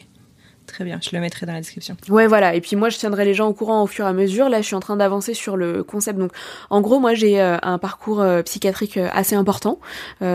Très 0.72 0.86
bien, 0.86 1.00
je 1.02 1.10
le 1.12 1.20
mettrai 1.20 1.46
dans 1.46 1.52
la 1.52 1.60
description. 1.60 1.98
Ouais, 2.08 2.28
voilà. 2.28 2.56
Et 2.56 2.62
puis 2.62 2.78
moi, 2.78 2.88
je 2.88 2.98
tiendrai 2.98 3.26
les 3.26 3.34
gens 3.34 3.50
au 3.50 3.54
courant 3.54 3.84
au 3.84 3.88
fur 3.88 4.06
et 4.06 4.08
à 4.08 4.14
mesure. 4.14 4.48
Là, 4.48 4.62
je 4.62 4.68
suis 4.68 4.76
en 4.76 4.80
train 4.80 4.96
d'avancer 4.96 5.34
sur 5.34 5.58
le 5.58 5.84
concept. 5.84 6.18
Donc, 6.18 6.32
en 6.70 6.80
gros, 6.80 7.02
moi, 7.02 7.14
j'ai 7.14 7.42
euh, 7.42 7.58
un 7.62 7.78
parcours 7.78 8.22
euh, 8.22 8.42
psychiatrique 8.42 8.96
euh, 8.96 9.10
assez 9.12 9.36
important, 9.36 9.80
mhm. 10.22 10.28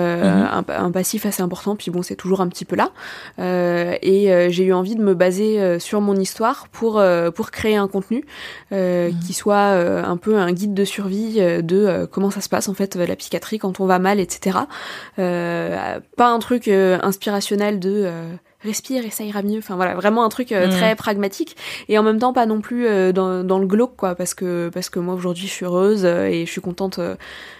un, 0.68 0.90
passif 0.90 1.24
assez 1.24 1.42
important. 1.42 1.74
Puis 1.74 1.90
bon, 1.90 2.02
c'est 2.02 2.16
toujours 2.16 2.42
un 2.42 2.48
petit 2.48 2.66
peu 2.66 2.76
là. 2.76 2.90
et 3.38 4.50
j'ai 4.50 4.64
eu 4.64 4.72
envie 4.74 4.94
de 4.94 5.02
me 5.02 5.14
baser 5.14 5.78
sur 5.78 6.00
mon 6.00 6.16
histoire 6.16 6.68
pour 6.68 7.02
pour 7.34 7.50
créer 7.50 7.76
un 7.76 7.88
contenu 7.88 8.24
mhm. 8.70 9.18
qui 9.24 9.32
soit 9.32 9.56
un 9.56 10.16
peu 10.16 10.36
un 10.36 10.52
guide 10.52 10.74
de 10.74 10.84
survie 10.84 11.36
de 11.36 12.08
comment 12.10 12.30
ça 12.30 12.40
se 12.40 12.48
passe 12.48 12.68
en 12.68 12.74
fait 12.74 12.96
la 12.96 13.16
psychiatrie 13.16 13.58
quand 13.58 13.80
on 13.80 13.86
va 13.86 13.98
mal, 13.98 14.20
etc. 14.20 14.58
pas 15.16 16.28
un 16.28 16.38
truc 16.38 16.68
inspirationnel 16.68 17.80
de 17.80 18.10
respire 18.66 19.04
et 19.04 19.10
ça 19.10 19.24
ira 19.24 19.42
mieux. 19.42 19.58
Enfin 19.58 19.76
voilà, 19.76 19.94
vraiment 19.94 20.24
un 20.24 20.28
truc 20.28 20.52
euh, 20.52 20.66
mm. 20.66 20.70
très 20.70 20.96
pragmatique 20.96 21.56
et 21.88 21.98
en 21.98 22.02
même 22.02 22.18
temps 22.18 22.32
pas 22.32 22.46
non 22.46 22.60
plus 22.60 22.86
euh, 22.86 23.12
dans, 23.12 23.44
dans, 23.44 23.58
le 23.58 23.66
glauque 23.66 23.96
quoi, 23.96 24.14
parce 24.14 24.34
que 24.34 24.68
parce 24.72 24.90
que 24.90 24.98
moi 24.98 25.14
aujourd'hui 25.14 25.46
je 25.46 25.52
suis 25.52 25.64
heureuse 25.64 26.04
euh, 26.04 26.26
et 26.26 26.44
je 26.44 26.50
suis 26.50 26.60
contente 26.60 27.00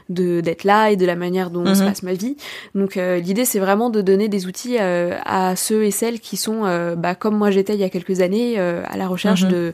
de 0.09 0.41
d'être 0.41 0.65
là 0.65 0.91
et 0.91 0.97
de 0.97 1.07
la 1.07 1.17
manière 1.17 1.51
dont 1.51 1.65
se 1.65 1.81
mm-hmm. 1.81 1.87
passe 1.87 2.03
ma 2.03 2.13
vie. 2.13 2.37
Donc 2.75 2.97
l'idée 2.97 3.45
c'est 3.45 3.59
vraiment 3.59 3.91
de 3.91 4.01
donner 4.01 4.29
des 4.29 4.47
outils 4.47 4.79
à 4.79 5.57
ceux 5.57 5.85
et 5.85 5.91
celles 5.91 6.21
qui 6.21 6.37
sont 6.37 6.63
bah, 6.97 7.15
comme 7.15 7.37
moi 7.37 7.51
j'étais 7.51 7.75
il 7.75 7.81
y 7.81 7.85
a 7.85 7.89
quelques 7.89 8.21
années 8.21 8.59
à 8.59 8.97
la 8.97 9.09
recherche 9.09 9.45
mm-hmm. 9.45 9.51
de 9.51 9.73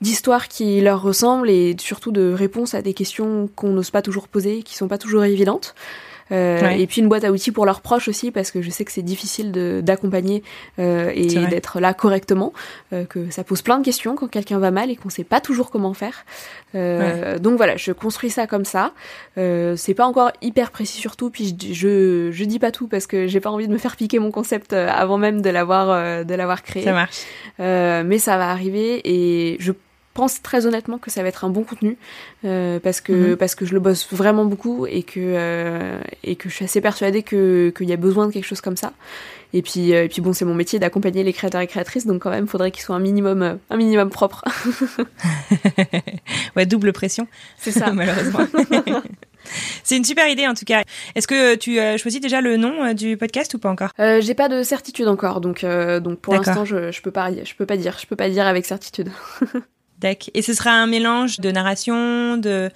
d'histoires 0.00 0.48
qui 0.48 0.80
leur 0.80 1.02
ressemblent 1.02 1.50
et 1.50 1.74
surtout 1.78 2.12
de 2.12 2.32
réponses 2.32 2.74
à 2.74 2.82
des 2.82 2.94
questions 2.94 3.48
qu'on 3.56 3.70
n'ose 3.70 3.90
pas 3.90 4.02
toujours 4.02 4.28
poser, 4.28 4.62
qui 4.62 4.76
sont 4.76 4.88
pas 4.88 4.98
toujours 4.98 5.24
évidentes. 5.24 5.74
Euh, 6.32 6.68
et 6.70 6.86
puis 6.86 7.00
une 7.00 7.08
boîte 7.08 7.24
à 7.24 7.32
outils 7.32 7.52
pour 7.52 7.66
leurs 7.66 7.80
proches 7.80 8.08
aussi, 8.08 8.30
parce 8.30 8.50
que 8.50 8.62
je 8.62 8.70
sais 8.70 8.84
que 8.84 8.92
c'est 8.92 9.02
difficile 9.02 9.52
d'accompagner 9.82 10.42
euh, 10.78 11.10
et 11.14 11.26
d'être 11.46 11.80
là 11.80 11.94
correctement, 11.94 12.52
euh, 12.92 13.04
que 13.04 13.30
ça 13.30 13.44
pose 13.44 13.62
plein 13.62 13.78
de 13.78 13.84
questions 13.84 14.16
quand 14.16 14.28
quelqu'un 14.28 14.58
va 14.58 14.70
mal 14.70 14.90
et 14.90 14.96
qu'on 14.96 15.10
sait 15.10 15.24
pas 15.24 15.40
toujours 15.40 15.70
comment 15.70 15.94
faire. 15.94 16.24
Donc 16.74 17.56
voilà, 17.56 17.76
je 17.76 17.92
construis 17.92 18.30
ça 18.30 18.46
comme 18.46 18.64
ça. 18.64 18.92
c'est 19.36 19.94
pas 19.94 20.06
encore 20.06 20.32
hyper 20.42 20.70
précis 20.70 21.00
surtout, 21.00 21.30
puis 21.30 21.56
je, 21.60 21.72
je, 21.72 22.30
je 22.32 22.44
dis 22.44 22.58
pas 22.58 22.70
tout 22.70 22.88
parce 22.88 23.06
que 23.06 23.26
j'ai 23.26 23.40
pas 23.40 23.50
envie 23.50 23.68
de 23.68 23.72
me 23.72 23.78
faire 23.78 23.96
piquer 23.96 24.18
mon 24.18 24.30
concept 24.30 24.72
avant 24.72 25.18
même 25.18 25.42
de 25.42 25.50
l'avoir 25.50 26.24
de 26.24 26.34
l'avoir 26.34 26.62
créé. 26.62 26.84
Ça 26.84 26.92
marche. 26.92 27.22
mais 27.58 28.18
ça 28.18 28.36
va 28.36 28.50
arriver 28.50 29.00
et 29.04 29.56
je 29.60 29.72
pense 30.18 30.42
très 30.42 30.66
honnêtement 30.66 30.98
que 30.98 31.12
ça 31.12 31.22
va 31.22 31.28
être 31.28 31.44
un 31.44 31.48
bon 31.48 31.62
contenu 31.62 31.96
euh, 32.44 32.80
parce 32.80 33.00
que 33.00 33.12
mhm. 33.12 33.36
parce 33.36 33.54
que 33.54 33.64
je 33.64 33.72
le 33.72 33.78
bosse 33.78 34.08
vraiment 34.10 34.46
beaucoup 34.46 34.84
et 34.84 35.04
que 35.04 35.20
euh, 35.20 36.00
et 36.24 36.34
que 36.34 36.48
je 36.48 36.54
suis 36.56 36.64
assez 36.64 36.80
persuadée 36.80 37.22
que 37.22 37.72
qu'il 37.76 37.88
y 37.88 37.92
a 37.92 37.96
besoin 37.96 38.26
de 38.26 38.32
quelque 38.32 38.44
chose 38.44 38.60
comme 38.60 38.76
ça. 38.76 38.92
Et 39.52 39.62
puis 39.62 39.94
euh, 39.94 40.04
et 40.04 40.08
puis 40.08 40.20
bon, 40.20 40.32
c'est 40.32 40.44
mon 40.44 40.56
métier 40.56 40.80
d'accompagner 40.80 41.22
les 41.22 41.32
créateurs 41.32 41.60
et 41.60 41.68
créatrices, 41.68 42.04
donc 42.04 42.22
quand 42.22 42.30
même, 42.30 42.48
faudrait 42.48 42.72
qu'ils 42.72 42.82
soient 42.82 42.96
un 42.96 43.00
minimum 43.00 43.60
un 43.70 43.76
minimum 43.76 44.10
propre. 44.10 44.42
ouais, 46.56 46.66
double 46.66 46.92
pression. 46.92 47.28
C'est 47.56 47.70
ça, 47.70 47.92
malheureusement. 47.92 48.40
C'est 49.84 49.96
une 49.96 50.04
super 50.04 50.28
idée 50.28 50.48
en 50.48 50.54
tout 50.54 50.64
cas. 50.66 50.82
Est-ce 51.14 51.28
que 51.28 51.54
tu 51.54 51.78
as 51.78 51.96
choisi 51.96 52.18
déjà 52.18 52.40
le 52.40 52.56
nom 52.56 52.92
du 52.92 53.16
podcast 53.16 53.54
ou 53.54 53.60
pas 53.60 53.70
encore? 53.70 53.90
Euh, 54.00 54.20
J'ai 54.20 54.34
pas 54.34 54.48
de 54.48 54.64
certitude 54.64 55.06
encore, 55.06 55.40
donc 55.40 55.64
donc 55.64 56.18
pour 56.18 56.34
l'instant 56.34 56.64
je, 56.64 56.90
je 56.90 57.02
peux 57.02 57.12
pas 57.12 57.30
je 57.32 57.54
peux 57.54 57.66
pas 57.66 57.76
dire 57.76 57.96
je 58.00 58.06
peux 58.08 58.16
pas 58.16 58.28
dire 58.28 58.48
avec 58.48 58.66
certitude. 58.66 59.10
Et 60.34 60.42
ce 60.42 60.54
sera 60.54 60.70
un 60.70 60.86
mélange 60.86 61.40
de 61.40 61.50
narration, 61.50 62.36
de 62.36 62.70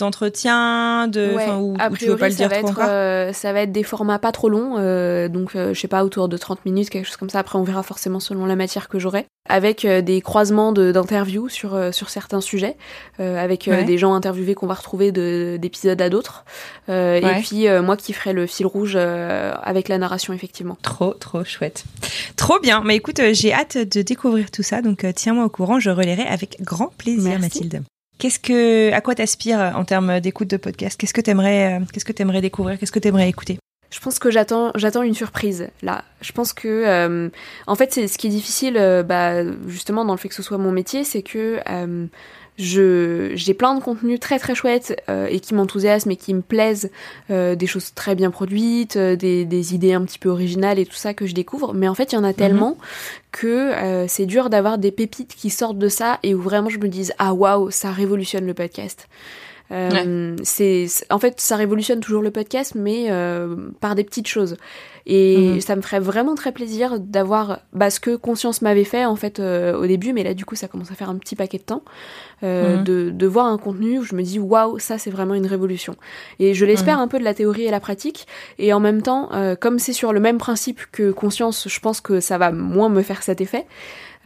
d'entretien, 0.00 1.08
de 1.08 1.34
ouais, 1.34 1.50
ou, 1.50 1.74
veux 1.74 2.16
pas 2.16 2.30
le 2.30 2.34
dire 2.34 2.48
va 2.48 2.56
être, 2.56 2.80
euh, 2.80 3.32
ça 3.34 3.52
va 3.52 3.60
être 3.60 3.72
des 3.72 3.82
formats 3.82 4.18
pas 4.18 4.32
trop 4.32 4.48
longs, 4.48 4.78
euh, 4.78 5.28
donc 5.28 5.54
euh, 5.54 5.74
je 5.74 5.80
sais 5.80 5.88
pas 5.88 6.04
autour 6.04 6.28
de 6.28 6.38
30 6.38 6.64
minutes, 6.64 6.88
quelque 6.88 7.04
chose 7.04 7.16
comme 7.16 7.28
ça. 7.28 7.40
Après 7.40 7.58
on 7.58 7.64
verra 7.64 7.82
forcément 7.82 8.18
selon 8.18 8.46
la 8.46 8.56
matière 8.56 8.88
que 8.88 8.98
j'aurai. 8.98 9.26
Avec 9.50 9.86
des 9.86 10.20
croisements 10.20 10.72
d'interviews 10.72 11.48
sur 11.48 11.92
sur 11.92 12.08
certains 12.08 12.40
sujets, 12.40 12.76
avec 13.18 13.68
des 13.68 13.98
gens 13.98 14.14
interviewés 14.14 14.54
qu'on 14.54 14.66
va 14.66 14.74
retrouver 14.74 15.12
d'épisodes 15.58 16.00
à 16.00 16.08
d'autres. 16.08 16.44
Et 16.88 17.42
puis 17.42 17.66
moi 17.82 17.96
qui 17.96 18.12
ferai 18.12 18.32
le 18.32 18.46
fil 18.46 18.66
rouge 18.66 18.96
avec 18.96 19.88
la 19.88 19.98
narration 19.98 20.32
effectivement. 20.32 20.78
Trop 20.82 21.14
trop 21.14 21.44
chouette, 21.44 21.84
trop 22.36 22.58
bien. 22.60 22.82
Mais 22.84 22.96
écoute, 22.96 23.20
j'ai 23.32 23.52
hâte 23.52 23.76
de 23.76 24.02
découvrir 24.02 24.50
tout 24.50 24.62
ça, 24.62 24.82
donc 24.82 25.04
tiens-moi 25.14 25.44
au 25.44 25.50
courant, 25.50 25.80
je 25.80 25.90
relayerai 25.90 26.22
avec 26.22 26.56
grand 26.62 26.92
plaisir, 26.96 27.38
Mathilde. 27.38 27.82
Qu'est-ce 28.18 28.38
que, 28.38 28.92
à 28.92 29.00
quoi 29.00 29.14
t'aspires 29.14 29.72
en 29.74 29.84
termes 29.84 30.20
d'écoute 30.20 30.48
de 30.48 30.58
podcast? 30.58 31.00
Qu'est-ce 31.00 31.14
que 31.14 31.22
t'aimerais, 31.22 31.80
euh, 31.80 31.84
qu'est-ce 31.90 32.04
que 32.04 32.12
t'aimerais 32.12 32.42
découvrir? 32.42 32.78
Qu'est-ce 32.78 32.92
que 32.92 32.98
t'aimerais 32.98 33.30
écouter? 33.30 33.58
Je 33.90 34.00
pense 34.00 34.18
que 34.18 34.30
j'attends, 34.30 34.70
j'attends 34.74 35.02
une 35.02 35.14
surprise 35.14 35.68
là. 35.82 36.04
Je 36.20 36.32
pense 36.32 36.52
que, 36.52 36.68
euh, 36.68 37.28
en 37.66 37.74
fait, 37.74 37.92
c'est 37.92 38.06
ce 38.06 38.18
qui 38.18 38.28
est 38.28 38.30
difficile, 38.30 38.76
euh, 38.76 39.02
bah, 39.02 39.42
justement 39.66 40.04
dans 40.04 40.12
le 40.12 40.18
fait 40.18 40.28
que 40.28 40.34
ce 40.34 40.42
soit 40.42 40.58
mon 40.58 40.72
métier, 40.72 41.04
c'est 41.04 41.22
que 41.22 41.60
je 42.60 43.32
j'ai 43.34 43.54
plein 43.54 43.74
de 43.74 43.82
contenus 43.82 44.20
très 44.20 44.38
très 44.38 44.54
chouettes 44.54 45.00
euh, 45.08 45.26
et 45.26 45.40
qui 45.40 45.54
m'enthousiasment 45.54 46.12
et 46.12 46.16
qui 46.16 46.34
me 46.34 46.42
plaisent, 46.42 46.90
euh, 47.30 47.54
des 47.54 47.66
choses 47.66 47.94
très 47.94 48.14
bien 48.14 48.30
produites, 48.30 48.96
euh, 48.96 49.16
des, 49.16 49.44
des, 49.44 49.74
idées 49.74 49.94
un 49.94 50.04
petit 50.04 50.18
peu 50.18 50.28
originales 50.28 50.78
et 50.78 50.86
tout 50.86 50.94
ça 50.94 51.14
que 51.14 51.26
je 51.26 51.34
découvre. 51.34 51.74
Mais 51.74 51.88
en 51.88 51.94
fait, 51.94 52.12
il 52.12 52.16
y 52.16 52.18
en 52.18 52.24
a 52.24 52.28
mhm. 52.28 52.34
tellement 52.34 52.78
que 53.32 53.72
c'est 54.08 54.26
dur 54.26 54.50
d'avoir 54.50 54.76
des 54.76 54.90
pépites 54.90 55.36
qui 55.36 55.50
sortent 55.50 55.78
de 55.78 55.88
ça 55.88 56.18
et 56.24 56.34
où 56.34 56.42
vraiment 56.42 56.68
je 56.68 56.78
me 56.78 56.88
dise 56.88 57.12
ah 57.18 57.32
waouh 57.32 57.70
ça 57.70 57.92
révolutionne 57.92 58.44
le 58.44 58.54
podcast. 58.54 59.08
C'est 59.70 60.86
en 61.10 61.18
fait 61.18 61.40
ça 61.40 61.56
révolutionne 61.56 62.00
toujours 62.00 62.22
le 62.22 62.30
podcast 62.30 62.74
mais 62.74 63.08
par 63.80 63.94
des 63.94 64.04
petites 64.04 64.28
choses 64.28 64.56
et 65.06 65.36
mhm. 65.36 65.60
ça 65.60 65.76
me 65.76 65.80
ferait 65.80 66.00
vraiment 66.00 66.34
très 66.34 66.52
plaisir 66.52 67.00
d'avoir 67.00 67.60
bah, 67.72 67.90
ce 67.90 68.00
que 68.00 68.16
Conscience 68.16 68.62
m'avait 68.62 68.84
fait 68.84 69.04
en 69.04 69.16
fait 69.16 69.40
euh, 69.40 69.76
au 69.76 69.86
début, 69.86 70.12
mais 70.12 70.22
là 70.22 70.34
du 70.34 70.44
coup 70.44 70.54
ça 70.54 70.68
commence 70.68 70.90
à 70.90 70.94
faire 70.94 71.10
un 71.10 71.16
petit 71.16 71.36
paquet 71.36 71.58
de 71.58 71.62
temps, 71.62 71.82
euh, 72.42 72.76
mhm. 72.76 72.84
de, 72.84 73.10
de, 73.10 73.26
voir 73.26 73.46
un 73.46 73.58
contenu 73.58 73.98
où 73.98 74.04
je 74.04 74.14
me 74.14 74.22
dis 74.22 74.38
waouh, 74.38 74.78
ça 74.78 74.98
c'est 74.98 75.10
vraiment 75.10 75.34
une 75.34 75.46
révolution. 75.46 75.96
Et 76.38 76.54
je 76.54 76.64
l'espère 76.64 76.98
mhm. 76.98 77.04
un 77.04 77.08
peu 77.08 77.18
de 77.18 77.24
la 77.24 77.34
théorie 77.34 77.64
et 77.64 77.70
la 77.70 77.80
pratique, 77.80 78.26
et 78.58 78.72
en 78.72 78.80
même 78.80 79.02
temps, 79.02 79.30
euh, 79.32 79.56
comme 79.56 79.78
c'est 79.78 79.92
sur 79.92 80.12
le 80.12 80.20
même 80.20 80.38
principe 80.38 80.80
que 80.92 81.10
Conscience, 81.10 81.68
je 81.68 81.80
pense 81.80 82.00
que 82.00 82.20
ça 82.20 82.38
va 82.38 82.52
moins 82.52 82.88
me 82.88 83.02
faire 83.02 83.22
cet 83.22 83.40
effet. 83.40 83.66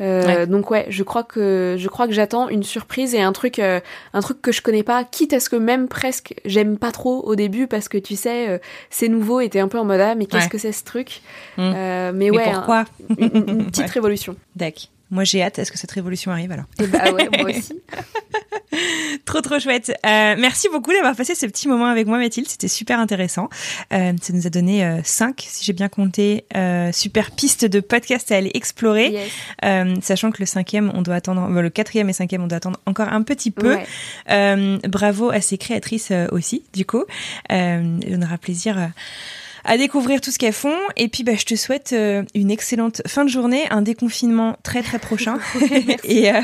Euh, 0.00 0.46
Donc 0.46 0.70
ouais, 0.70 0.86
je 0.88 1.04
crois 1.04 1.22
que 1.22 1.76
je 1.78 1.88
crois 1.88 2.08
que 2.08 2.12
j'attends 2.12 2.48
une 2.48 2.64
surprise 2.64 3.14
et 3.14 3.20
un 3.20 3.32
truc 3.32 3.60
euh, 3.60 3.78
un 4.12 4.20
truc 4.20 4.42
que 4.42 4.50
je 4.50 4.60
connais 4.60 4.82
pas, 4.82 5.04
quitte 5.04 5.32
à 5.32 5.38
ce 5.38 5.48
que 5.48 5.56
même 5.56 5.86
presque 5.86 6.34
j'aime 6.44 6.78
pas 6.78 6.90
trop 6.90 7.20
au 7.22 7.36
début 7.36 7.68
parce 7.68 7.88
que 7.88 7.98
tu 7.98 8.16
sais 8.16 8.48
euh, 8.48 8.58
c'est 8.90 9.08
nouveau 9.08 9.40
et 9.40 9.48
t'es 9.48 9.60
un 9.60 9.68
peu 9.68 9.78
en 9.78 9.84
mode 9.84 10.00
ah 10.00 10.16
mais 10.16 10.26
qu'est-ce 10.26 10.48
que 10.48 10.58
c'est 10.58 10.72
ce 10.72 10.82
truc 10.82 11.22
mmh. 11.56 11.72
euh, 11.76 12.12
Mais 12.12 12.30
ouais, 12.30 12.52
pourquoi 12.52 12.86
une, 13.18 13.66
petite 13.66 13.90
révolution. 13.90 14.34
D'accord. 14.56 14.88
Moi, 15.14 15.22
j'ai 15.22 15.42
hâte 15.44 15.60
à 15.60 15.64
ce 15.64 15.70
que 15.70 15.78
cette 15.78 15.92
révolution 15.92 16.32
arrive 16.32 16.50
alors. 16.50 16.64
Eh 16.80 16.88
bah 16.88 17.12
ouais, 17.12 17.28
moi 17.38 17.50
aussi. 17.56 17.80
trop 19.24 19.40
trop 19.40 19.60
chouette. 19.60 19.90
Euh, 20.04 20.34
merci 20.36 20.68
beaucoup 20.72 20.92
d'avoir 20.92 21.14
passé 21.14 21.36
ce 21.36 21.46
petit 21.46 21.68
moment 21.68 21.86
avec 21.86 22.08
moi, 22.08 22.18
Mathilde. 22.18 22.48
C'était 22.48 22.66
super 22.66 22.98
intéressant. 22.98 23.48
Euh, 23.92 24.12
ça 24.20 24.32
nous 24.32 24.44
a 24.48 24.50
donné 24.50 24.84
euh, 24.84 24.98
cinq, 25.04 25.44
si 25.48 25.64
j'ai 25.64 25.72
bien 25.72 25.88
compté, 25.88 26.46
euh, 26.56 26.90
super 26.90 27.30
pistes 27.30 27.64
de 27.64 27.78
podcasts 27.78 28.32
à 28.32 28.36
aller 28.38 28.50
explorer. 28.54 29.30
Euh, 29.64 29.94
sachant 30.02 30.32
que 30.32 30.40
le 30.40 30.46
cinquième, 30.46 30.90
on 30.94 31.02
doit 31.02 31.14
attendre, 31.14 31.48
le 31.48 31.70
quatrième 31.70 32.10
et 32.10 32.12
cinquième, 32.12 32.42
on 32.42 32.48
doit 32.48 32.58
attendre 32.58 32.80
encore 32.84 33.12
un 33.12 33.22
petit 33.22 33.52
peu. 33.52 33.76
Ouais. 34.28 34.78
bravo 34.88 35.30
à 35.30 35.40
ces 35.40 35.58
créatrices 35.58 36.12
aussi, 36.32 36.64
du 36.72 36.84
coup. 36.84 37.04
on 37.50 38.22
aura 38.22 38.36
plaisir 38.38 38.90
à 39.64 39.78
découvrir 39.78 40.20
tout 40.20 40.30
ce 40.30 40.38
qu'elles 40.38 40.52
font. 40.52 40.76
Et 40.96 41.08
puis, 41.08 41.24
bah, 41.24 41.34
je 41.36 41.44
te 41.44 41.54
souhaite 41.54 41.92
euh, 41.92 42.22
une 42.34 42.50
excellente 42.50 43.02
fin 43.06 43.24
de 43.24 43.30
journée, 43.30 43.64
un 43.70 43.82
déconfinement 43.82 44.56
très 44.62 44.82
très 44.82 44.98
prochain. 44.98 45.38
et, 46.04 46.30
euh, 46.30 46.40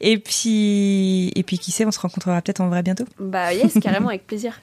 et 0.00 0.18
puis, 0.18 1.32
et 1.34 1.42
puis, 1.42 1.58
qui 1.58 1.72
sait, 1.72 1.84
on 1.84 1.90
se 1.90 2.00
rencontrera 2.00 2.40
peut-être 2.40 2.60
en 2.60 2.68
vrai 2.68 2.82
bientôt. 2.82 3.04
Bah 3.18 3.52
yes, 3.52 3.78
carrément, 3.80 4.08
avec 4.08 4.26
plaisir. 4.26 4.60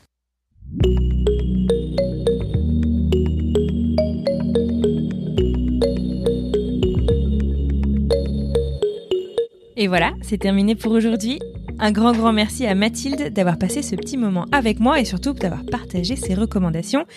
Et 9.78 9.88
voilà, 9.88 10.14
c'est 10.22 10.38
terminé 10.38 10.76
pour 10.76 10.92
aujourd'hui. 10.92 11.40
Un 11.84 11.92
grand 11.92 12.12
grand 12.12 12.32
merci 12.32 12.68
à 12.68 12.76
Mathilde 12.76 13.34
d'avoir 13.34 13.58
passé 13.58 13.82
ce 13.82 13.96
petit 13.96 14.16
moment 14.16 14.46
avec 14.52 14.80
moi 14.80 15.00
et 15.00 15.06
surtout 15.06 15.34
d'avoir 15.34 15.66
partagé 15.66 16.16
ses 16.16 16.36
recommandations. 16.36 17.08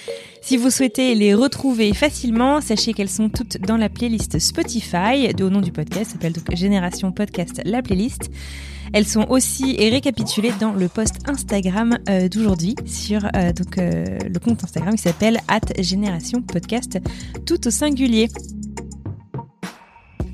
Si 0.40 0.56
vous 0.56 0.70
souhaitez 0.70 1.14
les 1.14 1.34
retrouver 1.34 1.92
facilement, 1.92 2.62
sachez 2.62 2.94
qu'elles 2.94 3.10
sont 3.10 3.28
toutes 3.28 3.58
dans 3.58 3.76
la 3.76 3.90
playlist 3.90 4.38
Spotify, 4.38 5.30
au 5.38 5.50
nom 5.50 5.60
du 5.60 5.70
podcast, 5.70 6.12
s'appelle 6.12 6.32
donc 6.32 6.46
Génération 6.54 7.12
Podcast 7.12 7.60
la 7.66 7.82
playlist. 7.82 8.30
Elles 8.94 9.06
sont 9.06 9.26
aussi 9.28 9.76
récapitulées 9.76 10.52
dans 10.58 10.72
le 10.72 10.88
post 10.88 11.16
Instagram 11.28 11.98
euh, 12.08 12.30
d'aujourd'hui 12.30 12.74
sur 12.86 13.22
euh, 13.36 13.52
euh, 13.76 14.18
le 14.32 14.38
compte 14.38 14.64
Instagram 14.64 14.94
qui 14.94 15.02
s'appelle 15.02 15.40
Génération 15.78 16.40
Podcast 16.40 16.98
tout 17.44 17.66
au 17.66 17.70
singulier. 17.70 18.30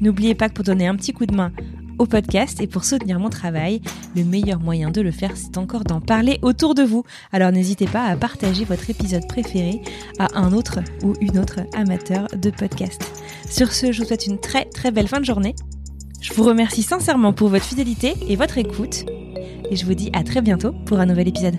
N'oubliez 0.00 0.36
pas 0.36 0.48
que 0.48 0.54
pour 0.54 0.64
donner 0.64 0.86
un 0.86 0.94
petit 0.94 1.12
coup 1.12 1.26
de 1.26 1.34
main 1.34 1.50
au 2.00 2.06
podcast 2.06 2.60
et 2.60 2.66
pour 2.66 2.84
soutenir 2.84 3.20
mon 3.20 3.28
travail, 3.28 3.82
le 4.16 4.24
meilleur 4.24 4.58
moyen 4.58 4.90
de 4.90 5.02
le 5.02 5.10
faire, 5.10 5.32
c'est 5.36 5.58
encore 5.58 5.84
d'en 5.84 6.00
parler 6.00 6.38
autour 6.40 6.74
de 6.74 6.82
vous. 6.82 7.04
Alors 7.30 7.52
n'hésitez 7.52 7.86
pas 7.86 8.04
à 8.04 8.16
partager 8.16 8.64
votre 8.64 8.88
épisode 8.88 9.28
préféré 9.28 9.82
à 10.18 10.28
un 10.34 10.52
autre 10.52 10.80
ou 11.04 11.12
une 11.20 11.38
autre 11.38 11.60
amateur 11.74 12.26
de 12.36 12.50
podcast. 12.50 13.02
Sur 13.48 13.72
ce, 13.72 13.92
je 13.92 14.00
vous 14.00 14.08
souhaite 14.08 14.26
une 14.26 14.40
très 14.40 14.64
très 14.64 14.90
belle 14.90 15.08
fin 15.08 15.20
de 15.20 15.26
journée. 15.26 15.54
Je 16.22 16.32
vous 16.32 16.44
remercie 16.44 16.82
sincèrement 16.82 17.34
pour 17.34 17.48
votre 17.48 17.64
fidélité 17.64 18.14
et 18.28 18.36
votre 18.36 18.56
écoute. 18.56 19.04
Et 19.70 19.76
je 19.76 19.84
vous 19.84 19.94
dis 19.94 20.10
à 20.14 20.24
très 20.24 20.40
bientôt 20.40 20.72
pour 20.86 21.00
un 21.00 21.06
nouvel 21.06 21.28
épisode. 21.28 21.58